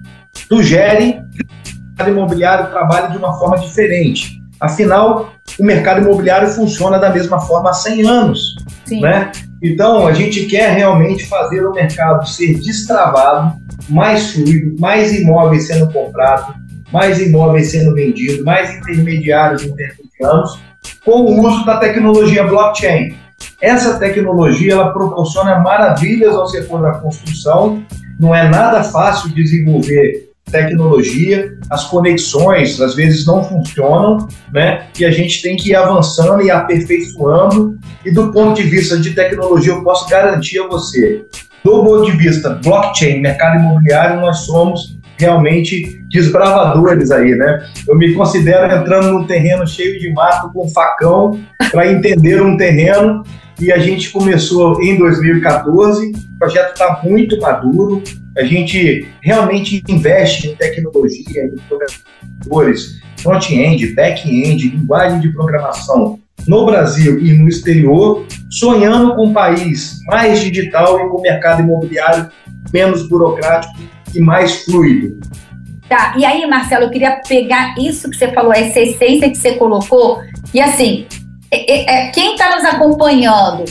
sugere 0.48 1.20
que 1.34 2.04
o 2.04 2.08
imobiliário 2.08 2.70
trabalhe 2.70 3.12
de 3.12 3.18
uma 3.18 3.36
forma 3.38 3.58
diferente. 3.58 4.40
Afinal, 4.60 5.32
o 5.58 5.64
mercado 5.64 6.00
imobiliário 6.00 6.48
funciona 6.48 6.98
da 6.98 7.10
mesma 7.10 7.40
forma 7.40 7.70
há 7.70 7.74
100 7.74 8.06
anos. 8.08 8.56
Sim. 8.84 9.00
Né? 9.00 9.30
Então, 9.62 10.06
a 10.06 10.12
gente 10.12 10.46
quer 10.46 10.74
realmente 10.74 11.26
fazer 11.26 11.66
o 11.66 11.72
mercado 11.72 12.28
ser 12.28 12.54
destravado, 12.60 13.56
mais 13.88 14.32
fluido, 14.32 14.80
mais 14.80 15.12
imóveis 15.12 15.66
sendo 15.66 15.92
comprados, 15.92 16.54
mais 16.92 17.20
imóveis 17.20 17.70
sendo 17.70 17.94
vendidos, 17.94 18.44
mais 18.44 18.70
intermediários 18.76 19.64
intermedianos, 19.64 20.58
com 21.04 21.22
o 21.22 21.46
uso 21.46 21.64
da 21.64 21.78
tecnologia 21.78 22.44
blockchain. 22.44 23.16
Essa 23.60 23.98
tecnologia 23.98 24.72
ela 24.72 24.92
proporciona 24.92 25.58
maravilhas 25.58 26.34
ao 26.34 26.46
setor 26.46 26.82
da 26.82 26.92
construção. 26.92 27.82
Não 28.18 28.34
é 28.34 28.48
nada 28.48 28.82
fácil 28.84 29.30
desenvolver 29.30 30.28
tecnologia, 30.50 31.56
as 31.70 31.84
conexões 31.84 32.80
às 32.80 32.94
vezes 32.94 33.26
não 33.26 33.44
funcionam, 33.44 34.26
né? 34.52 34.86
E 34.98 35.04
a 35.04 35.10
gente 35.10 35.42
tem 35.42 35.56
que 35.56 35.70
ir 35.70 35.76
avançando 35.76 36.42
e 36.42 36.50
aperfeiçoando. 36.50 37.78
E 38.04 38.10
do 38.10 38.32
ponto 38.32 38.54
de 38.54 38.62
vista 38.62 38.98
de 38.98 39.10
tecnologia, 39.14 39.72
eu 39.72 39.84
posso 39.84 40.08
garantir 40.08 40.58
a 40.58 40.66
você, 40.66 41.26
do 41.62 41.84
ponto 41.84 42.10
de 42.10 42.16
vista 42.16 42.50
blockchain, 42.50 43.20
mercado 43.20 43.58
imobiliário, 43.58 44.20
nós 44.20 44.38
somos 44.38 44.97
realmente 45.18 46.02
desbravadores 46.08 47.10
aí, 47.10 47.34
né? 47.34 47.68
Eu 47.86 47.96
me 47.96 48.14
considero 48.14 48.72
entrando 48.72 49.12
num 49.12 49.26
terreno 49.26 49.66
cheio 49.66 49.98
de 49.98 50.12
mato 50.12 50.52
com 50.52 50.68
facão 50.68 51.40
para 51.70 51.92
entender 51.92 52.40
um 52.40 52.56
terreno 52.56 53.22
e 53.60 53.72
a 53.72 53.78
gente 53.78 54.10
começou 54.10 54.80
em 54.80 54.96
2014. 54.96 56.12
O 56.12 56.38
projeto 56.38 56.72
está 56.72 57.00
muito 57.02 57.38
maduro. 57.40 58.02
A 58.36 58.44
gente 58.44 59.08
realmente 59.20 59.82
investe 59.88 60.48
em 60.48 60.54
tecnologia, 60.54 61.44
em 61.44 61.56
programadores, 61.68 63.00
front-end, 63.16 63.94
back-end, 63.94 64.68
linguagem 64.68 65.20
de 65.20 65.32
programação 65.32 66.20
no 66.48 66.64
Brasil 66.64 67.18
e 67.20 67.32
no 67.34 67.48
exterior, 67.48 68.26
sonhando 68.50 69.14
com 69.14 69.26
um 69.26 69.32
país 69.32 70.00
mais 70.06 70.40
digital 70.40 70.98
e 70.98 71.08
com 71.10 71.20
mercado 71.20 71.62
imobiliário 71.62 72.30
menos 72.72 73.08
burocrático 73.08 73.74
e 74.14 74.20
mais 74.20 74.64
fluido. 74.64 75.20
Tá, 75.88 76.14
e 76.18 76.24
aí, 76.24 76.46
Marcelo, 76.46 76.84
eu 76.84 76.90
queria 76.90 77.20
pegar 77.26 77.74
isso 77.78 78.10
que 78.10 78.16
você 78.16 78.30
falou, 78.32 78.52
essa 78.52 78.80
essência 78.80 79.30
que 79.30 79.36
você 79.36 79.52
colocou, 79.52 80.20
e 80.52 80.60
assim, 80.60 81.06
é, 81.50 81.72
é, 81.72 82.08
é 82.08 82.10
quem 82.10 82.32
está 82.32 82.56
nos 82.56 82.64
acompanhando, 82.64 83.64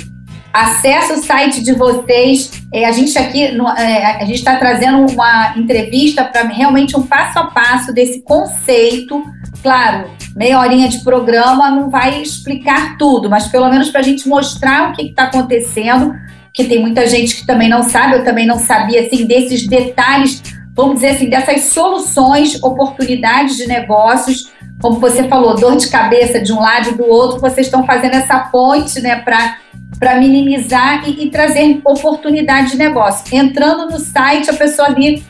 acessa 0.58 1.14
o 1.14 1.24
site 1.24 1.62
de 1.62 1.74
vocês. 1.74 2.64
É, 2.74 2.86
a 2.86 2.92
gente 2.92 3.18
aqui, 3.18 3.52
no, 3.52 3.70
é, 3.70 4.18
a 4.22 4.26
gente 4.26 4.40
está 4.40 4.56
trazendo 4.56 5.06
uma 5.12 5.54
entrevista 5.56 6.24
para 6.24 6.48
realmente 6.48 6.98
um 6.98 7.04
passo 7.04 7.38
a 7.38 7.46
passo 7.46 7.94
desse 7.94 8.22
conceito. 8.22 9.24
Claro, 9.62 10.10
meia 10.36 10.60
horinha 10.60 10.90
de 10.90 11.04
programa 11.04 11.70
não 11.70 11.90
vai 11.90 12.22
explicar 12.22 12.98
tudo, 12.98 13.30
mas 13.30 13.48
pelo 13.48 13.70
menos 13.70 13.90
para 13.90 14.00
a 14.02 14.04
gente 14.04 14.28
mostrar 14.28 14.90
o 14.90 14.94
que 14.94 15.04
está 15.04 15.24
acontecendo, 15.24 16.14
que 16.52 16.64
tem 16.64 16.82
muita 16.82 17.06
gente 17.08 17.36
que 17.36 17.46
também 17.46 17.70
não 17.70 17.84
sabe, 17.84 18.16
eu 18.16 18.24
também 18.24 18.48
não 18.48 18.58
sabia 18.58 19.02
assim 19.02 19.28
desses 19.28 19.68
detalhes, 19.68 20.42
vamos 20.76 20.96
dizer 20.96 21.10
assim, 21.10 21.30
dessas 21.30 21.66
soluções, 21.66 22.62
oportunidades 22.64 23.58
de 23.58 23.68
negócios, 23.68 24.52
como 24.82 25.00
você 25.00 25.24
falou, 25.28 25.56
dor 25.56 25.76
de 25.76 25.88
cabeça 25.88 26.40
de 26.40 26.54
um 26.54 26.60
lado 26.60 26.90
e 26.90 26.94
do 26.94 27.06
outro, 27.06 27.40
vocês 27.40 27.68
estão 27.68 27.86
fazendo 27.86 28.14
essa 28.14 28.40
ponte, 28.40 29.02
né, 29.02 29.16
para 29.16 30.20
minimizar 30.20 31.08
e, 31.08 31.26
e, 31.26 31.32
trazer 31.32 31.82
oportunidade 31.84 32.72
de 32.72 32.78
negócio. 32.78 33.36
Entrando 33.36 33.90
no 33.92 34.00
site, 34.00 34.50
a 34.50 34.54
pessoa 34.54 34.88
ali 34.90 35.24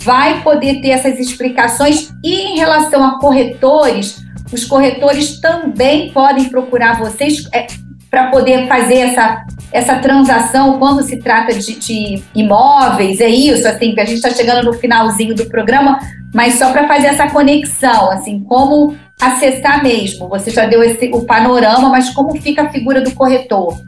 vai 0.00 0.40
poder 0.42 0.80
ter 0.80 0.90
essas 0.90 1.18
explicações. 1.18 2.10
E 2.22 2.34
em 2.34 2.56
relação 2.56 3.04
a 3.04 3.18
corretores, 3.18 4.24
os 4.52 4.64
corretores 4.64 5.40
também 5.40 6.10
podem 6.12 6.48
procurar 6.48 6.98
vocês 6.98 7.46
é, 7.52 7.66
para 8.10 8.30
poder 8.30 8.66
fazer 8.68 8.98
essa, 8.98 9.44
essa 9.72 9.96
transação 9.96 10.78
quando 10.78 11.02
se 11.02 11.18
trata 11.18 11.52
de, 11.52 11.78
de 11.78 12.22
imóveis. 12.34 13.20
É 13.20 13.28
isso, 13.28 13.66
assim, 13.66 13.94
que 13.94 14.00
a 14.00 14.04
gente 14.04 14.16
está 14.16 14.30
chegando 14.30 14.64
no 14.64 14.72
finalzinho 14.72 15.34
do 15.34 15.46
programa, 15.46 15.98
mas 16.36 16.58
só 16.58 16.70
para 16.70 16.86
fazer 16.86 17.06
essa 17.06 17.30
conexão, 17.30 18.10
assim, 18.10 18.40
como 18.40 18.94
acessar 19.18 19.82
mesmo. 19.82 20.28
Você 20.28 20.50
já 20.50 20.66
deu 20.66 20.82
esse, 20.82 21.10
o 21.14 21.24
panorama, 21.24 21.88
mas 21.88 22.10
como 22.10 22.38
fica 22.38 22.64
a 22.64 22.68
figura 22.68 23.00
do 23.00 23.10
corretor? 23.12 23.80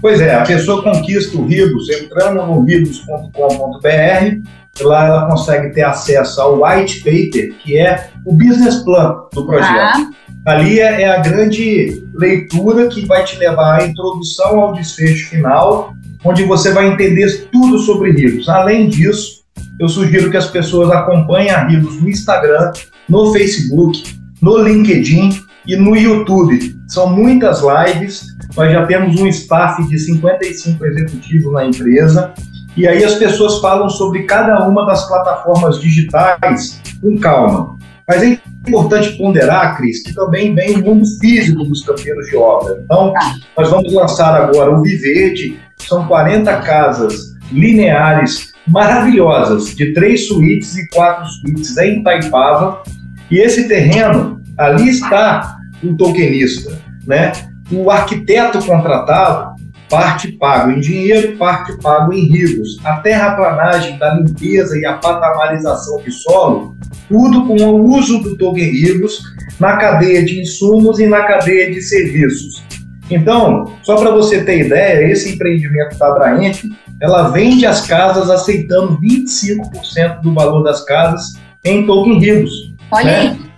Pois 0.00 0.18
é, 0.18 0.34
a 0.34 0.44
pessoa 0.44 0.82
conquista 0.82 1.36
o 1.36 1.44
Ribos 1.44 1.90
entrando 1.90 2.46
no 2.46 2.64
ribos.com.br, 2.64 4.48
lá 4.80 5.06
ela 5.08 5.28
consegue 5.28 5.74
ter 5.74 5.82
acesso 5.82 6.40
ao 6.40 6.62
white 6.62 7.00
paper, 7.00 7.54
que 7.58 7.76
é 7.76 8.08
o 8.24 8.32
business 8.32 8.76
plan 8.76 9.16
do 9.34 9.44
projeto. 9.44 10.10
Ah. 10.46 10.52
Ali 10.52 10.80
é, 10.80 11.02
é 11.02 11.10
a 11.10 11.18
grande 11.18 12.02
leitura 12.14 12.88
que 12.88 13.04
vai 13.04 13.24
te 13.24 13.36
levar 13.36 13.82
à 13.82 13.86
introdução 13.86 14.58
ao 14.58 14.72
desfecho 14.72 15.28
final, 15.28 15.92
onde 16.24 16.44
você 16.44 16.72
vai 16.72 16.86
entender 16.86 17.46
tudo 17.52 17.78
sobre 17.80 18.12
Ribos. 18.12 18.48
Além 18.48 18.88
disso, 18.88 19.37
eu 19.78 19.88
sugiro 19.88 20.30
que 20.30 20.36
as 20.36 20.50
pessoas 20.50 20.90
acompanhem 20.90 21.50
a 21.50 21.66
Ribos 21.66 22.00
no 22.00 22.08
Instagram, 22.08 22.72
no 23.08 23.32
Facebook, 23.32 24.18
no 24.40 24.58
LinkedIn 24.58 25.42
e 25.66 25.76
no 25.76 25.96
YouTube. 25.96 26.76
São 26.88 27.10
muitas 27.10 27.60
lives 27.60 28.38
nós 28.58 28.72
já 28.72 28.84
temos 28.86 29.20
um 29.20 29.26
staff 29.28 29.86
de 29.88 29.96
55 29.96 30.84
executivos 30.84 31.52
na 31.52 31.64
empresa, 31.66 32.32
e 32.76 32.88
aí 32.88 33.04
as 33.04 33.14
pessoas 33.14 33.60
falam 33.60 33.88
sobre 33.88 34.24
cada 34.24 34.66
uma 34.66 34.84
das 34.84 35.06
plataformas 35.06 35.80
digitais 35.80 36.82
com 37.00 37.16
calma. 37.18 37.76
Mas 38.08 38.20
é 38.22 38.40
importante 38.66 39.16
ponderar, 39.16 39.76
Cris, 39.76 40.02
que 40.02 40.12
também 40.12 40.56
vem 40.56 40.76
o 40.76 40.84
mundo 40.84 41.04
físico 41.20 41.62
dos 41.62 41.84
campeiros 41.84 42.26
de 42.26 42.36
obra. 42.36 42.80
Então, 42.84 43.12
nós 43.56 43.70
vamos 43.70 43.92
lançar 43.92 44.34
agora 44.34 44.72
o 44.72 44.82
Vivete, 44.82 45.56
são 45.76 46.08
40 46.08 46.56
casas 46.62 47.36
lineares 47.52 48.52
maravilhosas, 48.68 49.74
de 49.74 49.92
três 49.92 50.26
suítes 50.28 50.76
e 50.76 50.88
quatro 50.88 51.26
suítes 51.26 51.76
em 51.76 52.00
Itaipava. 52.00 52.82
E 53.30 53.38
esse 53.38 53.68
terreno, 53.68 54.40
ali 54.56 54.88
está 54.88 55.58
o 55.82 55.94
tokenista, 55.96 56.80
né? 57.06 57.32
o 57.70 57.90
arquiteto 57.90 58.64
contratado, 58.64 59.54
parte 59.88 60.32
pago 60.32 60.70
em 60.70 60.80
dinheiro, 60.80 61.36
parte 61.36 61.76
pago 61.78 62.12
em 62.12 62.26
rios. 62.26 62.78
A 62.84 62.96
terraplanagem 62.96 63.98
da 63.98 64.14
limpeza 64.14 64.78
e 64.78 64.84
a 64.84 64.94
patamarização 64.94 66.02
de 66.02 66.10
solo, 66.10 66.76
tudo 67.08 67.46
com 67.46 67.56
o 67.56 67.96
uso 67.96 68.18
do 68.20 68.36
token 68.36 68.70
rios 68.70 69.22
na 69.58 69.76
cadeia 69.76 70.24
de 70.24 70.40
insumos 70.40 70.98
e 70.98 71.06
na 71.06 71.22
cadeia 71.22 71.70
de 71.70 71.80
serviços. 71.80 72.62
Então, 73.10 73.72
só 73.82 73.96
para 73.96 74.10
você 74.10 74.44
ter 74.44 74.66
ideia, 74.66 75.10
esse 75.10 75.34
empreendimento 75.34 75.96
da 75.98 76.08
Abraente, 76.08 76.70
ela 77.00 77.28
vende 77.28 77.64
as 77.64 77.86
casas 77.86 78.30
aceitando 78.30 78.98
25% 79.00 80.20
do 80.20 80.34
valor 80.34 80.62
das 80.62 80.84
casas 80.84 81.34
em 81.64 81.86
token 81.86 82.18
rios. 82.18 82.50
Olha 82.90 83.04
né? 83.04 83.18
aí. 83.18 83.48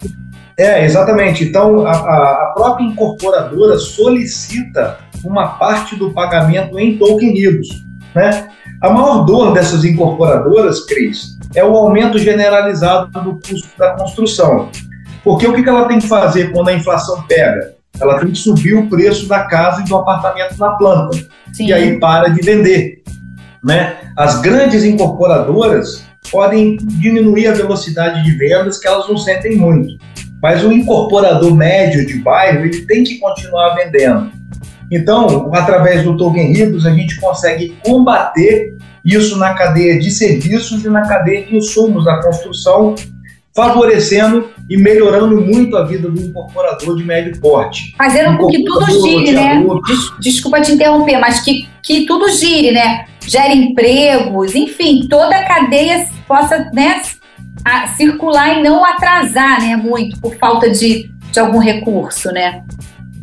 É, 0.56 0.84
exatamente. 0.84 1.44
Então, 1.44 1.86
a, 1.86 1.92
a 1.92 2.52
própria 2.54 2.84
incorporadora 2.84 3.78
solicita 3.78 4.98
uma 5.24 5.48
parte 5.48 5.96
do 5.96 6.10
pagamento 6.10 6.78
em 6.78 6.98
token 6.98 7.32
rios. 7.32 7.66
Né? 8.14 8.48
A 8.82 8.90
maior 8.90 9.24
dor 9.24 9.52
dessas 9.52 9.84
incorporadoras, 9.84 10.84
Cris, 10.86 11.38
é 11.54 11.64
o 11.64 11.74
aumento 11.74 12.18
generalizado 12.18 13.10
do 13.22 13.34
custo 13.34 13.68
da 13.78 13.92
construção. 13.92 14.68
Porque 15.24 15.46
o 15.46 15.54
que 15.54 15.68
ela 15.68 15.86
tem 15.86 15.98
que 15.98 16.06
fazer 16.06 16.52
quando 16.52 16.68
a 16.68 16.74
inflação 16.74 17.22
pega? 17.22 17.79
Ela 18.00 18.18
tem 18.18 18.30
que 18.30 18.38
subir 18.38 18.74
o 18.74 18.88
preço 18.88 19.28
da 19.28 19.44
casa 19.44 19.82
e 19.82 19.84
do 19.84 19.96
apartamento 19.96 20.56
na 20.58 20.70
planta. 20.72 21.18
Sim. 21.52 21.66
E 21.66 21.72
aí 21.72 21.98
para 21.98 22.28
de 22.28 22.40
vender. 22.40 23.02
Né? 23.62 23.96
As 24.16 24.40
grandes 24.40 24.84
incorporadoras 24.84 26.04
podem 26.30 26.76
diminuir 26.76 27.48
a 27.48 27.52
velocidade 27.52 28.24
de 28.24 28.32
vendas, 28.36 28.78
que 28.78 28.86
elas 28.86 29.08
não 29.08 29.16
sentem 29.16 29.56
muito. 29.56 29.98
Mas 30.42 30.64
o 30.64 30.72
incorporador 30.72 31.54
médio 31.54 32.06
de 32.06 32.18
bairro, 32.18 32.64
ele 32.64 32.86
tem 32.86 33.04
que 33.04 33.18
continuar 33.18 33.74
vendendo. 33.74 34.30
Então, 34.90 35.50
através 35.54 36.02
do 36.02 36.16
Token 36.16 36.52
Ribos, 36.52 36.86
a 36.86 36.90
gente 36.90 37.20
consegue 37.20 37.76
combater 37.84 38.76
isso 39.04 39.38
na 39.38 39.54
cadeia 39.54 39.98
de 39.98 40.10
serviços 40.10 40.84
e 40.84 40.88
na 40.88 41.02
cadeia 41.06 41.46
de 41.46 41.56
insumos 41.56 42.04
da 42.04 42.20
construção, 42.22 42.94
favorecendo 43.54 44.50
e 44.68 44.76
melhorando 44.76 45.40
muito 45.40 45.76
a 45.76 45.84
vida 45.84 46.08
do 46.08 46.20
incorporador 46.20 46.96
de 46.96 47.04
médio 47.04 47.40
porte. 47.40 47.94
Fazendo 47.96 48.38
com 48.38 48.46
que 48.46 48.64
tudo 48.64 48.86
gire, 48.86 49.32
né? 49.32 49.64
Desculpa 50.20 50.60
te 50.60 50.72
interromper, 50.72 51.18
mas 51.18 51.40
que, 51.40 51.68
que 51.82 52.06
tudo 52.06 52.28
gire, 52.28 52.72
né? 52.72 53.06
Gere 53.26 53.54
empregos, 53.54 54.54
enfim, 54.54 55.06
toda 55.08 55.36
a 55.36 55.44
cadeia 55.44 56.06
possa 56.26 56.70
né, 56.72 57.02
circular 57.96 58.58
e 58.58 58.62
não 58.62 58.84
atrasar 58.84 59.60
né, 59.60 59.76
muito 59.76 60.18
por 60.20 60.36
falta 60.36 60.70
de, 60.70 61.10
de 61.30 61.40
algum 61.40 61.58
recurso, 61.58 62.30
né? 62.30 62.62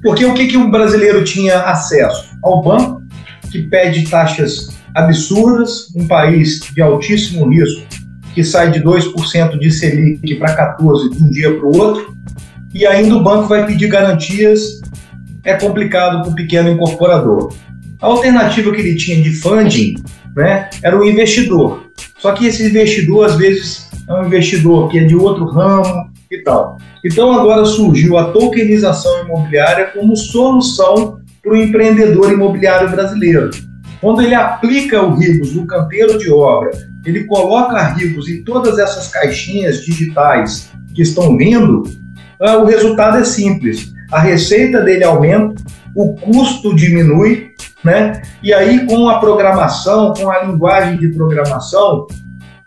Porque 0.04 0.26
o 0.26 0.34
que, 0.34 0.48
que 0.48 0.58
o 0.58 0.70
brasileiro 0.70 1.24
tinha 1.24 1.62
acesso? 1.62 2.38
Ao 2.44 2.62
banco, 2.62 3.02
que 3.52 3.64
pede 3.64 4.08
taxas 4.10 4.78
absurdas, 4.94 5.94
um 5.96 6.08
país 6.08 6.60
de 6.74 6.82
altíssimo 6.82 7.50
risco, 7.50 7.87
que 8.38 8.44
sai 8.44 8.70
de 8.70 8.84
2% 8.84 9.58
de 9.58 9.72
Selic 9.72 10.36
para 10.36 10.78
14% 10.78 11.10
de 11.10 11.24
um 11.24 11.30
dia 11.32 11.56
para 11.56 11.66
o 11.66 11.76
outro, 11.76 12.16
e 12.72 12.86
ainda 12.86 13.16
o 13.16 13.24
banco 13.24 13.48
vai 13.48 13.66
pedir 13.66 13.88
garantias, 13.88 14.80
é 15.44 15.56
complicado 15.56 16.22
para 16.22 16.30
o 16.30 16.36
pequeno 16.36 16.70
incorporador. 16.70 17.52
A 18.00 18.06
alternativa 18.06 18.72
que 18.72 18.80
ele 18.80 18.96
tinha 18.96 19.24
de 19.24 19.34
funding 19.34 19.96
né, 20.36 20.70
era 20.84 20.96
o 20.96 21.04
investidor. 21.04 21.88
Só 22.20 22.32
que 22.34 22.46
esse 22.46 22.64
investidor, 22.64 23.26
às 23.26 23.38
vezes, 23.38 23.90
é 24.08 24.14
um 24.14 24.28
investidor 24.28 24.88
que 24.88 25.00
é 25.00 25.06
de 25.06 25.16
outro 25.16 25.46
ramo 25.46 26.12
e 26.30 26.38
tal. 26.44 26.78
Então 27.04 27.32
agora 27.32 27.66
surgiu 27.66 28.20
a 28.20 28.26
tokenização 28.26 29.26
imobiliária 29.26 29.88
como 29.88 30.16
solução 30.16 31.20
para 31.42 31.54
o 31.54 31.58
empreendedor 31.58 32.32
imobiliário 32.32 32.88
brasileiro. 32.92 33.50
Quando 34.00 34.22
ele 34.22 34.36
aplica 34.36 35.02
o 35.02 35.16
RIBOS 35.16 35.56
no 35.56 35.66
canteiro 35.66 36.20
de 36.20 36.30
obra, 36.30 36.70
ele 37.08 37.24
coloca 37.24 37.82
RIBOS 37.94 38.28
em 38.28 38.44
todas 38.44 38.78
essas 38.78 39.08
caixinhas 39.08 39.82
digitais 39.82 40.70
que 40.94 41.02
estão 41.02 41.38
vindo, 41.38 41.84
ah, 42.38 42.58
o 42.58 42.66
resultado 42.66 43.18
é 43.18 43.24
simples. 43.24 43.94
A 44.12 44.20
receita 44.20 44.82
dele 44.82 45.06
aumenta, 45.06 45.56
o 45.96 46.16
custo 46.16 46.76
diminui, 46.76 47.52
né? 47.82 48.22
E 48.44 48.54
aí, 48.54 48.86
com 48.86 49.08
a 49.08 49.20
programação, 49.20 50.14
com 50.14 50.30
a 50.30 50.44
linguagem 50.44 50.98
de 50.98 51.08
programação, 51.08 52.08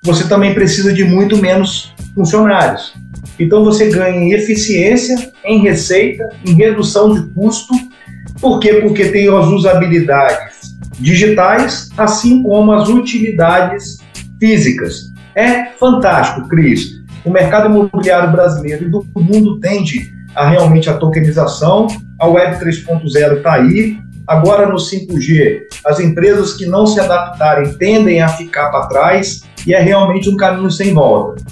você 0.03 0.27
também 0.27 0.55
precisa 0.55 0.91
de 0.91 1.05
muito 1.05 1.37
menos 1.37 1.95
funcionários. 2.15 2.95
Então, 3.39 3.63
você 3.63 3.91
ganha 3.91 4.17
em 4.17 4.33
eficiência, 4.33 5.33
em 5.45 5.61
receita, 5.61 6.31
em 6.47 6.55
redução 6.55 7.13
de 7.13 7.29
custo. 7.35 7.75
Por 8.41 8.59
quê? 8.59 8.75
Porque 8.75 9.05
tem 9.07 9.29
as 9.29 9.47
usabilidades 9.47 10.77
digitais, 10.99 11.91
assim 11.99 12.43
como 12.43 12.73
as 12.73 12.89
utilidades 12.89 13.99
físicas. 14.41 15.13
É 15.35 15.67
fantástico, 15.79 16.49
Cris. 16.49 17.01
O 17.25 17.31
mercado 17.31 17.67
imobiliário 17.67 18.33
brasileiro 18.33 18.87
e 18.87 18.89
do 18.89 19.07
mundo 19.15 19.61
tende 19.61 20.13
a 20.35 20.49
realmente 20.49 20.89
a 20.89 20.95
tokenização. 20.95 21.87
A 22.19 22.27
Web 22.27 22.57
3.0 22.65 23.37
está 23.37 23.53
aí. 23.55 23.99
Agora 24.27 24.67
no 24.69 24.77
5G, 24.77 25.63
as 25.85 26.01
empresas 26.01 26.55
que 26.55 26.65
não 26.65 26.87
se 26.87 27.01
adaptarem 27.01 27.75
tendem 27.75 28.23
a 28.23 28.29
ficar 28.29 28.71
para 28.71 28.87
trás 28.87 29.43
e 29.67 29.75
é 29.75 29.81
realmente 29.81 30.31
um 30.31 30.37
caminho 30.37 30.71
sem 30.71 30.95
volta. 30.95 31.43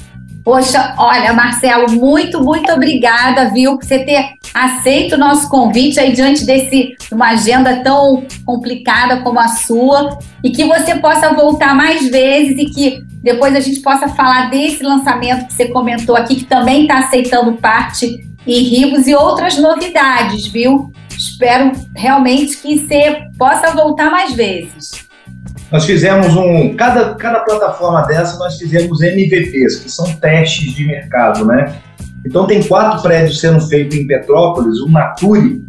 Poxa, 0.49 0.95
olha, 0.97 1.35
Marcelo, 1.35 1.91
muito, 1.91 2.43
muito 2.43 2.73
obrigada, 2.73 3.51
viu, 3.51 3.77
por 3.77 3.85
você 3.85 3.99
ter 3.99 4.31
aceito 4.55 5.15
o 5.15 5.19
nosso 5.19 5.47
convite 5.51 6.01
aí 6.01 6.15
diante 6.15 6.47
desse 6.47 6.97
uma 7.13 7.33
agenda 7.33 7.83
tão 7.83 8.25
complicada 8.47 9.21
como 9.21 9.39
a 9.39 9.49
sua 9.49 10.19
e 10.43 10.49
que 10.49 10.65
você 10.65 10.95
possa 10.95 11.35
voltar 11.35 11.75
mais 11.75 12.09
vezes 12.09 12.59
e 12.59 12.65
que 12.65 13.03
depois 13.23 13.55
a 13.55 13.61
gente 13.61 13.81
possa 13.81 14.09
falar 14.09 14.49
desse 14.49 14.83
lançamento 14.83 15.49
que 15.49 15.53
você 15.53 15.69
comentou 15.69 16.17
aqui, 16.17 16.37
que 16.37 16.47
também 16.47 16.85
está 16.85 17.01
aceitando 17.01 17.53
parte 17.53 18.27
em 18.47 18.63
Ribos 18.63 19.07
e 19.07 19.15
outras 19.15 19.59
novidades, 19.59 20.47
viu? 20.47 20.91
Espero 21.11 21.73
realmente 21.95 22.57
que 22.57 22.79
você 22.79 23.21
possa 23.37 23.73
voltar 23.73 24.11
mais 24.11 24.33
vezes. 24.33 25.08
Nós 25.71 25.85
fizemos 25.85 26.35
um. 26.35 26.75
Cada, 26.75 27.15
cada 27.15 27.41
plataforma 27.41 28.03
dessa 28.07 28.39
nós 28.39 28.57
fizemos 28.57 29.01
MVPs, 29.01 29.77
que 29.81 29.91
são 29.91 30.07
testes 30.15 30.75
de 30.75 30.87
mercado, 30.87 31.45
né? 31.45 31.77
Então 32.27 32.47
tem 32.47 32.63
quatro 32.63 33.03
prédios 33.03 33.41
sendo 33.41 33.61
feitos 33.61 33.97
em 33.97 34.07
Petrópolis, 34.07 34.79
o 34.81 34.89
Nature, 34.89 35.63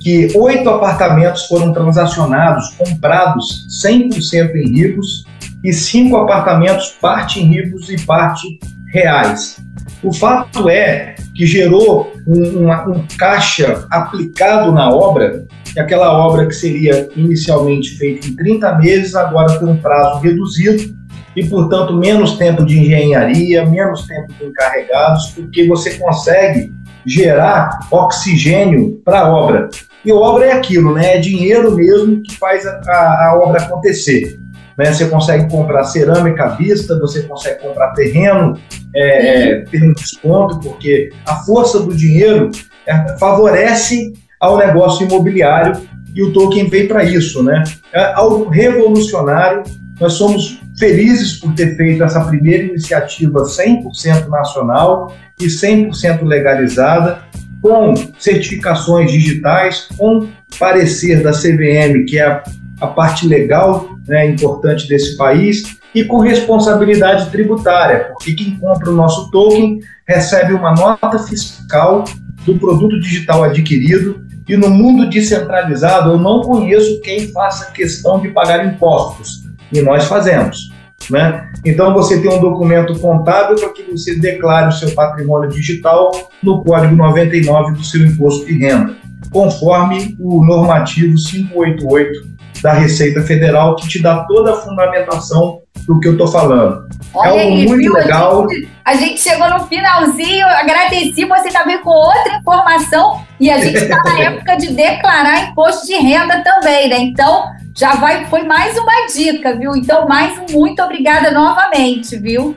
que 0.00 0.28
oito 0.36 0.68
apartamentos 0.68 1.46
foram 1.46 1.72
transacionados, 1.72 2.70
comprados 2.78 3.66
100% 3.84 4.54
em 4.54 4.72
ricos, 4.72 5.24
e 5.62 5.72
cinco 5.72 6.16
apartamentos, 6.16 6.88
parte 7.00 7.40
em 7.40 7.46
ricos 7.46 7.90
e 7.90 7.98
parte 8.06 8.58
reais. 8.92 9.58
O 10.02 10.12
fato 10.12 10.68
é 10.68 11.14
que 11.34 11.46
gerou 11.46 12.12
um, 12.26 12.64
uma, 12.64 12.88
um 12.88 13.04
caixa 13.18 13.86
aplicado 13.90 14.72
na 14.72 14.88
obra, 14.88 15.44
que 15.72 15.80
aquela 15.80 16.12
obra 16.12 16.46
que 16.46 16.54
seria 16.54 17.08
inicialmente 17.16 17.96
feita 17.96 18.26
em 18.26 18.36
30 18.36 18.78
meses, 18.78 19.14
agora 19.14 19.58
tem 19.58 19.68
um 19.68 19.76
prazo 19.76 20.20
reduzido 20.20 20.94
e, 21.36 21.44
portanto, 21.46 21.94
menos 21.94 22.36
tempo 22.36 22.64
de 22.64 22.78
engenharia, 22.78 23.64
menos 23.64 24.06
tempo 24.06 24.32
de 24.32 24.46
encarregados, 24.46 25.30
porque 25.30 25.66
você 25.66 25.94
consegue 25.94 26.72
gerar 27.06 27.80
oxigênio 27.90 29.00
para 29.04 29.20
a 29.20 29.32
obra. 29.32 29.68
E 30.04 30.12
obra 30.12 30.46
é 30.46 30.52
aquilo, 30.52 30.94
né? 30.94 31.16
É 31.16 31.18
dinheiro 31.18 31.74
mesmo 31.74 32.22
que 32.22 32.36
faz 32.36 32.66
a, 32.66 32.80
a, 32.86 33.28
a 33.28 33.40
obra 33.42 33.62
acontecer. 33.62 34.40
Né? 34.76 34.92
Você 34.92 35.06
consegue 35.08 35.48
comprar 35.50 35.84
cerâmica 35.84 36.44
à 36.44 36.48
vista, 36.48 36.98
você 36.98 37.22
consegue 37.22 37.60
comprar 37.60 37.92
terreno, 37.92 38.58
é, 38.94 39.50
é, 39.50 39.60
ter 39.60 39.82
um 39.82 39.92
desconto, 39.92 40.58
porque 40.60 41.10
a 41.26 41.36
força 41.36 41.80
do 41.80 41.94
dinheiro 41.94 42.50
é, 42.86 43.18
favorece 43.18 44.12
ao 44.40 44.56
negócio 44.56 45.06
imobiliário 45.06 45.80
e 46.14 46.22
o 46.22 46.32
token 46.32 46.68
veio 46.68 46.88
para 46.88 47.04
isso, 47.04 47.42
né? 47.42 47.62
É 47.92 48.14
algo 48.14 48.48
revolucionário. 48.48 49.62
Nós 50.00 50.14
somos 50.14 50.60
felizes 50.78 51.34
por 51.38 51.52
ter 51.54 51.76
feito 51.76 52.02
essa 52.02 52.24
primeira 52.24 52.64
iniciativa 52.64 53.42
100% 53.42 54.28
nacional 54.28 55.14
e 55.38 55.46
100% 55.46 56.22
legalizada, 56.24 57.18
com 57.60 57.94
certificações 58.18 59.12
digitais, 59.12 59.88
com 59.96 60.26
parecer 60.58 61.22
da 61.22 61.32
CVM, 61.32 62.06
que 62.08 62.18
é 62.18 62.26
a, 62.26 62.42
a 62.80 62.86
parte 62.86 63.26
legal 63.28 63.90
né, 64.08 64.26
importante 64.26 64.88
desse 64.88 65.16
país, 65.16 65.78
e 65.94 66.04
com 66.04 66.18
responsabilidade 66.18 67.30
tributária, 67.30 68.10
porque 68.12 68.32
quem 68.32 68.56
compra 68.56 68.90
o 68.90 68.94
nosso 68.94 69.30
token 69.30 69.80
recebe 70.06 70.54
uma 70.54 70.72
nota 70.72 71.18
fiscal 71.18 72.04
do 72.44 72.58
produto 72.58 72.98
digital 73.00 73.44
adquirido 73.44 74.24
e 74.48 74.56
no 74.56 74.68
mundo 74.68 75.08
descentralizado 75.08 76.10
eu 76.10 76.18
não 76.18 76.40
conheço 76.40 77.00
quem 77.00 77.28
faça 77.28 77.70
questão 77.72 78.20
de 78.20 78.28
pagar 78.28 78.66
impostos 78.66 79.44
e 79.72 79.80
nós 79.80 80.04
fazemos. 80.04 80.72
Né? 81.08 81.50
Então 81.64 81.94
você 81.94 82.20
tem 82.20 82.30
um 82.30 82.40
documento 82.40 82.98
contábil 82.98 83.56
para 83.56 83.70
que 83.70 83.82
você 83.90 84.18
declare 84.18 84.68
o 84.68 84.72
seu 84.72 84.90
patrimônio 84.92 85.50
digital 85.50 86.10
no 86.42 86.62
código 86.62 86.94
99 86.94 87.72
do 87.72 87.84
seu 87.84 88.04
imposto 88.04 88.44
de 88.46 88.58
renda, 88.58 88.96
conforme 89.32 90.16
o 90.20 90.44
normativo 90.44 91.14
588 91.14 92.28
da 92.62 92.74
Receita 92.74 93.22
Federal, 93.22 93.76
que 93.76 93.88
te 93.88 94.02
dá 94.02 94.24
toda 94.24 94.52
a 94.52 94.56
fundamentação 94.56 95.60
do 95.86 95.98
que 95.98 96.08
eu 96.08 96.12
estou 96.12 96.28
falando. 96.28 96.86
Olha 97.14 97.28
é 97.28 97.30
algo 97.30 97.40
aí, 97.40 97.68
muito 97.68 97.82
viu? 97.82 97.92
legal. 97.94 98.48
Gente, 98.48 98.68
a 98.90 98.96
gente, 98.96 99.20
chegou 99.20 99.48
no 99.48 99.68
finalzinho, 99.68 100.44
agradeci 100.48 101.24
você 101.24 101.48
também 101.50 101.78
com 101.78 101.90
outra 101.90 102.38
informação 102.38 103.24
e 103.38 103.48
a 103.48 103.58
gente 103.58 103.76
está 103.76 104.02
na 104.02 104.18
época 104.18 104.56
de 104.56 104.72
declarar 104.72 105.44
imposto 105.44 105.86
de 105.86 105.94
renda 105.94 106.42
também, 106.42 106.88
né? 106.88 106.98
Então, 106.98 107.44
já 107.72 107.94
vai, 107.94 108.26
foi 108.26 108.42
mais 108.42 108.76
uma 108.76 109.06
dica, 109.06 109.56
viu? 109.56 109.76
Então, 109.76 110.08
mais 110.08 110.36
um 110.38 110.58
muito 110.58 110.82
obrigada 110.82 111.30
novamente, 111.30 112.16
viu? 112.16 112.56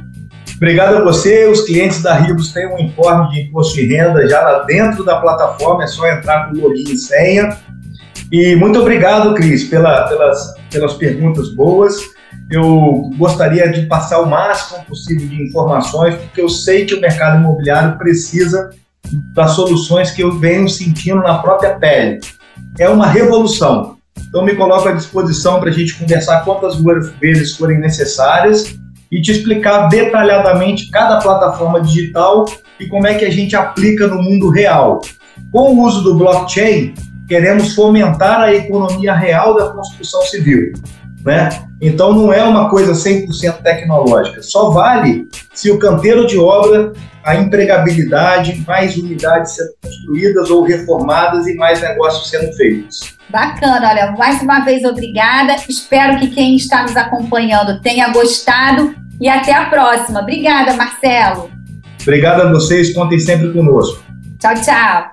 Obrigado 0.55 0.97
a 0.97 1.03
você. 1.03 1.45
Os 1.45 1.67
clientes 1.67 2.01
da 2.01 2.15
Ribos 2.15 2.51
têm 2.51 2.65
um 2.65 2.79
informe 2.79 3.29
de 3.29 3.41
imposto 3.41 3.75
de 3.75 3.85
renda 3.85 4.27
já 4.27 4.41
lá 4.41 4.63
dentro 4.63 5.03
da 5.03 5.17
plataforma, 5.17 5.83
é 5.83 5.87
só 5.87 6.07
entrar 6.07 6.49
com 6.49 6.55
login 6.55 6.93
e 6.93 6.97
senha. 6.97 7.55
E 8.31 8.55
muito 8.55 8.79
obrigado, 8.79 9.35
Cris, 9.35 9.65
pela, 9.65 10.07
pelas, 10.07 10.55
pelas 10.71 10.95
perguntas 10.95 11.53
boas. 11.53 11.95
Eu 12.51 13.09
gostaria 13.17 13.71
de 13.71 13.85
passar 13.85 14.21
o 14.21 14.29
máximo 14.29 14.83
possível 14.85 15.27
de 15.27 15.43
informações, 15.43 16.15
porque 16.15 16.41
eu 16.41 16.49
sei 16.49 16.85
que 16.85 16.93
o 16.93 17.01
mercado 17.01 17.39
imobiliário 17.39 17.97
precisa 17.97 18.69
das 19.33 19.51
soluções 19.51 20.11
que 20.11 20.21
eu 20.21 20.37
venho 20.39 20.67
sentindo 20.69 21.21
na 21.21 21.39
própria 21.39 21.75
pele. 21.75 22.19
É 22.79 22.89
uma 22.89 23.07
revolução. 23.07 23.97
Então, 24.27 24.43
me 24.43 24.55
coloco 24.55 24.87
à 24.87 24.93
disposição 24.93 25.59
para 25.59 25.69
a 25.69 25.73
gente 25.73 25.95
conversar 25.95 26.43
quantas 26.43 26.75
vezes 27.19 27.55
forem 27.55 27.79
necessárias 27.79 28.75
e 29.11 29.21
te 29.21 29.31
explicar 29.31 29.87
detalhadamente 29.89 30.89
cada 30.89 31.19
plataforma 31.19 31.79
digital 31.81 32.45
e 32.79 32.87
como 32.87 33.05
é 33.05 33.13
que 33.13 33.25
a 33.25 33.29
gente 33.29 33.55
aplica 33.55 34.07
no 34.07 34.21
mundo 34.21 34.49
real. 34.49 35.01
Com 35.51 35.75
o 35.75 35.83
uso 35.83 36.01
do 36.01 36.17
blockchain, 36.17 36.95
queremos 37.27 37.75
fomentar 37.75 38.41
a 38.41 38.53
economia 38.53 39.13
real 39.13 39.55
da 39.55 39.69
construção 39.69 40.23
civil. 40.23 40.73
Né? 41.25 41.49
Então 41.81 42.13
não 42.13 42.33
é 42.33 42.43
uma 42.43 42.69
coisa 42.69 42.91
100% 42.91 43.61
tecnológica, 43.61 44.41
só 44.41 44.71
vale 44.71 45.27
se 45.53 45.71
o 45.71 45.79
canteiro 45.79 46.27
de 46.27 46.37
obra, 46.37 46.91
a 47.23 47.35
empregabilidade, 47.35 48.61
mais 48.67 48.97
unidades 48.97 49.55
sendo 49.55 49.69
construídas 49.81 50.49
ou 50.49 50.63
reformadas 50.63 51.47
e 51.47 51.55
mais 51.55 51.81
negócios 51.81 52.29
sendo 52.29 52.51
feitos. 52.53 53.15
Bacana, 53.29 53.89
olha, 53.89 54.11
mais 54.17 54.41
uma 54.41 54.59
vez 54.65 54.83
obrigada. 54.83 55.55
Espero 55.67 56.19
que 56.19 56.27
quem 56.27 56.55
está 56.55 56.83
nos 56.83 56.97
acompanhando 56.97 57.81
tenha 57.81 58.09
gostado 58.09 58.93
e 59.19 59.29
até 59.29 59.53
a 59.53 59.65
próxima. 59.65 60.19
Obrigada, 60.19 60.73
Marcelo. 60.73 61.49
Obrigado 62.01 62.41
a 62.41 62.51
vocês, 62.51 62.93
contem 62.93 63.19
sempre 63.19 63.51
conosco. 63.53 64.03
Tchau, 64.39 64.53
tchau. 64.55 65.11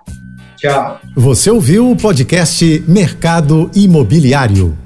Tchau. 0.57 1.01
Você 1.15 1.51
ouviu 1.51 1.91
o 1.91 1.97
podcast 1.97 2.85
Mercado 2.87 3.71
Imobiliário. 3.75 4.77